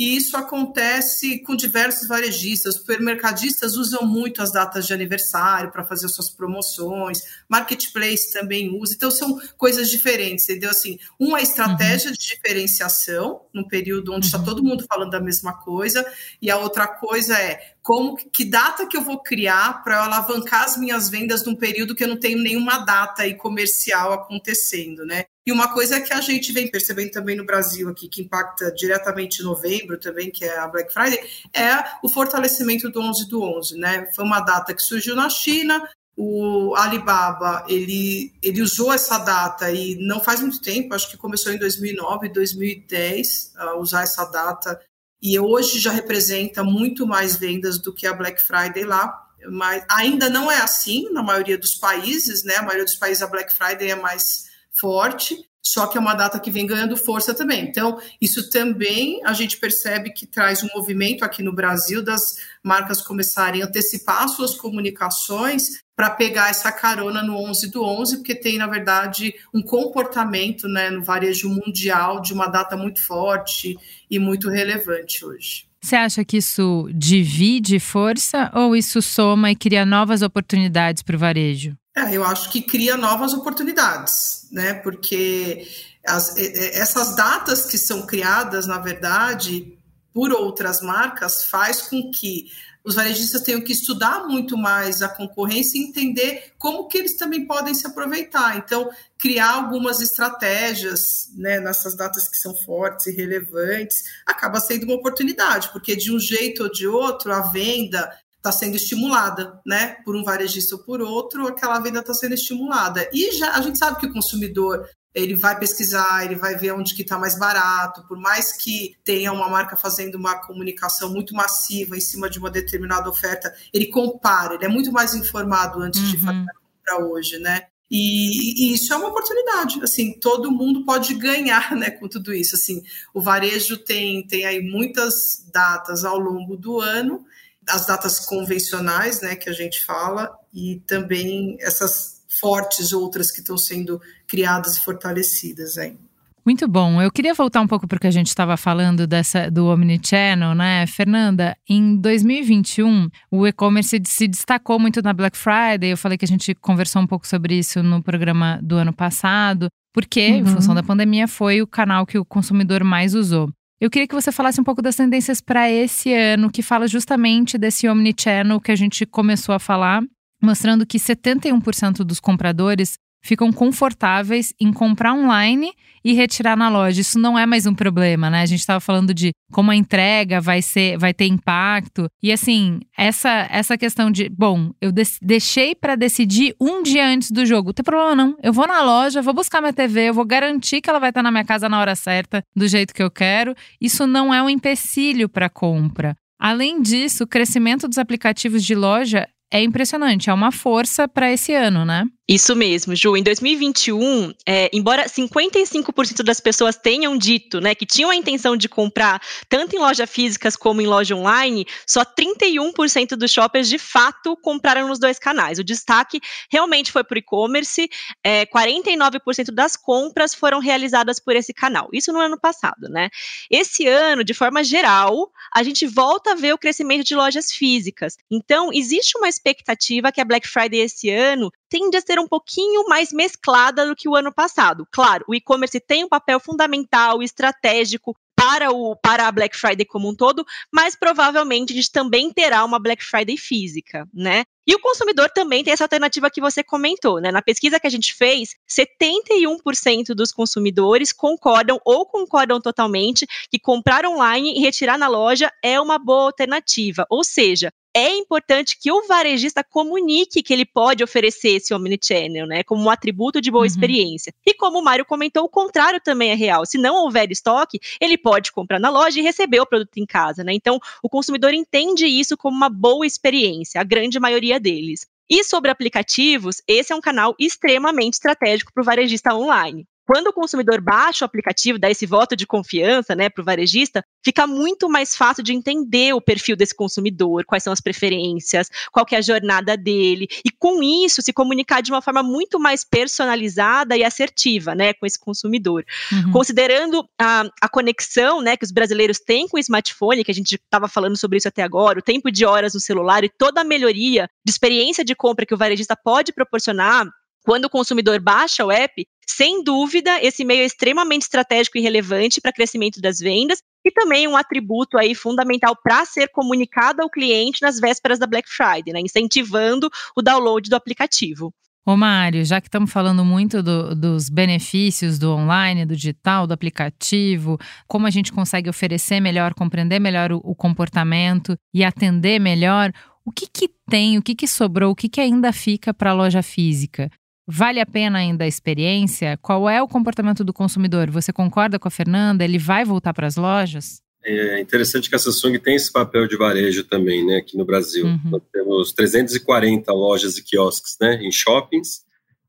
e 0.00 0.16
isso 0.16 0.34
acontece 0.34 1.40
com 1.40 1.54
diversos 1.54 2.08
varejistas. 2.08 2.76
Supermercadistas 2.76 3.76
usam 3.76 4.06
muito 4.06 4.40
as 4.40 4.50
datas 4.50 4.86
de 4.86 4.94
aniversário 4.94 5.70
para 5.70 5.84
fazer 5.84 6.08
suas 6.08 6.30
promoções, 6.30 7.18
marketplace 7.46 8.32
também 8.32 8.74
usa, 8.80 8.94
então 8.94 9.10
são 9.10 9.38
coisas 9.58 9.90
diferentes, 9.90 10.48
entendeu? 10.48 10.70
Assim, 10.70 10.98
uma 11.18 11.42
estratégia 11.42 12.08
uhum. 12.08 12.16
de 12.16 12.28
diferenciação, 12.28 13.42
num 13.52 13.68
período 13.68 14.14
onde 14.14 14.24
está 14.24 14.38
uhum. 14.38 14.44
todo 14.44 14.64
mundo 14.64 14.86
falando 14.88 15.10
da 15.10 15.20
mesma 15.20 15.52
coisa, 15.52 16.02
e 16.40 16.50
a 16.50 16.56
outra 16.56 16.88
coisa 16.88 17.38
é 17.38 17.74
como 17.82 18.16
que 18.16 18.44
data 18.44 18.86
que 18.86 18.96
eu 18.96 19.02
vou 19.02 19.22
criar 19.22 19.82
para 19.82 20.04
alavancar 20.04 20.64
as 20.64 20.76
minhas 20.76 21.08
vendas 21.08 21.44
num 21.44 21.54
período 21.54 21.94
que 21.94 22.04
eu 22.04 22.08
não 22.08 22.18
tenho 22.18 22.38
nenhuma 22.38 22.78
data 22.78 23.22
aí 23.22 23.34
comercial 23.34 24.12
acontecendo, 24.12 25.04
né? 25.04 25.24
E 25.46 25.52
uma 25.52 25.72
coisa 25.72 26.00
que 26.00 26.12
a 26.12 26.20
gente 26.20 26.52
vem 26.52 26.70
percebendo 26.70 27.10
também 27.10 27.36
no 27.36 27.44
Brasil 27.44 27.88
aqui, 27.88 28.08
que 28.08 28.22
impacta 28.22 28.70
diretamente 28.72 29.42
novembro 29.42 29.98
também, 29.98 30.30
que 30.30 30.44
é 30.44 30.58
a 30.58 30.68
Black 30.68 30.92
Friday, 30.92 31.18
é 31.54 31.82
o 32.02 32.08
fortalecimento 32.08 32.90
do 32.90 33.00
11 33.00 33.28
do 33.28 33.42
11, 33.42 33.78
né? 33.78 34.10
Foi 34.14 34.24
uma 34.24 34.40
data 34.40 34.74
que 34.74 34.82
surgiu 34.82 35.16
na 35.16 35.30
China, 35.30 35.82
o 36.16 36.74
Alibaba, 36.76 37.64
ele, 37.66 38.32
ele 38.42 38.60
usou 38.60 38.92
essa 38.92 39.16
data 39.18 39.70
e 39.70 39.96
não 39.96 40.20
faz 40.20 40.40
muito 40.40 40.60
tempo, 40.60 40.94
acho 40.94 41.10
que 41.10 41.16
começou 41.16 41.50
em 41.50 41.58
2009, 41.58 42.28
2010, 42.28 43.54
a 43.56 43.76
usar 43.76 44.02
essa 44.02 44.26
data 44.26 44.78
e 45.22 45.38
hoje 45.38 45.78
já 45.78 45.90
representa 45.90 46.64
muito 46.64 47.06
mais 47.06 47.36
vendas 47.36 47.78
do 47.78 47.92
que 47.92 48.06
a 48.06 48.14
Black 48.14 48.42
Friday 48.42 48.84
lá. 48.84 49.26
Mas 49.50 49.84
ainda 49.90 50.28
não 50.28 50.50
é 50.50 50.58
assim 50.60 51.10
na 51.12 51.22
maioria 51.22 51.56
dos 51.56 51.74
países, 51.74 52.44
né? 52.44 52.56
A 52.56 52.62
maioria 52.62 52.84
dos 52.84 52.96
países 52.96 53.22
a 53.22 53.26
Black 53.26 53.54
Friday 53.54 53.90
é 53.90 53.96
mais 53.96 54.44
forte, 54.78 55.49
só 55.62 55.86
que 55.86 55.98
é 55.98 56.00
uma 56.00 56.14
data 56.14 56.40
que 56.40 56.50
vem 56.50 56.66
ganhando 56.66 56.96
força 56.96 57.34
também. 57.34 57.64
Então, 57.64 58.00
isso 58.20 58.50
também 58.50 59.20
a 59.24 59.32
gente 59.32 59.58
percebe 59.58 60.10
que 60.10 60.26
traz 60.26 60.62
um 60.62 60.68
movimento 60.74 61.24
aqui 61.24 61.42
no 61.42 61.54
Brasil 61.54 62.02
das 62.02 62.36
marcas 62.62 63.00
começarem 63.02 63.62
a 63.62 63.66
antecipar 63.66 64.28
suas 64.28 64.54
comunicações 64.54 65.82
para 65.94 66.10
pegar 66.10 66.48
essa 66.48 66.72
carona 66.72 67.22
no 67.22 67.36
11 67.36 67.70
do 67.70 67.84
11, 67.84 68.16
porque 68.16 68.34
tem, 68.34 68.56
na 68.56 68.66
verdade, 68.66 69.34
um 69.52 69.60
comportamento 69.62 70.66
né, 70.66 70.88
no 70.88 71.04
varejo 71.04 71.48
mundial 71.48 72.22
de 72.22 72.32
uma 72.32 72.46
data 72.46 72.76
muito 72.76 73.04
forte 73.04 73.76
e 74.10 74.18
muito 74.18 74.48
relevante 74.48 75.24
hoje. 75.24 75.66
Você 75.82 75.96
acha 75.96 76.24
que 76.24 76.38
isso 76.38 76.88
divide 76.94 77.78
força 77.78 78.50
ou 78.54 78.76
isso 78.76 79.00
soma 79.00 79.50
e 79.50 79.56
cria 79.56 79.84
novas 79.84 80.22
oportunidades 80.22 81.02
para 81.02 81.16
o 81.16 81.18
varejo? 81.18 81.74
É, 81.96 82.14
eu 82.14 82.24
acho 82.24 82.50
que 82.50 82.62
cria 82.62 82.96
novas 82.96 83.34
oportunidades, 83.34 84.46
né? 84.52 84.74
Porque 84.74 85.66
as, 86.06 86.36
essas 86.36 87.16
datas 87.16 87.66
que 87.66 87.76
são 87.76 88.06
criadas, 88.06 88.66
na 88.66 88.78
verdade, 88.78 89.76
por 90.12 90.32
outras 90.32 90.80
marcas, 90.80 91.44
faz 91.44 91.82
com 91.82 92.10
que 92.10 92.46
os 92.82 92.94
varejistas 92.94 93.42
tenham 93.42 93.60
que 93.60 93.72
estudar 93.72 94.26
muito 94.26 94.56
mais 94.56 95.02
a 95.02 95.08
concorrência 95.08 95.78
e 95.78 95.82
entender 95.82 96.52
como 96.58 96.88
que 96.88 96.96
eles 96.96 97.16
também 97.16 97.46
podem 97.46 97.74
se 97.74 97.86
aproveitar. 97.86 98.56
Então, 98.56 98.90
criar 99.18 99.50
algumas 99.50 100.00
estratégias 100.00 101.30
né, 101.34 101.60
nessas 101.60 101.94
datas 101.94 102.26
que 102.26 102.38
são 102.38 102.54
fortes 102.54 103.06
e 103.06 103.12
relevantes 103.12 104.04
acaba 104.24 104.60
sendo 104.60 104.84
uma 104.84 104.94
oportunidade, 104.94 105.70
porque 105.72 105.94
de 105.94 106.10
um 106.14 106.18
jeito 106.18 106.62
ou 106.62 106.72
de 106.72 106.86
outro, 106.86 107.32
a 107.32 107.50
venda 107.50 108.10
está 108.40 108.50
sendo 108.50 108.74
estimulada, 108.74 109.60
né? 109.66 109.96
Por 110.04 110.16
um 110.16 110.24
varejista 110.24 110.74
ou 110.74 110.82
por 110.82 111.02
outro, 111.02 111.46
aquela 111.46 111.78
venda 111.78 112.00
está 112.00 112.14
sendo 112.14 112.34
estimulada. 112.34 113.08
E 113.12 113.32
já 113.32 113.52
a 113.52 113.60
gente 113.60 113.78
sabe 113.78 114.00
que 114.00 114.06
o 114.06 114.12
consumidor 114.12 114.88
ele 115.14 115.34
vai 115.34 115.58
pesquisar, 115.58 116.24
ele 116.24 116.36
vai 116.36 116.56
ver 116.56 116.72
onde 116.72 116.94
que 116.94 117.02
está 117.02 117.18
mais 117.18 117.36
barato, 117.38 118.06
por 118.06 118.18
mais 118.18 118.52
que 118.52 118.96
tenha 119.04 119.32
uma 119.32 119.48
marca 119.48 119.76
fazendo 119.76 120.14
uma 120.14 120.36
comunicação 120.36 121.12
muito 121.12 121.34
massiva 121.34 121.96
em 121.96 122.00
cima 122.00 122.30
de 122.30 122.38
uma 122.38 122.50
determinada 122.50 123.10
oferta, 123.10 123.52
ele 123.72 123.86
compara, 123.86 124.54
ele 124.54 124.64
é 124.64 124.68
muito 124.68 124.92
mais 124.92 125.14
informado 125.14 125.80
antes 125.80 126.00
uhum. 126.00 126.10
de 126.10 126.18
fazer 126.18 126.46
a 126.48 126.94
compra 126.94 127.06
hoje, 127.06 127.38
né? 127.38 127.66
E, 127.90 128.70
e, 128.70 128.74
isso 128.74 128.92
é 128.92 128.96
uma 128.96 129.08
oportunidade, 129.08 129.82
assim, 129.82 130.12
todo 130.12 130.52
mundo 130.52 130.84
pode 130.84 131.12
ganhar, 131.14 131.72
né, 131.74 131.90
com 131.90 132.08
tudo 132.08 132.32
isso, 132.32 132.54
assim, 132.54 132.80
o 133.12 133.20
varejo 133.20 133.76
tem, 133.78 134.24
tem 134.24 134.44
aí 134.44 134.60
muitas 134.62 135.44
datas 135.52 136.04
ao 136.04 136.16
longo 136.16 136.56
do 136.56 136.80
ano, 136.80 137.24
as 137.70 137.86
datas 137.86 138.20
convencionais, 138.20 139.20
né, 139.20 139.36
que 139.36 139.48
a 139.48 139.52
gente 139.52 139.84
fala, 139.84 140.30
e 140.52 140.82
também 140.86 141.56
essas 141.60 142.22
fortes 142.40 142.92
outras 142.92 143.30
que 143.30 143.40
estão 143.40 143.58
sendo 143.58 144.00
criadas 144.26 144.76
e 144.76 144.80
fortalecidas 144.80 145.76
aí. 145.78 145.96
Muito 146.44 146.66
bom. 146.66 147.02
Eu 147.02 147.10
queria 147.10 147.34
voltar 147.34 147.60
um 147.60 147.66
pouco 147.66 147.86
para 147.86 147.96
o 147.96 148.00
que 148.00 148.06
a 148.06 148.10
gente 148.10 148.28
estava 148.28 148.56
falando 148.56 149.06
dessa, 149.06 149.50
do 149.50 149.66
Omnichannel, 149.66 150.54
né? 150.54 150.86
Fernanda, 150.86 151.54
em 151.68 151.96
2021, 151.96 153.08
o 153.30 153.46
e-commerce 153.46 154.00
se 154.06 154.26
destacou 154.26 154.78
muito 154.78 155.02
na 155.02 155.12
Black 155.12 155.36
Friday. 155.36 155.90
Eu 155.90 155.98
falei 155.98 156.16
que 156.16 156.24
a 156.24 156.28
gente 156.28 156.54
conversou 156.54 157.02
um 157.02 157.06
pouco 157.06 157.26
sobre 157.26 157.58
isso 157.58 157.82
no 157.82 158.02
programa 158.02 158.58
do 158.62 158.76
ano 158.76 158.92
passado, 158.92 159.68
porque, 159.92 160.28
uhum. 160.28 160.36
em 160.38 160.46
função 160.46 160.74
da 160.74 160.82
pandemia, 160.82 161.28
foi 161.28 161.60
o 161.60 161.66
canal 161.66 162.06
que 162.06 162.18
o 162.18 162.24
consumidor 162.24 162.82
mais 162.84 163.14
usou. 163.14 163.50
Eu 163.80 163.88
queria 163.88 164.06
que 164.06 164.14
você 164.14 164.30
falasse 164.30 164.60
um 164.60 164.64
pouco 164.64 164.82
das 164.82 164.96
tendências 164.96 165.40
para 165.40 165.70
esse 165.70 166.12
ano, 166.12 166.50
que 166.50 166.62
fala 166.62 166.86
justamente 166.86 167.56
desse 167.56 167.88
Omnichannel 167.88 168.60
que 168.60 168.70
a 168.70 168.76
gente 168.76 169.06
começou 169.06 169.54
a 169.54 169.58
falar 169.58 170.02
mostrando 170.42 170.86
que 170.86 170.98
71% 170.98 171.98
dos 172.04 172.18
compradores 172.18 172.98
ficam 173.22 173.52
confortáveis 173.52 174.52
em 174.60 174.72
comprar 174.72 175.14
online 175.14 175.72
e 176.04 176.12
retirar 176.14 176.56
na 176.56 176.68
loja. 176.68 177.00
Isso 177.00 177.18
não 177.18 177.38
é 177.38 177.44
mais 177.44 177.66
um 177.66 177.74
problema, 177.74 178.30
né? 178.30 178.42
A 178.42 178.46
gente 178.46 178.60
estava 178.60 178.80
falando 178.80 179.12
de 179.12 179.32
como 179.52 179.70
a 179.70 179.76
entrega 179.76 180.40
vai 180.40 180.62
ser, 180.62 180.98
vai 180.98 181.12
ter 181.12 181.26
impacto. 181.26 182.08
E 182.22 182.32
assim, 182.32 182.80
essa 182.96 183.46
essa 183.50 183.76
questão 183.76 184.10
de, 184.10 184.28
bom, 184.28 184.70
eu 184.80 184.90
deixei 185.20 185.74
para 185.74 185.96
decidir 185.96 186.54
um 186.60 186.82
dia 186.82 187.06
antes 187.06 187.30
do 187.30 187.44
jogo. 187.44 187.68
Não 187.68 187.74
tem 187.74 187.84
problema 187.84 188.14
não. 188.14 188.36
Eu 188.42 188.52
vou 188.52 188.66
na 188.66 188.82
loja, 188.82 189.22
vou 189.22 189.34
buscar 189.34 189.60
minha 189.60 189.72
TV, 189.72 190.08
eu 190.08 190.14
vou 190.14 190.24
garantir 190.24 190.80
que 190.80 190.88
ela 190.88 190.98
vai 190.98 191.10
estar 191.10 191.22
na 191.22 191.30
minha 191.30 191.44
casa 191.44 191.68
na 191.68 191.78
hora 191.78 191.94
certa, 191.94 192.42
do 192.56 192.66
jeito 192.66 192.94
que 192.94 193.02
eu 193.02 193.10
quero. 193.10 193.54
Isso 193.80 194.06
não 194.06 194.32
é 194.32 194.42
um 194.42 194.48
empecilho 194.48 195.28
para 195.28 195.48
compra. 195.48 196.16
Além 196.38 196.80
disso, 196.80 197.24
o 197.24 197.26
crescimento 197.26 197.86
dos 197.86 197.98
aplicativos 197.98 198.64
de 198.64 198.74
loja 198.74 199.28
é 199.52 199.62
impressionante, 199.62 200.30
é 200.30 200.32
uma 200.32 200.52
força 200.52 201.08
para 201.08 201.30
esse 201.30 201.52
ano, 201.52 201.84
né? 201.84 202.04
Isso 202.30 202.54
mesmo, 202.54 202.94
Ju. 202.94 203.16
Em 203.16 203.24
2021, 203.24 204.32
é, 204.46 204.70
embora 204.72 205.06
55% 205.06 206.22
das 206.22 206.38
pessoas 206.38 206.76
tenham 206.76 207.18
dito 207.18 207.60
né, 207.60 207.74
que 207.74 207.84
tinham 207.84 208.08
a 208.08 208.14
intenção 208.14 208.56
de 208.56 208.68
comprar 208.68 209.20
tanto 209.48 209.74
em 209.74 209.80
lojas 209.80 210.08
físicas 210.08 210.54
como 210.54 210.80
em 210.80 210.86
loja 210.86 211.16
online, 211.16 211.66
só 211.84 212.04
31% 212.04 213.16
dos 213.16 213.32
shoppers 213.32 213.68
de 213.68 213.78
fato 213.78 214.36
compraram 214.36 214.86
nos 214.86 215.00
dois 215.00 215.18
canais. 215.18 215.58
O 215.58 215.64
destaque 215.64 216.20
realmente 216.48 216.92
foi 216.92 217.02
para 217.02 217.16
o 217.16 217.18
e-commerce, 217.18 217.90
é, 218.22 218.46
49% 218.46 219.50
das 219.50 219.74
compras 219.74 220.32
foram 220.32 220.60
realizadas 220.60 221.18
por 221.18 221.34
esse 221.34 221.52
canal. 221.52 221.88
Isso 221.92 222.12
no 222.12 222.20
ano 222.20 222.38
passado, 222.38 222.88
né? 222.88 223.10
Esse 223.50 223.88
ano, 223.88 224.22
de 224.22 224.34
forma 224.34 224.62
geral, 224.62 225.32
a 225.52 225.64
gente 225.64 225.84
volta 225.84 226.30
a 226.30 226.36
ver 226.36 226.54
o 226.54 226.58
crescimento 226.58 227.02
de 227.02 227.16
lojas 227.16 227.50
físicas. 227.50 228.16
Então, 228.30 228.72
existe 228.72 229.18
uma 229.18 229.28
expectativa 229.28 230.12
que 230.12 230.20
a 230.20 230.24
Black 230.24 230.46
Friday 230.46 230.78
esse 230.78 231.10
ano 231.10 231.50
tende 231.70 231.96
a 231.96 232.00
ser 232.00 232.18
um 232.18 232.26
pouquinho 232.26 232.86
mais 232.88 233.12
mesclada 233.12 233.86
do 233.86 233.94
que 233.96 234.08
o 234.08 234.16
ano 234.16 234.32
passado. 234.32 234.86
Claro, 234.90 235.24
o 235.28 235.34
e-commerce 235.34 235.78
tem 235.80 236.04
um 236.04 236.08
papel 236.08 236.40
fundamental, 236.40 237.22
estratégico 237.22 238.14
para, 238.40 238.72
o, 238.72 238.96
para 238.96 239.28
a 239.28 239.32
Black 239.32 239.54
Friday 239.54 239.84
como 239.84 240.08
um 240.08 240.14
todo, 240.14 240.46
mas 240.72 240.96
provavelmente 240.96 241.72
a 241.72 241.76
gente 241.76 241.92
também 241.92 242.32
terá 242.32 242.64
uma 242.64 242.78
Black 242.78 243.04
Friday 243.04 243.36
física, 243.36 244.08
né? 244.14 244.44
E 244.66 244.74
o 244.74 244.80
consumidor 244.80 245.28
também 245.30 245.62
tem 245.62 245.72
essa 245.72 245.84
alternativa 245.84 246.30
que 246.30 246.40
você 246.40 246.62
comentou, 246.62 247.20
né? 247.20 247.30
Na 247.30 247.42
pesquisa 247.42 247.78
que 247.78 247.86
a 247.86 247.90
gente 247.90 248.14
fez, 248.14 248.54
71% 248.68 250.14
dos 250.14 250.32
consumidores 250.32 251.12
concordam 251.12 251.78
ou 251.84 252.06
concordam 252.06 252.60
totalmente 252.60 253.26
que 253.50 253.58
comprar 253.58 254.06
online 254.06 254.56
e 254.56 254.60
retirar 254.60 254.96
na 254.96 255.08
loja 255.08 255.52
é 255.62 255.78
uma 255.78 255.98
boa 255.98 256.26
alternativa. 256.26 257.04
Ou 257.10 257.22
seja, 257.22 257.70
é 257.94 258.10
importante 258.16 258.78
que 258.78 258.90
o 258.92 259.06
varejista 259.06 259.64
comunique 259.64 260.42
que 260.42 260.52
ele 260.52 260.64
pode 260.64 261.02
oferecer 261.02 261.56
esse 261.56 261.74
omnichannel, 261.74 262.46
né, 262.46 262.62
como 262.62 262.84
um 262.84 262.90
atributo 262.90 263.40
de 263.40 263.50
boa 263.50 263.62
uhum. 263.62 263.66
experiência. 263.66 264.32
E 264.46 264.54
como 264.54 264.78
o 264.78 264.84
Mário 264.84 265.04
comentou, 265.04 265.44
o 265.44 265.48
contrário 265.48 266.00
também 266.00 266.30
é 266.30 266.34
real. 266.34 266.64
Se 266.64 266.78
não 266.78 267.04
houver 267.04 267.30
estoque, 267.30 267.80
ele 268.00 268.16
pode 268.16 268.52
comprar 268.52 268.78
na 268.78 268.90
loja 268.90 269.18
e 269.18 269.22
receber 269.22 269.60
o 269.60 269.66
produto 269.66 269.96
em 269.96 270.06
casa, 270.06 270.44
né? 270.44 270.52
Então, 270.52 270.78
o 271.02 271.08
consumidor 271.08 271.52
entende 271.52 272.06
isso 272.06 272.36
como 272.36 272.56
uma 272.56 272.68
boa 272.68 273.06
experiência, 273.06 273.80
a 273.80 273.84
grande 273.84 274.20
maioria 274.20 274.60
deles. 274.60 275.06
E 275.28 275.44
sobre 275.44 275.70
aplicativos, 275.70 276.60
esse 276.66 276.92
é 276.92 276.96
um 276.96 277.00
canal 277.00 277.36
extremamente 277.38 278.14
estratégico 278.14 278.72
para 278.72 278.82
o 278.82 278.84
varejista 278.84 279.34
online. 279.34 279.86
Quando 280.10 280.26
o 280.26 280.32
consumidor 280.32 280.80
baixa 280.80 281.24
o 281.24 281.26
aplicativo, 281.26 281.78
dá 281.78 281.88
esse 281.88 282.04
voto 282.04 282.34
de 282.34 282.44
confiança 282.44 283.14
né, 283.14 283.30
para 283.30 283.42
o 283.42 283.44
varejista, 283.44 284.04
fica 284.24 284.44
muito 284.44 284.88
mais 284.88 285.14
fácil 285.14 285.40
de 285.40 285.52
entender 285.52 286.12
o 286.12 286.20
perfil 286.20 286.56
desse 286.56 286.74
consumidor, 286.74 287.44
quais 287.44 287.62
são 287.62 287.72
as 287.72 287.80
preferências, 287.80 288.68
qual 288.90 289.06
é 289.12 289.16
a 289.16 289.20
jornada 289.20 289.76
dele, 289.76 290.26
e 290.44 290.50
com 290.50 290.82
isso 290.82 291.22
se 291.22 291.32
comunicar 291.32 291.80
de 291.80 291.92
uma 291.92 292.02
forma 292.02 292.24
muito 292.24 292.58
mais 292.58 292.82
personalizada 292.82 293.96
e 293.96 294.02
assertiva 294.02 294.74
né, 294.74 294.92
com 294.94 295.06
esse 295.06 295.16
consumidor. 295.16 295.84
Uhum. 296.10 296.32
Considerando 296.32 297.08
a, 297.16 297.44
a 297.62 297.68
conexão 297.68 298.42
né, 298.42 298.56
que 298.56 298.64
os 298.64 298.72
brasileiros 298.72 299.20
têm 299.20 299.46
com 299.46 299.58
o 299.58 299.60
smartphone, 299.60 300.24
que 300.24 300.32
a 300.32 300.34
gente 300.34 300.56
estava 300.56 300.88
falando 300.88 301.16
sobre 301.16 301.38
isso 301.38 301.46
até 301.46 301.62
agora, 301.62 302.00
o 302.00 302.02
tempo 302.02 302.32
de 302.32 302.44
horas 302.44 302.74
no 302.74 302.80
celular 302.80 303.22
e 303.22 303.28
toda 303.28 303.60
a 303.60 303.64
melhoria 303.64 304.28
de 304.44 304.50
experiência 304.50 305.04
de 305.04 305.14
compra 305.14 305.46
que 305.46 305.54
o 305.54 305.56
varejista 305.56 305.94
pode 305.94 306.32
proporcionar 306.32 307.06
quando 307.50 307.64
o 307.64 307.68
consumidor 307.68 308.20
baixa 308.20 308.64
o 308.64 308.70
app, 308.70 309.04
sem 309.26 309.64
dúvida, 309.64 310.22
esse 310.22 310.44
meio 310.44 310.62
é 310.62 310.66
extremamente 310.66 311.22
estratégico 311.22 311.78
e 311.78 311.80
relevante 311.80 312.40
para 312.40 312.52
crescimento 312.52 313.00
das 313.00 313.18
vendas 313.18 313.60
e 313.84 313.90
também 313.90 314.28
um 314.28 314.36
atributo 314.36 314.96
aí 314.96 315.16
fundamental 315.16 315.76
para 315.82 316.04
ser 316.04 316.28
comunicado 316.28 317.02
ao 317.02 317.10
cliente 317.10 317.60
nas 317.60 317.80
vésperas 317.80 318.20
da 318.20 318.26
Black 318.28 318.48
Friday, 318.48 318.92
né, 318.94 319.00
incentivando 319.00 319.90
o 320.16 320.22
download 320.22 320.70
do 320.70 320.76
aplicativo. 320.76 321.52
Ô 321.84 321.96
Mário, 321.96 322.44
já 322.44 322.60
que 322.60 322.68
estamos 322.68 322.92
falando 322.92 323.24
muito 323.24 323.64
do, 323.64 323.96
dos 323.96 324.28
benefícios 324.28 325.18
do 325.18 325.32
online, 325.32 325.84
do 325.84 325.96
digital, 325.96 326.46
do 326.46 326.54
aplicativo, 326.54 327.58
como 327.88 328.06
a 328.06 328.10
gente 328.10 328.32
consegue 328.32 328.70
oferecer 328.70 329.18
melhor, 329.18 329.54
compreender 329.54 329.98
melhor 329.98 330.30
o, 330.30 330.40
o 330.44 330.54
comportamento 330.54 331.56
e 331.74 331.82
atender 331.82 332.38
melhor, 332.38 332.92
o 333.24 333.32
que, 333.32 333.46
que 333.46 333.68
tem, 333.88 334.18
o 334.18 334.22
que, 334.22 334.36
que 334.36 334.46
sobrou, 334.46 334.92
o 334.92 334.94
que, 334.94 335.08
que 335.08 335.20
ainda 335.20 335.52
fica 335.52 335.92
para 335.92 336.10
a 336.10 336.14
loja 336.14 336.42
física? 336.42 337.10
Vale 337.52 337.80
a 337.80 337.86
pena 337.86 338.18
ainda 338.18 338.44
a 338.44 338.46
experiência? 338.46 339.36
Qual 339.42 339.68
é 339.68 339.82
o 339.82 339.88
comportamento 339.88 340.44
do 340.44 340.52
consumidor? 340.52 341.10
Você 341.10 341.32
concorda 341.32 341.80
com 341.80 341.88
a 341.88 341.90
Fernanda? 341.90 342.44
Ele 342.44 342.58
vai 342.58 342.84
voltar 342.84 343.12
para 343.12 343.26
as 343.26 343.34
lojas? 343.34 344.00
É 344.24 344.60
interessante 344.60 345.10
que 345.10 345.16
a 345.16 345.18
Samsung 345.18 345.58
tem 345.58 345.74
esse 345.74 345.90
papel 345.90 346.28
de 346.28 346.36
varejo 346.36 346.84
também, 346.84 347.26
né, 347.26 347.38
aqui 347.38 347.56
no 347.56 347.64
Brasil. 347.64 348.06
Uhum. 348.06 348.20
Nós 348.26 348.42
temos 348.52 348.92
340 348.92 349.92
lojas 349.92 350.38
e 350.38 350.44
quiosques, 350.44 350.96
né, 351.00 351.16
em 351.22 351.32
shoppings. 351.32 352.04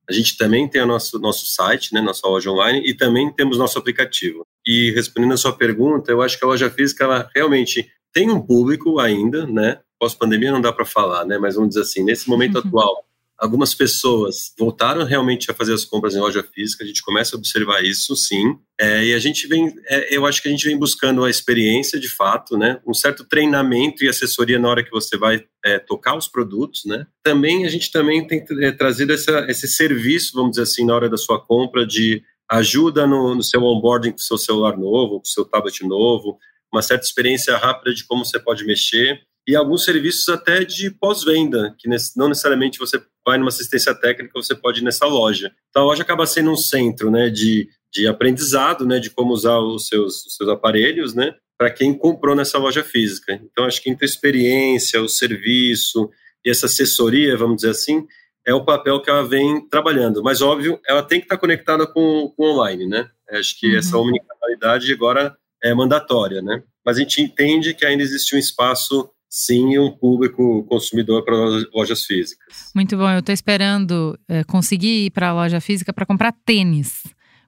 A 0.07 0.13
gente 0.13 0.37
também 0.37 0.67
tem 0.67 0.83
o 0.83 0.85
nosso, 0.85 1.17
nosso 1.17 1.47
site, 1.47 1.95
né, 1.95 2.01
nossa 2.01 2.27
loja 2.27 2.51
online, 2.51 2.83
e 2.85 2.93
também 2.93 3.31
temos 3.33 3.57
nosso 3.57 3.79
aplicativo. 3.79 4.45
E 4.67 4.91
respondendo 4.91 5.33
a 5.33 5.37
sua 5.37 5.53
pergunta, 5.53 6.11
eu 6.11 6.21
acho 6.21 6.37
que 6.37 6.45
a 6.45 6.47
loja 6.47 6.69
física, 6.69 7.05
ela 7.05 7.27
realmente 7.33 7.89
tem 8.13 8.29
um 8.29 8.39
público 8.39 8.99
ainda, 8.99 9.47
né, 9.47 9.79
pós-pandemia 9.99 10.51
não 10.51 10.61
dá 10.61 10.71
para 10.71 10.85
falar, 10.85 11.25
né, 11.25 11.39
mas 11.39 11.55
vamos 11.55 11.69
dizer 11.69 11.81
assim, 11.81 12.03
nesse 12.03 12.29
momento 12.29 12.55
uhum. 12.59 12.67
atual, 12.67 13.05
algumas 13.41 13.73
pessoas 13.73 14.53
voltaram 14.57 15.03
realmente 15.03 15.49
a 15.49 15.53
fazer 15.53 15.73
as 15.73 15.83
compras 15.83 16.13
em 16.13 16.19
loja 16.19 16.43
física, 16.43 16.83
a 16.83 16.87
gente 16.87 17.01
começa 17.01 17.35
a 17.35 17.39
observar 17.39 17.83
isso, 17.83 18.15
sim, 18.15 18.55
é, 18.79 19.05
e 19.05 19.13
a 19.15 19.19
gente 19.19 19.47
vem, 19.47 19.73
é, 19.87 20.15
eu 20.15 20.27
acho 20.27 20.43
que 20.43 20.47
a 20.47 20.51
gente 20.51 20.67
vem 20.67 20.77
buscando 20.77 21.23
a 21.23 21.29
experiência 21.29 21.99
de 21.99 22.07
fato, 22.07 22.55
né, 22.55 22.79
um 22.85 22.93
certo 22.93 23.25
treinamento 23.25 24.03
e 24.03 24.07
assessoria 24.07 24.59
na 24.59 24.69
hora 24.69 24.83
que 24.83 24.91
você 24.91 25.17
vai 25.17 25.43
é, 25.65 25.79
tocar 25.79 26.15
os 26.15 26.27
produtos, 26.27 26.83
né, 26.85 27.07
também 27.23 27.65
a 27.65 27.69
gente 27.69 27.91
também 27.91 28.25
tem 28.27 28.45
é, 28.61 28.71
trazido 28.71 29.11
essa, 29.11 29.47
esse 29.49 29.67
serviço, 29.67 30.33
vamos 30.35 30.51
dizer 30.51 30.63
assim, 30.63 30.85
na 30.85 30.93
hora 30.93 31.09
da 31.09 31.17
sua 31.17 31.43
compra 31.43 31.83
de 31.83 32.21
ajuda 32.47 33.07
no, 33.07 33.33
no 33.33 33.41
seu 33.41 33.63
onboarding 33.63 34.11
com 34.11 34.17
o 34.17 34.21
seu 34.21 34.37
celular 34.37 34.77
novo, 34.77 35.15
com 35.15 35.25
o 35.25 35.31
seu 35.31 35.45
tablet 35.45 35.83
novo, 35.83 36.37
uma 36.71 36.83
certa 36.83 37.05
experiência 37.05 37.57
rápida 37.57 37.91
de 37.91 38.05
como 38.05 38.23
você 38.23 38.39
pode 38.39 38.63
mexer, 38.65 39.19
e 39.47 39.55
alguns 39.55 39.83
serviços 39.83 40.29
até 40.29 40.63
de 40.63 40.91
pós-venda, 40.91 41.75
que 41.79 41.89
não 42.15 42.29
necessariamente 42.29 42.77
você 42.77 43.01
vai 43.25 43.37
numa 43.37 43.49
assistência 43.49 43.93
técnica, 43.93 44.33
você 44.33 44.55
pode 44.55 44.81
ir 44.81 44.83
nessa 44.83 45.05
loja. 45.05 45.51
Então 45.69 45.83
a 45.83 45.85
loja 45.85 46.03
acaba 46.03 46.25
sendo 46.25 46.51
um 46.51 46.57
centro 46.57 47.11
né, 47.11 47.29
de, 47.29 47.69
de 47.91 48.07
aprendizado, 48.07 48.85
né, 48.85 48.99
de 48.99 49.09
como 49.09 49.33
usar 49.33 49.59
os 49.59 49.87
seus, 49.87 50.25
os 50.25 50.35
seus 50.35 50.49
aparelhos, 50.49 51.13
né, 51.13 51.33
para 51.57 51.69
quem 51.69 51.93
comprou 51.93 52.35
nessa 52.35 52.57
loja 52.57 52.83
física. 52.83 53.39
Então 53.51 53.65
acho 53.65 53.81
que 53.81 53.89
entre 53.89 54.05
a 54.05 54.09
experiência, 54.09 55.01
o 55.01 55.07
serviço 55.07 56.09
e 56.43 56.49
essa 56.49 56.65
assessoria, 56.65 57.37
vamos 57.37 57.57
dizer 57.57 57.69
assim, 57.69 58.05
é 58.45 58.53
o 58.53 58.65
papel 58.65 59.01
que 59.01 59.09
ela 59.09 59.23
vem 59.23 59.67
trabalhando. 59.69 60.23
Mas, 60.23 60.41
óbvio, 60.41 60.79
ela 60.87 61.03
tem 61.03 61.19
que 61.19 61.25
estar 61.25 61.37
conectada 61.37 61.85
com 61.85 62.33
o 62.35 62.43
online, 62.43 62.87
né? 62.87 63.07
Acho 63.29 63.59
que 63.59 63.71
uhum. 63.71 63.77
essa 63.77 63.97
omnicanalidade 63.97 64.91
agora 64.91 65.35
é 65.63 65.73
mandatória, 65.73 66.41
né? 66.41 66.63
Mas 66.83 66.97
a 66.97 67.01
gente 67.01 67.21
entende 67.21 67.73
que 67.73 67.85
ainda 67.85 68.01
existe 68.01 68.35
um 68.35 68.39
espaço 68.39 69.09
sim 69.31 69.79
um 69.79 69.89
público 69.89 70.65
consumidor 70.65 71.23
para 71.23 71.37
lojas 71.73 72.03
físicas. 72.05 72.69
Muito 72.75 72.97
bom, 72.97 73.09
eu 73.09 73.19
estou 73.19 73.31
esperando 73.31 74.19
é, 74.27 74.43
conseguir 74.43 75.05
ir 75.05 75.11
para 75.11 75.29
a 75.29 75.33
loja 75.33 75.61
física 75.61 75.93
para 75.93 76.05
comprar 76.05 76.33
tênis. 76.45 77.01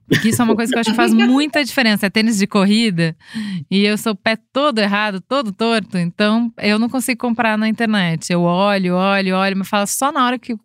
Porque 0.08 0.30
isso 0.30 0.40
é 0.40 0.44
uma 0.44 0.56
coisa 0.56 0.72
que 0.72 0.78
eu 0.78 0.80
acho 0.80 0.90
que 0.90 0.96
faz 0.96 1.12
muita 1.14 1.62
diferença. 1.62 2.06
É 2.06 2.10
tênis 2.10 2.38
de 2.38 2.46
corrida 2.46 3.14
e 3.70 3.84
eu 3.84 3.98
sou 3.98 4.14
pé 4.14 4.36
todo 4.50 4.78
errado, 4.78 5.20
todo 5.20 5.52
torto, 5.52 5.98
então 5.98 6.50
eu 6.58 6.78
não 6.78 6.88
consigo 6.88 7.20
comprar 7.20 7.58
na 7.58 7.68
internet. 7.68 8.32
Eu 8.32 8.42
olho, 8.42 8.94
olho, 8.94 9.36
olho, 9.36 9.56
mas 9.58 9.68
fala 9.68 9.86
só 9.86 10.10
na 10.10 10.24
hora 10.24 10.38
que 10.38 10.56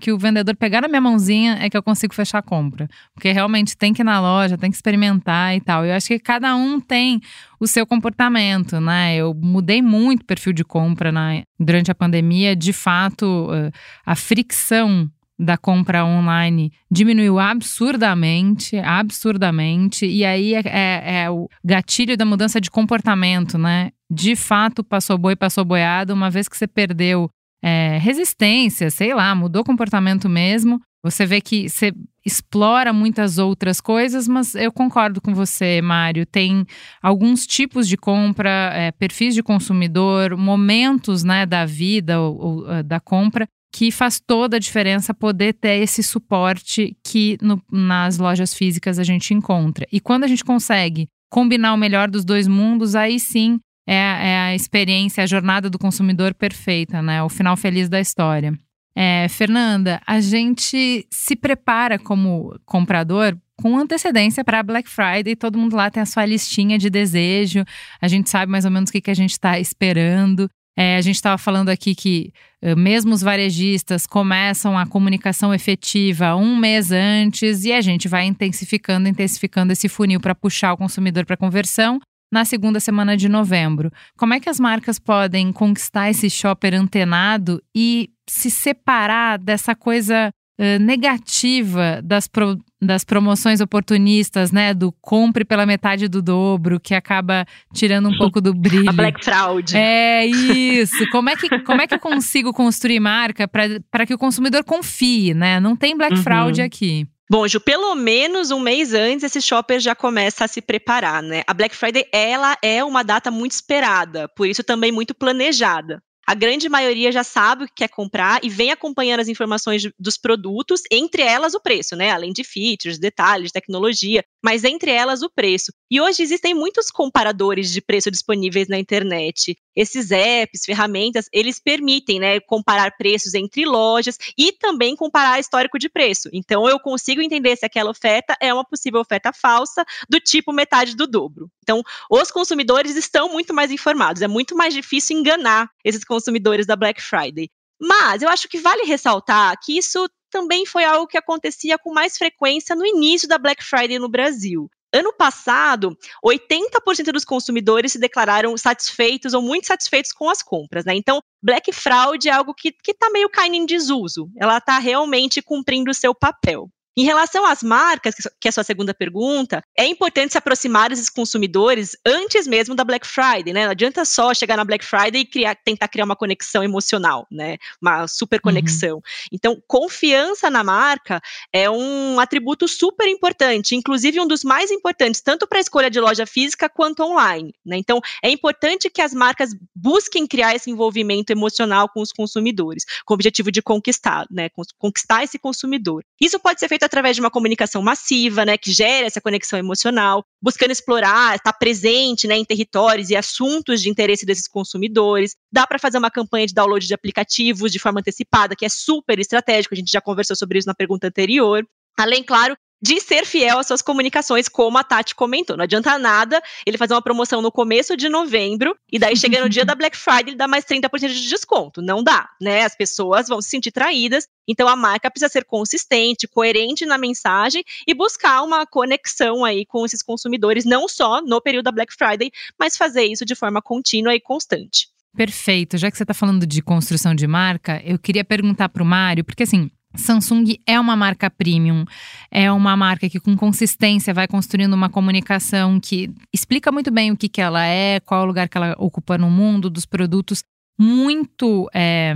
que 0.00 0.12
o 0.12 0.18
vendedor 0.18 0.56
pegar 0.56 0.80
na 0.80 0.88
minha 0.88 1.00
mãozinha 1.00 1.58
é 1.60 1.68
que 1.68 1.76
eu 1.76 1.82
consigo 1.82 2.14
fechar 2.14 2.38
a 2.38 2.42
compra. 2.42 2.88
Porque 3.14 3.30
realmente 3.30 3.76
tem 3.76 3.92
que 3.92 4.02
ir 4.02 4.04
na 4.04 4.20
loja, 4.20 4.56
tem 4.56 4.70
que 4.70 4.76
experimentar 4.76 5.54
e 5.54 5.60
tal. 5.60 5.84
Eu 5.84 5.94
acho 5.94 6.08
que 6.08 6.18
cada 6.18 6.56
um 6.56 6.80
tem 6.80 7.20
o 7.60 7.66
seu 7.66 7.86
comportamento, 7.86 8.80
né? 8.80 9.16
Eu 9.16 9.34
mudei 9.34 9.82
muito 9.82 10.22
o 10.22 10.24
perfil 10.24 10.52
de 10.52 10.64
compra 10.64 11.12
na, 11.12 11.42
durante 11.58 11.90
a 11.90 11.94
pandemia. 11.94 12.56
De 12.56 12.72
fato, 12.72 13.48
eh, 13.52 13.70
a 14.06 14.16
fricção 14.16 15.10
da 15.38 15.56
compra 15.56 16.04
online 16.04 16.72
diminuiu 16.90 17.38
absurdamente, 17.38 18.76
absurdamente, 18.78 20.04
e 20.04 20.24
aí 20.24 20.54
é, 20.54 20.62
é, 20.64 21.22
é, 21.22 21.30
o 21.30 21.48
gatilho 21.64 22.16
da 22.16 22.24
mudança 22.24 22.60
de 22.60 22.70
comportamento, 22.70 23.56
né? 23.56 23.90
De 24.10 24.34
fato, 24.34 24.82
passou 24.82 25.16
boi, 25.16 25.36
passou 25.36 25.64
boiado, 25.64 26.12
uma 26.12 26.30
vez 26.30 26.48
que 26.48 26.56
você 26.56 26.66
perdeu 26.66 27.30
é, 27.62 27.98
resistência, 27.98 28.90
sei 28.90 29.14
lá, 29.14 29.34
mudou 29.34 29.64
comportamento 29.64 30.28
mesmo. 30.28 30.80
Você 31.02 31.24
vê 31.24 31.40
que 31.40 31.68
você 31.68 31.92
explora 32.26 32.92
muitas 32.92 33.38
outras 33.38 33.80
coisas, 33.80 34.26
mas 34.28 34.54
eu 34.54 34.72
concordo 34.72 35.20
com 35.20 35.32
você, 35.32 35.80
Mário. 35.80 36.26
Tem 36.26 36.66
alguns 37.00 37.46
tipos 37.46 37.88
de 37.88 37.96
compra, 37.96 38.72
é, 38.74 38.92
perfis 38.92 39.34
de 39.34 39.42
consumidor, 39.42 40.36
momentos 40.36 41.22
né, 41.24 41.46
da 41.46 41.64
vida 41.64 42.20
ou, 42.20 42.38
ou, 42.40 42.72
é, 42.72 42.82
da 42.82 43.00
compra 43.00 43.46
que 43.72 43.90
faz 43.90 44.18
toda 44.18 44.56
a 44.56 44.60
diferença 44.60 45.14
poder 45.14 45.52
ter 45.52 45.80
esse 45.82 46.02
suporte 46.02 46.96
que 47.04 47.38
no, 47.40 47.62
nas 47.70 48.18
lojas 48.18 48.54
físicas 48.54 48.98
a 48.98 49.04
gente 49.04 49.34
encontra. 49.34 49.86
E 49.92 50.00
quando 50.00 50.24
a 50.24 50.26
gente 50.26 50.44
consegue 50.44 51.06
combinar 51.30 51.74
o 51.74 51.78
melhor 51.78 52.10
dos 52.10 52.24
dois 52.24 52.48
mundos, 52.48 52.94
aí 52.94 53.20
sim 53.20 53.60
é, 53.88 53.94
é 53.94 54.38
a 54.40 54.54
experiência, 54.54 55.24
a 55.24 55.26
jornada 55.26 55.70
do 55.70 55.78
consumidor 55.78 56.34
perfeita, 56.34 57.00
né? 57.00 57.22
O 57.22 57.30
final 57.30 57.56
feliz 57.56 57.88
da 57.88 57.98
história. 57.98 58.52
É, 58.94 59.26
Fernanda, 59.30 59.98
a 60.06 60.20
gente 60.20 61.06
se 61.10 61.34
prepara 61.34 61.98
como 61.98 62.54
comprador 62.66 63.34
com 63.56 63.78
antecedência 63.78 64.44
para 64.44 64.62
Black 64.62 64.90
Friday, 64.90 65.34
todo 65.34 65.58
mundo 65.58 65.74
lá 65.74 65.90
tem 65.90 66.02
a 66.02 66.06
sua 66.06 66.26
listinha 66.26 66.76
de 66.76 66.90
desejo, 66.90 67.64
a 68.00 68.06
gente 68.06 68.28
sabe 68.28 68.52
mais 68.52 68.64
ou 68.66 68.70
menos 68.70 68.90
o 68.90 68.92
que, 68.92 69.00
que 69.00 69.10
a 69.10 69.14
gente 69.14 69.30
está 69.30 69.58
esperando. 69.58 70.50
É, 70.76 70.96
a 70.96 71.00
gente 71.00 71.16
estava 71.16 71.38
falando 71.38 71.70
aqui 71.70 71.92
que 71.92 72.30
uh, 72.62 72.76
mesmo 72.76 73.12
os 73.12 73.20
varejistas 73.20 74.06
começam 74.06 74.78
a 74.78 74.86
comunicação 74.86 75.52
efetiva 75.52 76.36
um 76.36 76.56
mês 76.56 76.92
antes 76.92 77.64
e 77.64 77.72
a 77.72 77.80
gente 77.80 78.06
vai 78.06 78.26
intensificando, 78.26 79.08
intensificando 79.08 79.72
esse 79.72 79.88
funil 79.88 80.20
para 80.20 80.36
puxar 80.36 80.72
o 80.74 80.76
consumidor 80.76 81.24
para 81.24 81.36
conversão 81.36 81.98
na 82.30 82.44
segunda 82.44 82.80
semana 82.80 83.16
de 83.16 83.28
novembro. 83.28 83.90
Como 84.16 84.34
é 84.34 84.40
que 84.40 84.48
as 84.48 84.60
marcas 84.60 84.98
podem 84.98 85.52
conquistar 85.52 86.10
esse 86.10 86.28
shopper 86.28 86.74
antenado 86.74 87.62
e 87.74 88.10
se 88.28 88.50
separar 88.50 89.38
dessa 89.38 89.74
coisa 89.74 90.30
uh, 90.58 90.82
negativa 90.82 92.00
das, 92.04 92.28
pro, 92.28 92.58
das 92.80 93.04
promoções 93.04 93.60
oportunistas, 93.60 94.52
né? 94.52 94.74
Do 94.74 94.92
compre 95.00 95.44
pela 95.44 95.64
metade 95.64 96.08
do 96.08 96.20
dobro, 96.20 96.78
que 96.78 96.94
acaba 96.94 97.46
tirando 97.72 98.08
um 98.08 98.18
pouco 98.18 98.40
do 98.40 98.52
brilho. 98.52 98.90
A 98.90 98.92
Black 98.92 99.24
Fraud. 99.24 99.76
É 99.76 100.26
isso. 100.26 101.08
Como 101.10 101.30
é 101.30 101.36
que, 101.36 101.48
como 101.60 101.80
é 101.80 101.86
que 101.86 101.94
eu 101.94 102.00
consigo 102.00 102.52
construir 102.52 103.00
marca 103.00 103.48
para 103.48 104.06
que 104.06 104.14
o 104.14 104.18
consumidor 104.18 104.62
confie, 104.64 105.32
né? 105.32 105.58
Não 105.58 105.74
tem 105.74 105.96
Black 105.96 106.16
uhum. 106.16 106.22
Fraud 106.22 106.60
aqui. 106.60 107.06
Bom, 107.30 107.46
Ju, 107.46 107.60
pelo 107.60 107.94
menos 107.94 108.50
um 108.50 108.58
mês 108.60 108.94
antes 108.94 109.22
esse 109.24 109.40
shopper 109.42 109.78
já 109.80 109.94
começa 109.94 110.44
a 110.44 110.48
se 110.48 110.62
preparar, 110.62 111.22
né? 111.22 111.42
A 111.46 111.52
Black 111.52 111.76
Friday, 111.76 112.06
ela 112.12 112.56
é 112.62 112.82
uma 112.82 113.02
data 113.04 113.30
muito 113.30 113.52
esperada, 113.52 114.28
por 114.28 114.46
isso 114.46 114.64
também 114.64 114.90
muito 114.90 115.14
planejada. 115.14 116.02
A 116.28 116.34
grande 116.34 116.68
maioria 116.68 117.10
já 117.10 117.24
sabe 117.24 117.64
o 117.64 117.66
que 117.66 117.72
quer 117.76 117.88
comprar 117.88 118.44
e 118.44 118.50
vem 118.50 118.70
acompanhando 118.70 119.20
as 119.20 119.28
informações 119.28 119.88
dos 119.98 120.18
produtos, 120.18 120.82
entre 120.90 121.22
elas 121.22 121.54
o 121.54 121.60
preço, 121.60 121.96
né? 121.96 122.10
Além 122.10 122.34
de 122.34 122.44
features, 122.44 122.98
detalhes, 122.98 123.50
tecnologia, 123.50 124.22
mas 124.44 124.62
entre 124.62 124.90
elas 124.90 125.22
o 125.22 125.30
preço. 125.30 125.72
E 125.90 125.98
hoje 125.98 126.22
existem 126.22 126.52
muitos 126.52 126.90
comparadores 126.90 127.72
de 127.72 127.80
preço 127.80 128.10
disponíveis 128.10 128.68
na 128.68 128.78
internet. 128.78 129.56
Esses 129.74 130.10
apps, 130.10 130.66
ferramentas, 130.66 131.30
eles 131.32 131.58
permitem, 131.58 132.20
né, 132.20 132.40
comparar 132.40 132.98
preços 132.98 133.32
entre 133.32 133.64
lojas 133.64 134.18
e 134.36 134.52
também 134.52 134.94
comparar 134.94 135.40
histórico 135.40 135.78
de 135.78 135.88
preço. 135.88 136.28
Então 136.30 136.68
eu 136.68 136.78
consigo 136.78 137.22
entender 137.22 137.56
se 137.56 137.64
aquela 137.64 137.90
oferta 137.90 138.36
é 138.38 138.52
uma 138.52 138.66
possível 138.66 139.00
oferta 139.00 139.32
falsa 139.32 139.82
do 140.10 140.20
tipo 140.20 140.52
metade 140.52 140.94
do 140.94 141.06
dobro. 141.06 141.50
Então, 141.68 141.82
os 142.10 142.30
consumidores 142.30 142.96
estão 142.96 143.28
muito 143.28 143.52
mais 143.52 143.70
informados. 143.70 144.22
É 144.22 144.26
muito 144.26 144.56
mais 144.56 144.72
difícil 144.72 145.18
enganar 145.18 145.70
esses 145.84 146.02
consumidores 146.02 146.66
da 146.66 146.74
Black 146.74 147.02
Friday. 147.02 147.50
Mas 147.78 148.22
eu 148.22 148.30
acho 148.30 148.48
que 148.48 148.58
vale 148.58 148.84
ressaltar 148.84 149.54
que 149.62 149.76
isso 149.76 150.08
também 150.30 150.64
foi 150.64 150.84
algo 150.84 151.06
que 151.06 151.18
acontecia 151.18 151.76
com 151.76 151.92
mais 151.92 152.16
frequência 152.16 152.74
no 152.74 152.86
início 152.86 153.28
da 153.28 153.36
Black 153.36 153.62
Friday 153.62 153.98
no 153.98 154.08
Brasil. 154.08 154.70
Ano 154.94 155.12
passado, 155.12 155.94
80% 156.24 157.12
dos 157.12 157.24
consumidores 157.24 157.92
se 157.92 157.98
declararam 157.98 158.56
satisfeitos 158.56 159.34
ou 159.34 159.42
muito 159.42 159.66
satisfeitos 159.66 160.12
com 160.12 160.30
as 160.30 160.42
compras, 160.42 160.86
né? 160.86 160.94
Então, 160.94 161.20
Black 161.42 161.70
Fraud 161.72 162.26
é 162.26 162.32
algo 162.32 162.54
que 162.54 162.72
está 162.88 163.10
meio 163.10 163.28
caindo 163.28 163.56
em 163.56 163.66
desuso. 163.66 164.30
Ela 164.38 164.56
está 164.56 164.78
realmente 164.78 165.42
cumprindo 165.42 165.90
o 165.90 165.94
seu 165.94 166.14
papel. 166.14 166.70
Em 166.98 167.04
relação 167.04 167.46
às 167.46 167.62
marcas, 167.62 168.16
que 168.40 168.48
é 168.48 168.50
a 168.50 168.52
sua 168.52 168.64
segunda 168.64 168.92
pergunta, 168.92 169.62
é 169.78 169.86
importante 169.86 170.32
se 170.32 170.38
aproximar 170.38 170.90
desses 170.90 171.08
consumidores 171.08 171.96
antes 172.04 172.44
mesmo 172.44 172.74
da 172.74 172.82
Black 172.82 173.06
Friday, 173.06 173.52
né? 173.52 173.66
Não 173.66 173.70
adianta 173.70 174.04
só 174.04 174.34
chegar 174.34 174.56
na 174.56 174.64
Black 174.64 174.84
Friday 174.84 175.20
e 175.20 175.24
criar, 175.24 175.54
tentar 175.54 175.86
criar 175.86 176.04
uma 176.04 176.16
conexão 176.16 176.64
emocional, 176.64 177.24
né? 177.30 177.56
Uma 177.80 178.08
super 178.08 178.40
conexão. 178.40 178.96
Uhum. 178.96 179.02
Então, 179.30 179.62
confiança 179.68 180.50
na 180.50 180.64
marca 180.64 181.20
é 181.52 181.70
um 181.70 182.18
atributo 182.18 182.66
super 182.66 183.06
importante, 183.06 183.76
inclusive 183.76 184.18
um 184.18 184.26
dos 184.26 184.42
mais 184.42 184.72
importantes, 184.72 185.20
tanto 185.20 185.46
para 185.46 185.58
a 185.58 185.60
escolha 185.60 185.88
de 185.88 186.00
loja 186.00 186.26
física 186.26 186.68
quanto 186.68 187.04
online, 187.04 187.54
né? 187.64 187.76
Então, 187.76 188.00
é 188.20 188.28
importante 188.28 188.90
que 188.90 189.00
as 189.00 189.14
marcas 189.14 189.50
busquem 189.72 190.26
criar 190.26 190.56
esse 190.56 190.68
envolvimento 190.68 191.30
emocional 191.30 191.88
com 191.88 192.02
os 192.02 192.10
consumidores, 192.10 192.84
com 193.06 193.14
o 193.14 193.16
objetivo 193.16 193.52
de 193.52 193.62
conquistar, 193.62 194.26
né? 194.28 194.48
Conquistar 194.76 195.22
esse 195.22 195.38
consumidor. 195.38 196.02
Isso 196.20 196.40
pode 196.40 196.58
ser 196.58 196.66
feito 196.66 196.87
através 196.88 197.14
de 197.14 197.20
uma 197.20 197.30
comunicação 197.30 197.80
massiva, 197.82 198.44
né, 198.44 198.58
que 198.58 198.72
gera 198.72 199.06
essa 199.06 199.20
conexão 199.20 199.58
emocional, 199.58 200.24
buscando 200.42 200.72
explorar, 200.72 201.36
estar 201.36 201.52
presente, 201.52 202.26
né, 202.26 202.36
em 202.36 202.44
territórios 202.44 203.10
e 203.10 203.16
assuntos 203.16 203.80
de 203.80 203.88
interesse 203.88 204.26
desses 204.26 204.48
consumidores. 204.48 205.36
Dá 205.52 205.66
para 205.66 205.78
fazer 205.78 205.98
uma 205.98 206.10
campanha 206.10 206.46
de 206.46 206.54
download 206.54 206.86
de 206.86 206.94
aplicativos 206.94 207.70
de 207.70 207.78
forma 207.78 208.00
antecipada, 208.00 208.56
que 208.56 208.64
é 208.64 208.68
super 208.68 209.18
estratégico, 209.18 209.74
a 209.74 209.78
gente 209.78 209.90
já 209.90 210.00
conversou 210.00 210.34
sobre 210.34 210.58
isso 210.58 210.66
na 210.66 210.74
pergunta 210.74 211.06
anterior. 211.06 211.64
Além, 211.96 212.22
claro, 212.22 212.56
de 212.80 213.00
ser 213.00 213.24
fiel 213.26 213.58
às 213.58 213.66
suas 213.66 213.82
comunicações, 213.82 214.48
como 214.48 214.78
a 214.78 214.84
Tati 214.84 215.14
comentou. 215.14 215.56
Não 215.56 215.64
adianta 215.64 215.98
nada 215.98 216.40
ele 216.64 216.78
fazer 216.78 216.94
uma 216.94 217.02
promoção 217.02 217.42
no 217.42 217.50
começo 217.50 217.96
de 217.96 218.08
novembro 218.08 218.76
e 218.90 218.98
daí 218.98 219.16
chega 219.16 219.40
no 219.40 219.48
dia 219.48 219.64
da 219.64 219.74
Black 219.74 219.96
Friday 219.96 220.28
ele 220.28 220.36
dá 220.36 220.46
mais 220.46 220.64
30% 220.64 221.08
de 221.08 221.28
desconto. 221.28 221.82
Não 221.82 222.02
dá, 222.02 222.28
né? 222.40 222.64
As 222.64 222.76
pessoas 222.76 223.28
vão 223.28 223.40
se 223.40 223.50
sentir 223.50 223.72
traídas. 223.72 224.28
Então 224.46 224.68
a 224.68 224.76
marca 224.76 225.10
precisa 225.10 225.30
ser 225.30 225.44
consistente, 225.44 226.28
coerente 226.28 226.86
na 226.86 226.96
mensagem 226.96 227.64
e 227.86 227.94
buscar 227.94 228.42
uma 228.42 228.66
conexão 228.66 229.44
aí 229.44 229.66
com 229.66 229.84
esses 229.84 230.02
consumidores, 230.02 230.64
não 230.64 230.88
só 230.88 231.20
no 231.20 231.40
período 231.40 231.64
da 231.64 231.72
Black 231.72 231.92
Friday, 231.94 232.30
mas 232.58 232.76
fazer 232.76 233.04
isso 233.04 233.24
de 233.24 233.34
forma 233.34 233.60
contínua 233.60 234.14
e 234.14 234.20
constante. 234.20 234.88
Perfeito. 235.16 235.76
Já 235.76 235.90
que 235.90 235.96
você 235.96 236.04
está 236.04 236.14
falando 236.14 236.46
de 236.46 236.62
construção 236.62 237.14
de 237.14 237.26
marca, 237.26 237.82
eu 237.84 237.98
queria 237.98 238.24
perguntar 238.24 238.68
para 238.68 238.82
o 238.82 238.86
Mário, 238.86 239.24
porque 239.24 239.42
assim, 239.42 239.70
Samsung 239.96 240.56
é 240.66 240.78
uma 240.78 240.94
marca 240.94 241.30
premium, 241.30 241.84
é 242.30 242.52
uma 242.52 242.76
marca 242.76 243.08
que 243.08 243.18
com 243.18 243.36
consistência 243.36 244.12
vai 244.12 244.28
construindo 244.28 244.74
uma 244.74 244.88
comunicação 244.88 245.80
que 245.80 246.10
explica 246.32 246.70
muito 246.70 246.90
bem 246.90 247.10
o 247.10 247.16
que, 247.16 247.28
que 247.28 247.40
ela 247.40 247.64
é, 247.64 247.98
qual 248.00 248.22
o 248.22 248.26
lugar 248.26 248.48
que 248.48 248.56
ela 248.56 248.74
ocupa 248.78 249.16
no 249.16 249.30
mundo, 249.30 249.70
dos 249.70 249.86
produtos, 249.86 250.44
muito 250.78 251.68
é, 251.74 252.14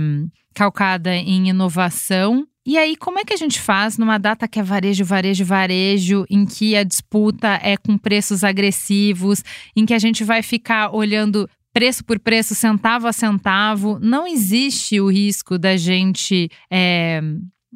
calcada 0.53 1.15
em 1.15 1.49
inovação. 1.49 2.47
E 2.65 2.77
aí, 2.77 2.95
como 2.95 3.19
é 3.19 3.25
que 3.25 3.33
a 3.33 3.37
gente 3.37 3.59
faz 3.59 3.97
numa 3.97 4.17
data 4.17 4.47
que 4.47 4.57
é 4.57 4.63
varejo, 4.63 5.03
varejo, 5.03 5.43
varejo, 5.43 6.25
em 6.29 6.45
que 6.45 6.77
a 6.77 6.83
disputa 6.83 7.59
é 7.61 7.75
com 7.75 7.97
preços 7.97 8.41
agressivos, 8.43 9.43
em 9.75 9.85
que 9.85 9.93
a 9.93 9.99
gente 9.99 10.23
vai 10.23 10.41
ficar 10.41 10.95
olhando 10.95 11.49
preço 11.73 12.05
por 12.05 12.19
preço, 12.19 12.53
centavo 12.53 13.07
a 13.07 13.11
centavo, 13.11 13.99
não 13.99 14.27
existe 14.27 15.01
o 15.01 15.11
risco 15.11 15.57
da 15.57 15.75
gente 15.75 16.49
é, 16.71 17.19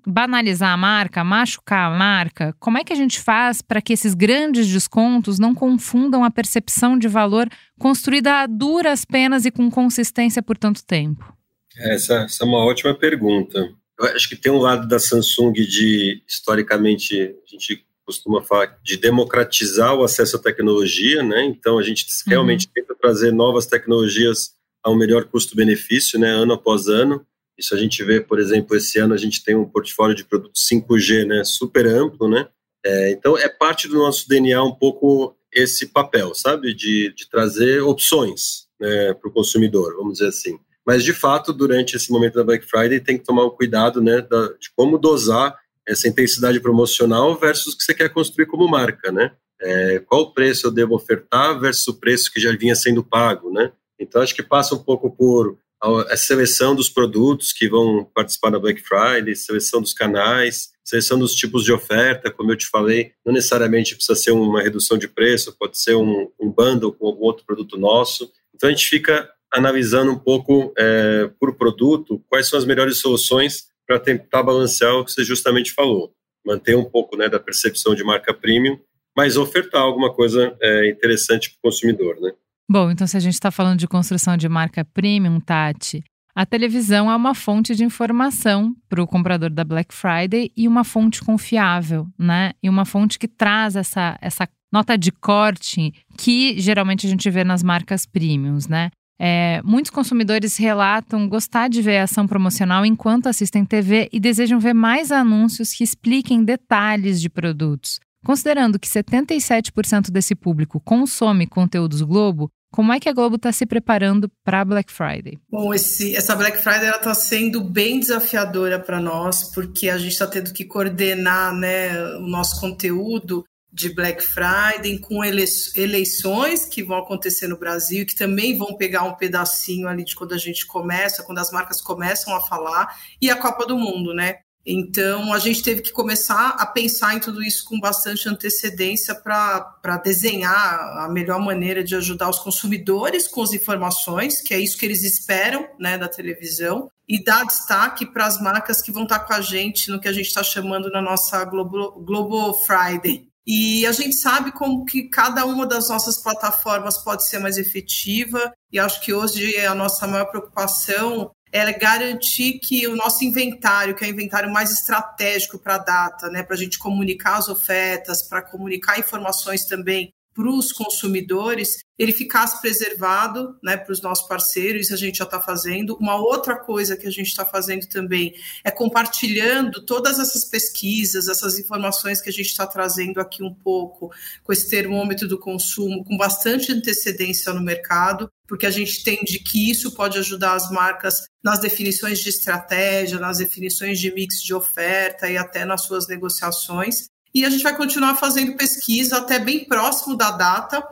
banalizar 0.07 0.71
a 0.71 0.77
marca, 0.77 1.23
machucar 1.23 1.91
a 1.91 1.95
marca? 1.95 2.55
Como 2.59 2.77
é 2.77 2.83
que 2.83 2.93
a 2.93 2.95
gente 2.95 3.19
faz 3.19 3.61
para 3.61 3.81
que 3.81 3.91
esses 3.91 4.13
grandes 4.13 4.65
descontos 4.67 5.37
não 5.37 5.53
confundam 5.53 6.23
a 6.23 6.31
percepção 6.31 6.97
de 6.97 7.07
valor 7.07 7.49
construída 7.77 8.41
a 8.41 8.47
duras 8.47 9.03
penas 9.03 9.45
e 9.45 9.51
com 9.51 9.69
consistência 9.69 10.41
por 10.41 10.57
tanto 10.57 10.85
tempo? 10.85 11.35
Essa, 11.77 12.23
essa 12.23 12.43
é 12.43 12.47
uma 12.47 12.63
ótima 12.65 12.95
pergunta. 12.95 13.69
Eu 13.99 14.05
acho 14.15 14.29
que 14.29 14.35
tem 14.35 14.51
um 14.51 14.59
lado 14.59 14.87
da 14.87 14.97
Samsung 14.97 15.51
de, 15.51 16.23
historicamente, 16.27 17.19
a 17.19 17.51
gente 17.51 17.85
costuma 18.05 18.41
falar 18.41 18.77
de 18.81 18.95
democratizar 18.95 19.93
o 19.93 20.03
acesso 20.03 20.37
à 20.37 20.39
tecnologia, 20.39 21.21
né? 21.21 21.43
Então 21.43 21.77
a 21.77 21.83
gente 21.83 22.05
realmente 22.25 22.65
uhum. 22.67 22.71
tenta 22.73 22.95
trazer 22.95 23.33
novas 23.33 23.65
tecnologias 23.65 24.51
a 24.81 24.89
um 24.89 24.95
melhor 24.95 25.25
custo-benefício, 25.25 26.17
né? 26.17 26.29
Ano 26.29 26.53
após 26.53 26.87
ano. 26.87 27.25
Isso 27.57 27.73
a 27.73 27.77
gente 27.77 28.03
vê, 28.03 28.21
por 28.21 28.39
exemplo, 28.39 28.75
esse 28.75 28.99
ano 28.99 29.13
a 29.13 29.17
gente 29.17 29.43
tem 29.43 29.55
um 29.55 29.65
portfólio 29.65 30.15
de 30.15 30.23
produtos 30.23 30.67
5G, 30.71 31.25
né, 31.25 31.43
super 31.43 31.87
amplo, 31.87 32.29
né? 32.29 32.47
É, 32.85 33.11
então 33.11 33.37
é 33.37 33.49
parte 33.49 33.87
do 33.87 33.95
nosso 33.95 34.27
DNA 34.29 34.63
um 34.63 34.73
pouco 34.73 35.35
esse 35.51 35.87
papel, 35.87 36.35
sabe, 36.35 36.73
de, 36.73 37.13
de 37.15 37.29
trazer 37.29 37.81
opções 37.81 38.67
né, 38.79 39.13
para 39.13 39.29
o 39.29 39.33
consumidor, 39.33 39.95
vamos 39.95 40.13
dizer 40.13 40.27
assim. 40.27 40.59
Mas 40.85 41.03
de 41.03 41.13
fato, 41.13 41.51
durante 41.51 41.95
esse 41.95 42.11
momento 42.11 42.35
da 42.35 42.43
Black 42.43 42.65
Friday, 42.65 42.99
tem 42.99 43.17
que 43.17 43.25
tomar 43.25 43.45
um 43.45 43.49
cuidado, 43.49 44.01
né, 44.01 44.21
da, 44.21 44.47
de 44.53 44.71
como 44.75 44.97
dosar 44.97 45.57
essa 45.87 46.07
intensidade 46.07 46.59
promocional 46.59 47.35
versus 47.37 47.73
o 47.73 47.77
que 47.77 47.83
você 47.83 47.93
quer 47.93 48.09
construir 48.09 48.45
como 48.45 48.67
marca, 48.67 49.11
né? 49.11 49.31
É, 49.59 49.99
qual 49.99 50.33
preço 50.33 50.67
eu 50.67 50.71
devo 50.71 50.93
ofertar 50.93 51.59
versus 51.59 51.87
o 51.87 51.95
preço 51.95 52.31
que 52.31 52.39
já 52.39 52.55
vinha 52.55 52.75
sendo 52.75 53.03
pago, 53.03 53.51
né? 53.51 53.71
Então 53.99 54.21
acho 54.21 54.35
que 54.35 54.43
passa 54.43 54.75
um 54.75 54.83
pouco 54.83 55.09
por 55.09 55.57
a 55.81 56.17
seleção 56.17 56.75
dos 56.75 56.89
produtos 56.89 57.53
que 57.53 57.69
vão 57.69 58.03
participar 58.13 58.49
da 58.49 58.59
Black 58.59 58.81
Friday, 58.81 59.35
seleção 59.35 59.81
dos 59.81 59.93
canais, 59.93 60.69
seleção 60.83 61.19
dos 61.19 61.35
tipos 61.35 61.63
de 61.63 61.71
oferta, 61.71 62.31
como 62.31 62.51
eu 62.51 62.55
te 62.55 62.67
falei, 62.67 63.11
não 63.25 63.33
necessariamente 63.33 63.95
precisa 63.95 64.17
ser 64.17 64.31
uma 64.31 64.61
redução 64.61 64.97
de 64.97 65.07
preço, 65.07 65.55
pode 65.57 65.77
ser 65.77 65.95
um, 65.95 66.31
um 66.39 66.49
bundle 66.49 66.93
com 66.93 67.07
algum 67.07 67.25
outro 67.25 67.45
produto 67.45 67.77
nosso. 67.77 68.31
Então 68.55 68.69
a 68.69 68.71
gente 68.71 68.87
fica 68.87 69.29
analisando 69.53 70.11
um 70.11 70.17
pouco 70.17 70.73
é, 70.77 71.29
por 71.39 71.55
produto 71.55 72.23
quais 72.27 72.47
são 72.47 72.57
as 72.57 72.65
melhores 72.65 72.97
soluções 72.97 73.67
para 73.85 73.99
tentar 73.99 74.43
balancear 74.43 74.95
o 74.95 75.05
que 75.05 75.11
você 75.11 75.23
justamente 75.23 75.71
falou, 75.71 76.13
manter 76.45 76.75
um 76.75 76.85
pouco 76.85 77.15
né, 77.15 77.29
da 77.29 77.39
percepção 77.39 77.93
de 77.93 78.03
marca 78.03 78.33
premium, 78.33 78.79
mas 79.15 79.37
ofertar 79.37 79.81
alguma 79.81 80.13
coisa 80.13 80.55
é, 80.61 80.89
interessante 80.89 81.49
para 81.49 81.57
o 81.57 81.71
consumidor, 81.71 82.19
né? 82.19 82.33
Bom, 82.69 82.91
então 82.91 83.07
se 83.07 83.15
a 83.15 83.19
gente 83.19 83.33
está 83.33 83.49
falando 83.49 83.79
de 83.79 83.87
construção 83.87 84.35
de 84.35 84.49
marca 84.49 84.83
premium, 84.83 85.39
Tati, 85.39 86.03
a 86.35 86.45
televisão 86.45 87.09
é 87.09 87.15
uma 87.15 87.33
fonte 87.33 87.73
de 87.73 87.83
informação 87.83 88.75
para 88.89 89.01
o 89.01 89.07
comprador 89.07 89.49
da 89.49 89.63
Black 89.63 89.93
Friday 89.93 90.51
e 90.55 90.67
uma 90.67 90.83
fonte 90.83 91.23
confiável, 91.23 92.07
né? 92.19 92.51
E 92.61 92.69
uma 92.69 92.85
fonte 92.85 93.17
que 93.17 93.27
traz 93.27 93.75
essa, 93.75 94.17
essa 94.21 94.47
nota 94.71 94.97
de 94.97 95.11
corte 95.11 95.93
que 96.17 96.59
geralmente 96.59 97.07
a 97.07 97.09
gente 97.09 97.29
vê 97.29 97.43
nas 97.43 97.63
marcas 97.63 98.05
premiums, 98.05 98.67
né? 98.67 98.91
É, 99.19 99.61
muitos 99.63 99.89
consumidores 99.89 100.57
relatam 100.57 101.27
gostar 101.27 101.69
de 101.69 101.81
ver 101.81 101.97
a 101.97 102.03
ação 102.03 102.27
promocional 102.27 102.85
enquanto 102.85 103.27
assistem 103.27 103.65
TV 103.65 104.09
e 104.11 104.19
desejam 104.19 104.59
ver 104.59 104.73
mais 104.73 105.11
anúncios 105.11 105.73
que 105.73 105.83
expliquem 105.83 106.43
detalhes 106.43 107.19
de 107.19 107.29
produtos. 107.29 107.99
Considerando 108.23 108.77
que 108.77 108.87
77% 108.87 110.11
desse 110.11 110.35
público 110.35 110.79
consome 110.79 111.47
conteúdos 111.47 112.01
Globo, 112.01 112.49
como 112.71 112.93
é 112.93 112.99
que 112.99 113.09
a 113.09 113.13
Globo 113.13 113.37
está 113.37 113.51
se 113.51 113.65
preparando 113.65 114.29
para 114.43 114.65
Black 114.65 114.91
Friday? 114.91 115.37
Bom, 115.49 115.73
esse, 115.73 116.15
essa 116.15 116.35
Black 116.35 116.57
Friday 116.57 116.89
está 116.89 117.13
sendo 117.13 117.63
bem 117.63 117.99
desafiadora 117.99 118.79
para 118.79 118.99
nós, 118.99 119.53
porque 119.53 119.89
a 119.89 119.97
gente 119.97 120.13
está 120.13 120.27
tendo 120.27 120.53
que 120.53 120.65
coordenar 120.65 121.53
né, 121.53 121.97
o 122.17 122.27
nosso 122.27 122.59
conteúdo 122.59 123.43
de 123.71 123.93
Black 123.93 124.23
Friday 124.23 124.97
com 124.99 125.23
eleições 125.23 126.65
que 126.65 126.81
vão 126.81 126.97
acontecer 126.97 127.47
no 127.47 127.59
Brasil, 127.59 128.05
que 128.05 128.15
também 128.15 128.57
vão 128.57 128.75
pegar 128.75 129.03
um 129.03 129.15
pedacinho 129.15 129.87
ali 129.87 130.03
de 130.03 130.15
quando 130.15 130.33
a 130.33 130.37
gente 130.37 130.65
começa, 130.65 131.23
quando 131.23 131.39
as 131.39 131.51
marcas 131.51 131.81
começam 131.81 132.35
a 132.35 132.41
falar, 132.41 132.97
e 133.21 133.29
a 133.29 133.35
Copa 133.35 133.65
do 133.65 133.77
Mundo, 133.77 134.13
né? 134.13 134.39
Então, 134.69 135.31
a 135.31 135.39
gente 135.39 135.63
teve 135.63 135.81
que 135.81 135.93
começar 135.93 136.49
a 136.59 136.65
pensar 136.65 137.15
em 137.15 137.21
tudo 137.21 137.41
isso 137.41 137.63
com 137.63 137.79
bastante 137.79 138.27
antecedência 138.27 139.15
para 139.15 139.97
desenhar 140.03 141.05
a 141.05 141.07
melhor 141.09 141.39
maneira 141.39 141.81
de 141.81 141.95
ajudar 141.95 142.29
os 142.29 142.39
consumidores 142.39 143.29
com 143.29 143.41
as 143.41 143.53
informações, 143.53 144.41
que 144.41 144.53
é 144.53 144.59
isso 144.59 144.77
que 144.77 144.85
eles 144.85 145.03
esperam 145.03 145.65
né, 145.79 145.97
da 145.97 146.09
televisão, 146.09 146.91
e 147.07 147.23
dar 147.23 147.45
destaque 147.45 148.05
para 148.05 148.25
as 148.25 148.41
marcas 148.41 148.81
que 148.81 148.91
vão 148.91 149.03
estar 149.03 149.19
com 149.19 149.33
a 149.33 149.39
gente 149.39 149.89
no 149.89 150.01
que 150.01 150.07
a 150.09 150.11
gente 150.11 150.27
está 150.27 150.43
chamando 150.43 150.91
na 150.91 151.01
nossa 151.01 151.45
Global, 151.45 152.01
Global 152.01 152.53
Friday. 152.65 153.25
E 153.49 153.87
a 153.87 153.93
gente 153.93 154.15
sabe 154.15 154.51
como 154.51 154.83
que 154.83 155.03
cada 155.03 155.45
uma 155.45 155.65
das 155.65 155.87
nossas 155.87 156.21
plataformas 156.21 156.97
pode 156.97 157.25
ser 157.25 157.39
mais 157.39 157.57
efetiva, 157.57 158.51
e 158.69 158.77
acho 158.77 158.99
que 158.99 159.13
hoje 159.13 159.55
a 159.65 159.73
nossa 159.73 160.05
maior 160.05 160.25
preocupação 160.25 161.31
é 161.51 161.71
garantir 161.73 162.59
que 162.59 162.87
o 162.87 162.95
nosso 162.95 163.23
inventário, 163.23 163.95
que 163.95 164.03
é 164.03 164.07
o 164.07 164.11
inventário 164.11 164.51
mais 164.51 164.71
estratégico 164.71 165.57
para 165.59 165.75
a 165.75 165.79
data, 165.79 166.29
né, 166.29 166.43
para 166.43 166.55
a 166.55 166.59
gente 166.59 166.77
comunicar 166.77 167.37
as 167.37 167.47
ofertas, 167.47 168.21
para 168.21 168.41
comunicar 168.41 168.99
informações 168.99 169.65
também 169.65 170.13
para 170.37 170.51
os 170.51 170.71
consumidores, 170.71 171.79
ele 171.97 172.13
ficasse 172.13 172.61
preservado 172.61 173.57
né, 173.63 173.75
para 173.75 173.91
os 173.91 174.03
nossos 174.03 174.27
parceiros, 174.27 174.83
isso 174.83 174.93
a 174.93 174.97
gente 174.97 175.17
já 175.17 175.23
está 175.23 175.41
fazendo. 175.41 175.97
Uma 175.99 176.15
outra 176.15 176.55
coisa 176.55 176.95
que 176.95 177.07
a 177.07 177.11
gente 177.11 177.25
está 177.25 177.43
fazendo 177.43 177.87
também 177.87 178.35
é 178.63 178.69
compartilhando 178.69 179.83
todas 179.83 180.19
essas 180.19 180.45
pesquisas, 180.45 181.27
essas 181.27 181.57
informações 181.57 182.21
que 182.21 182.29
a 182.29 182.31
gente 182.31 182.45
está 182.45 182.67
trazendo 182.67 183.19
aqui 183.19 183.41
um 183.41 183.51
pouco, 183.51 184.13
com 184.43 184.53
esse 184.53 184.69
termômetro 184.69 185.27
do 185.27 185.39
consumo, 185.39 186.05
com 186.05 186.15
bastante 186.15 186.71
antecedência 186.71 187.51
no 187.51 187.61
mercado, 187.61 188.31
porque 188.47 188.65
a 188.65 188.71
gente 188.71 189.01
entende 189.01 189.39
que 189.39 189.69
isso 189.69 189.91
pode 189.91 190.17
ajudar 190.17 190.53
as 190.53 190.71
marcas 190.71 191.27
nas 191.43 191.59
definições 191.59 192.19
de 192.19 192.29
estratégia, 192.29 193.19
nas 193.19 193.37
definições 193.37 193.99
de 193.99 194.13
mix 194.13 194.41
de 194.41 194.53
oferta 194.53 195.29
e 195.29 195.37
até 195.37 195.65
nas 195.65 195.83
suas 195.83 196.07
negociações 196.07 197.09
e 197.37 197.45
a 197.45 197.49
gente 197.51 197.61
vai 197.61 197.75
continuar 197.75 198.15
fazendo 198.15 198.57
pesquisa 198.57 199.17
até 199.17 199.37
bem 199.37 199.63
próximo 199.65 200.15
da 200.15 200.31
data, 200.31 200.83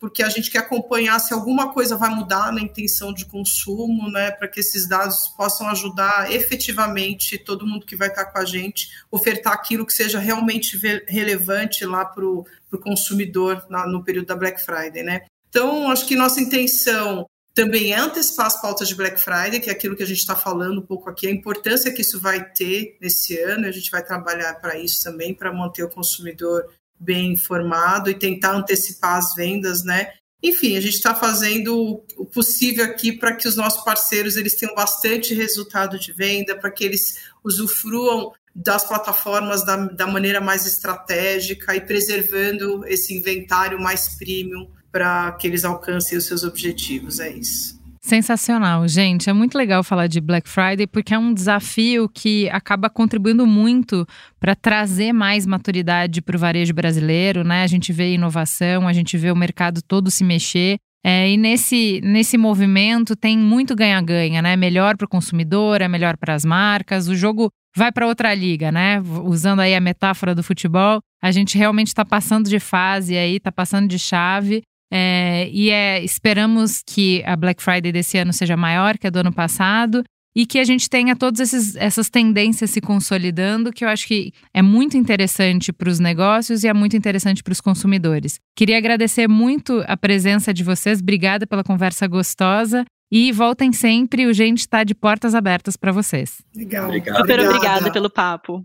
porque 0.00 0.24
a 0.24 0.28
gente 0.28 0.50
quer 0.50 0.58
acompanhar 0.58 1.20
se 1.20 1.32
alguma 1.32 1.72
coisa 1.72 1.96
vai 1.96 2.10
mudar 2.10 2.52
na 2.52 2.60
intenção 2.60 3.12
de 3.12 3.24
consumo, 3.24 4.10
né, 4.10 4.32
para 4.32 4.48
que 4.48 4.58
esses 4.58 4.88
dados 4.88 5.28
possam 5.36 5.68
ajudar 5.68 6.32
efetivamente 6.32 7.38
todo 7.38 7.66
mundo 7.66 7.86
que 7.86 7.94
vai 7.94 8.08
estar 8.08 8.24
com 8.26 8.38
a 8.38 8.44
gente, 8.44 8.88
ofertar 9.08 9.52
aquilo 9.52 9.86
que 9.86 9.92
seja 9.92 10.18
realmente 10.18 10.76
relevante 11.06 11.86
lá 11.86 12.04
para 12.04 12.24
o 12.24 12.44
consumidor 12.82 13.64
na, 13.70 13.86
no 13.86 14.02
período 14.02 14.26
da 14.26 14.36
Black 14.36 14.64
Friday, 14.64 15.04
né. 15.04 15.22
Então, 15.54 15.88
acho 15.88 16.08
que 16.08 16.16
nossa 16.16 16.40
intenção 16.40 17.28
também 17.54 17.92
é 17.92 17.96
antecipar 17.96 18.46
as 18.46 18.60
pautas 18.60 18.88
de 18.88 18.96
Black 18.96 19.22
Friday, 19.22 19.60
que 19.60 19.70
é 19.70 19.72
aquilo 19.72 19.94
que 19.94 20.02
a 20.02 20.06
gente 20.06 20.18
está 20.18 20.34
falando 20.34 20.80
um 20.80 20.84
pouco 20.84 21.08
aqui, 21.08 21.28
a 21.28 21.30
importância 21.30 21.92
que 21.92 22.02
isso 22.02 22.20
vai 22.20 22.44
ter 22.44 22.98
nesse 23.00 23.38
ano, 23.38 23.68
a 23.68 23.70
gente 23.70 23.88
vai 23.88 24.04
trabalhar 24.04 24.54
para 24.54 24.76
isso 24.76 25.04
também, 25.04 25.32
para 25.32 25.52
manter 25.52 25.84
o 25.84 25.88
consumidor 25.88 26.66
bem 26.98 27.34
informado 27.34 28.10
e 28.10 28.18
tentar 28.18 28.50
antecipar 28.50 29.16
as 29.16 29.32
vendas, 29.36 29.84
né? 29.84 30.14
Enfim, 30.42 30.76
a 30.76 30.80
gente 30.80 30.94
está 30.94 31.14
fazendo 31.14 32.02
o 32.16 32.26
possível 32.26 32.84
aqui 32.84 33.12
para 33.12 33.36
que 33.36 33.46
os 33.46 33.54
nossos 33.54 33.84
parceiros 33.84 34.36
eles 34.36 34.56
tenham 34.56 34.74
bastante 34.74 35.34
resultado 35.34 36.00
de 36.00 36.12
venda, 36.12 36.56
para 36.56 36.70
que 36.72 36.82
eles 36.82 37.20
usufruam 37.44 38.32
das 38.52 38.84
plataformas 38.84 39.64
da, 39.64 39.76
da 39.76 40.06
maneira 40.08 40.40
mais 40.40 40.66
estratégica 40.66 41.76
e 41.76 41.80
preservando 41.80 42.84
esse 42.88 43.14
inventário 43.14 43.80
mais 43.80 44.16
premium 44.18 44.68
para 44.94 45.32
que 45.32 45.48
eles 45.48 45.64
alcancem 45.64 46.16
os 46.16 46.24
seus 46.24 46.44
objetivos. 46.44 47.18
É 47.18 47.28
isso. 47.28 47.82
Sensacional, 48.00 48.86
gente. 48.86 49.28
É 49.28 49.32
muito 49.32 49.58
legal 49.58 49.82
falar 49.82 50.06
de 50.06 50.20
Black 50.20 50.48
Friday 50.48 50.86
porque 50.86 51.12
é 51.12 51.18
um 51.18 51.34
desafio 51.34 52.08
que 52.08 52.48
acaba 52.50 52.88
contribuindo 52.88 53.44
muito 53.44 54.06
para 54.38 54.54
trazer 54.54 55.12
mais 55.12 55.44
maturidade 55.46 56.22
para 56.22 56.36
o 56.36 56.38
varejo 56.38 56.72
brasileiro, 56.72 57.42
né? 57.42 57.64
A 57.64 57.66
gente 57.66 57.92
vê 57.92 58.14
inovação, 58.14 58.86
a 58.86 58.92
gente 58.92 59.16
vê 59.18 59.32
o 59.32 59.36
mercado 59.36 59.82
todo 59.82 60.12
se 60.12 60.22
mexer. 60.22 60.76
É, 61.04 61.28
e 61.28 61.36
nesse, 61.36 62.00
nesse 62.04 62.38
movimento 62.38 63.16
tem 63.16 63.36
muito 63.36 63.74
ganha-ganha, 63.74 64.40
né? 64.40 64.54
Melhor 64.54 64.96
para 64.96 65.06
o 65.06 65.08
consumidor, 65.08 65.80
é 65.80 65.88
melhor 65.88 66.16
para 66.16 66.34
as 66.34 66.44
marcas. 66.44 67.08
O 67.08 67.16
jogo 67.16 67.50
vai 67.76 67.90
para 67.90 68.06
outra 68.06 68.32
liga, 68.32 68.70
né? 68.70 69.02
Usando 69.24 69.60
aí 69.60 69.74
a 69.74 69.80
metáfora 69.80 70.36
do 70.36 70.42
futebol, 70.42 71.00
a 71.20 71.32
gente 71.32 71.58
realmente 71.58 71.88
está 71.88 72.04
passando 72.04 72.48
de 72.48 72.60
fase 72.60 73.16
aí, 73.16 73.36
está 73.36 73.50
passando 73.50 73.88
de 73.88 73.98
chave 73.98 74.62
é, 74.96 75.48
e 75.50 75.70
é, 75.70 76.04
esperamos 76.04 76.80
que 76.86 77.20
a 77.26 77.34
Black 77.34 77.60
Friday 77.60 77.90
desse 77.90 78.16
ano 78.16 78.32
seja 78.32 78.56
maior 78.56 78.96
que 78.96 79.08
a 79.08 79.10
do 79.10 79.18
ano 79.18 79.32
passado 79.32 80.04
e 80.36 80.46
que 80.46 80.60
a 80.60 80.64
gente 80.64 80.88
tenha 80.88 81.16
todas 81.16 81.74
essas 81.76 82.08
tendências 82.08 82.70
se 82.70 82.80
consolidando, 82.80 83.72
que 83.72 83.84
eu 83.84 83.88
acho 83.88 84.06
que 84.06 84.32
é 84.52 84.62
muito 84.62 84.96
interessante 84.96 85.72
para 85.72 85.88
os 85.88 85.98
negócios 85.98 86.62
e 86.62 86.68
é 86.68 86.72
muito 86.72 86.96
interessante 86.96 87.42
para 87.42 87.50
os 87.50 87.60
consumidores. 87.60 88.38
Queria 88.56 88.78
agradecer 88.78 89.28
muito 89.28 89.84
a 89.88 89.96
presença 89.96 90.54
de 90.54 90.62
vocês, 90.62 91.00
obrigada 91.00 91.44
pela 91.44 91.64
conversa 91.64 92.06
gostosa. 92.06 92.84
E 93.12 93.30
voltem 93.30 93.72
sempre, 93.72 94.26
o 94.26 94.32
Gente 94.32 94.60
está 94.60 94.82
de 94.82 94.92
portas 94.92 95.36
abertas 95.36 95.76
para 95.76 95.92
vocês. 95.92 96.42
Legal. 96.56 96.86
Obrigado. 96.86 97.16
Super 97.18 97.40
obrigada 97.40 97.92
pelo 97.92 98.10
papo. 98.10 98.64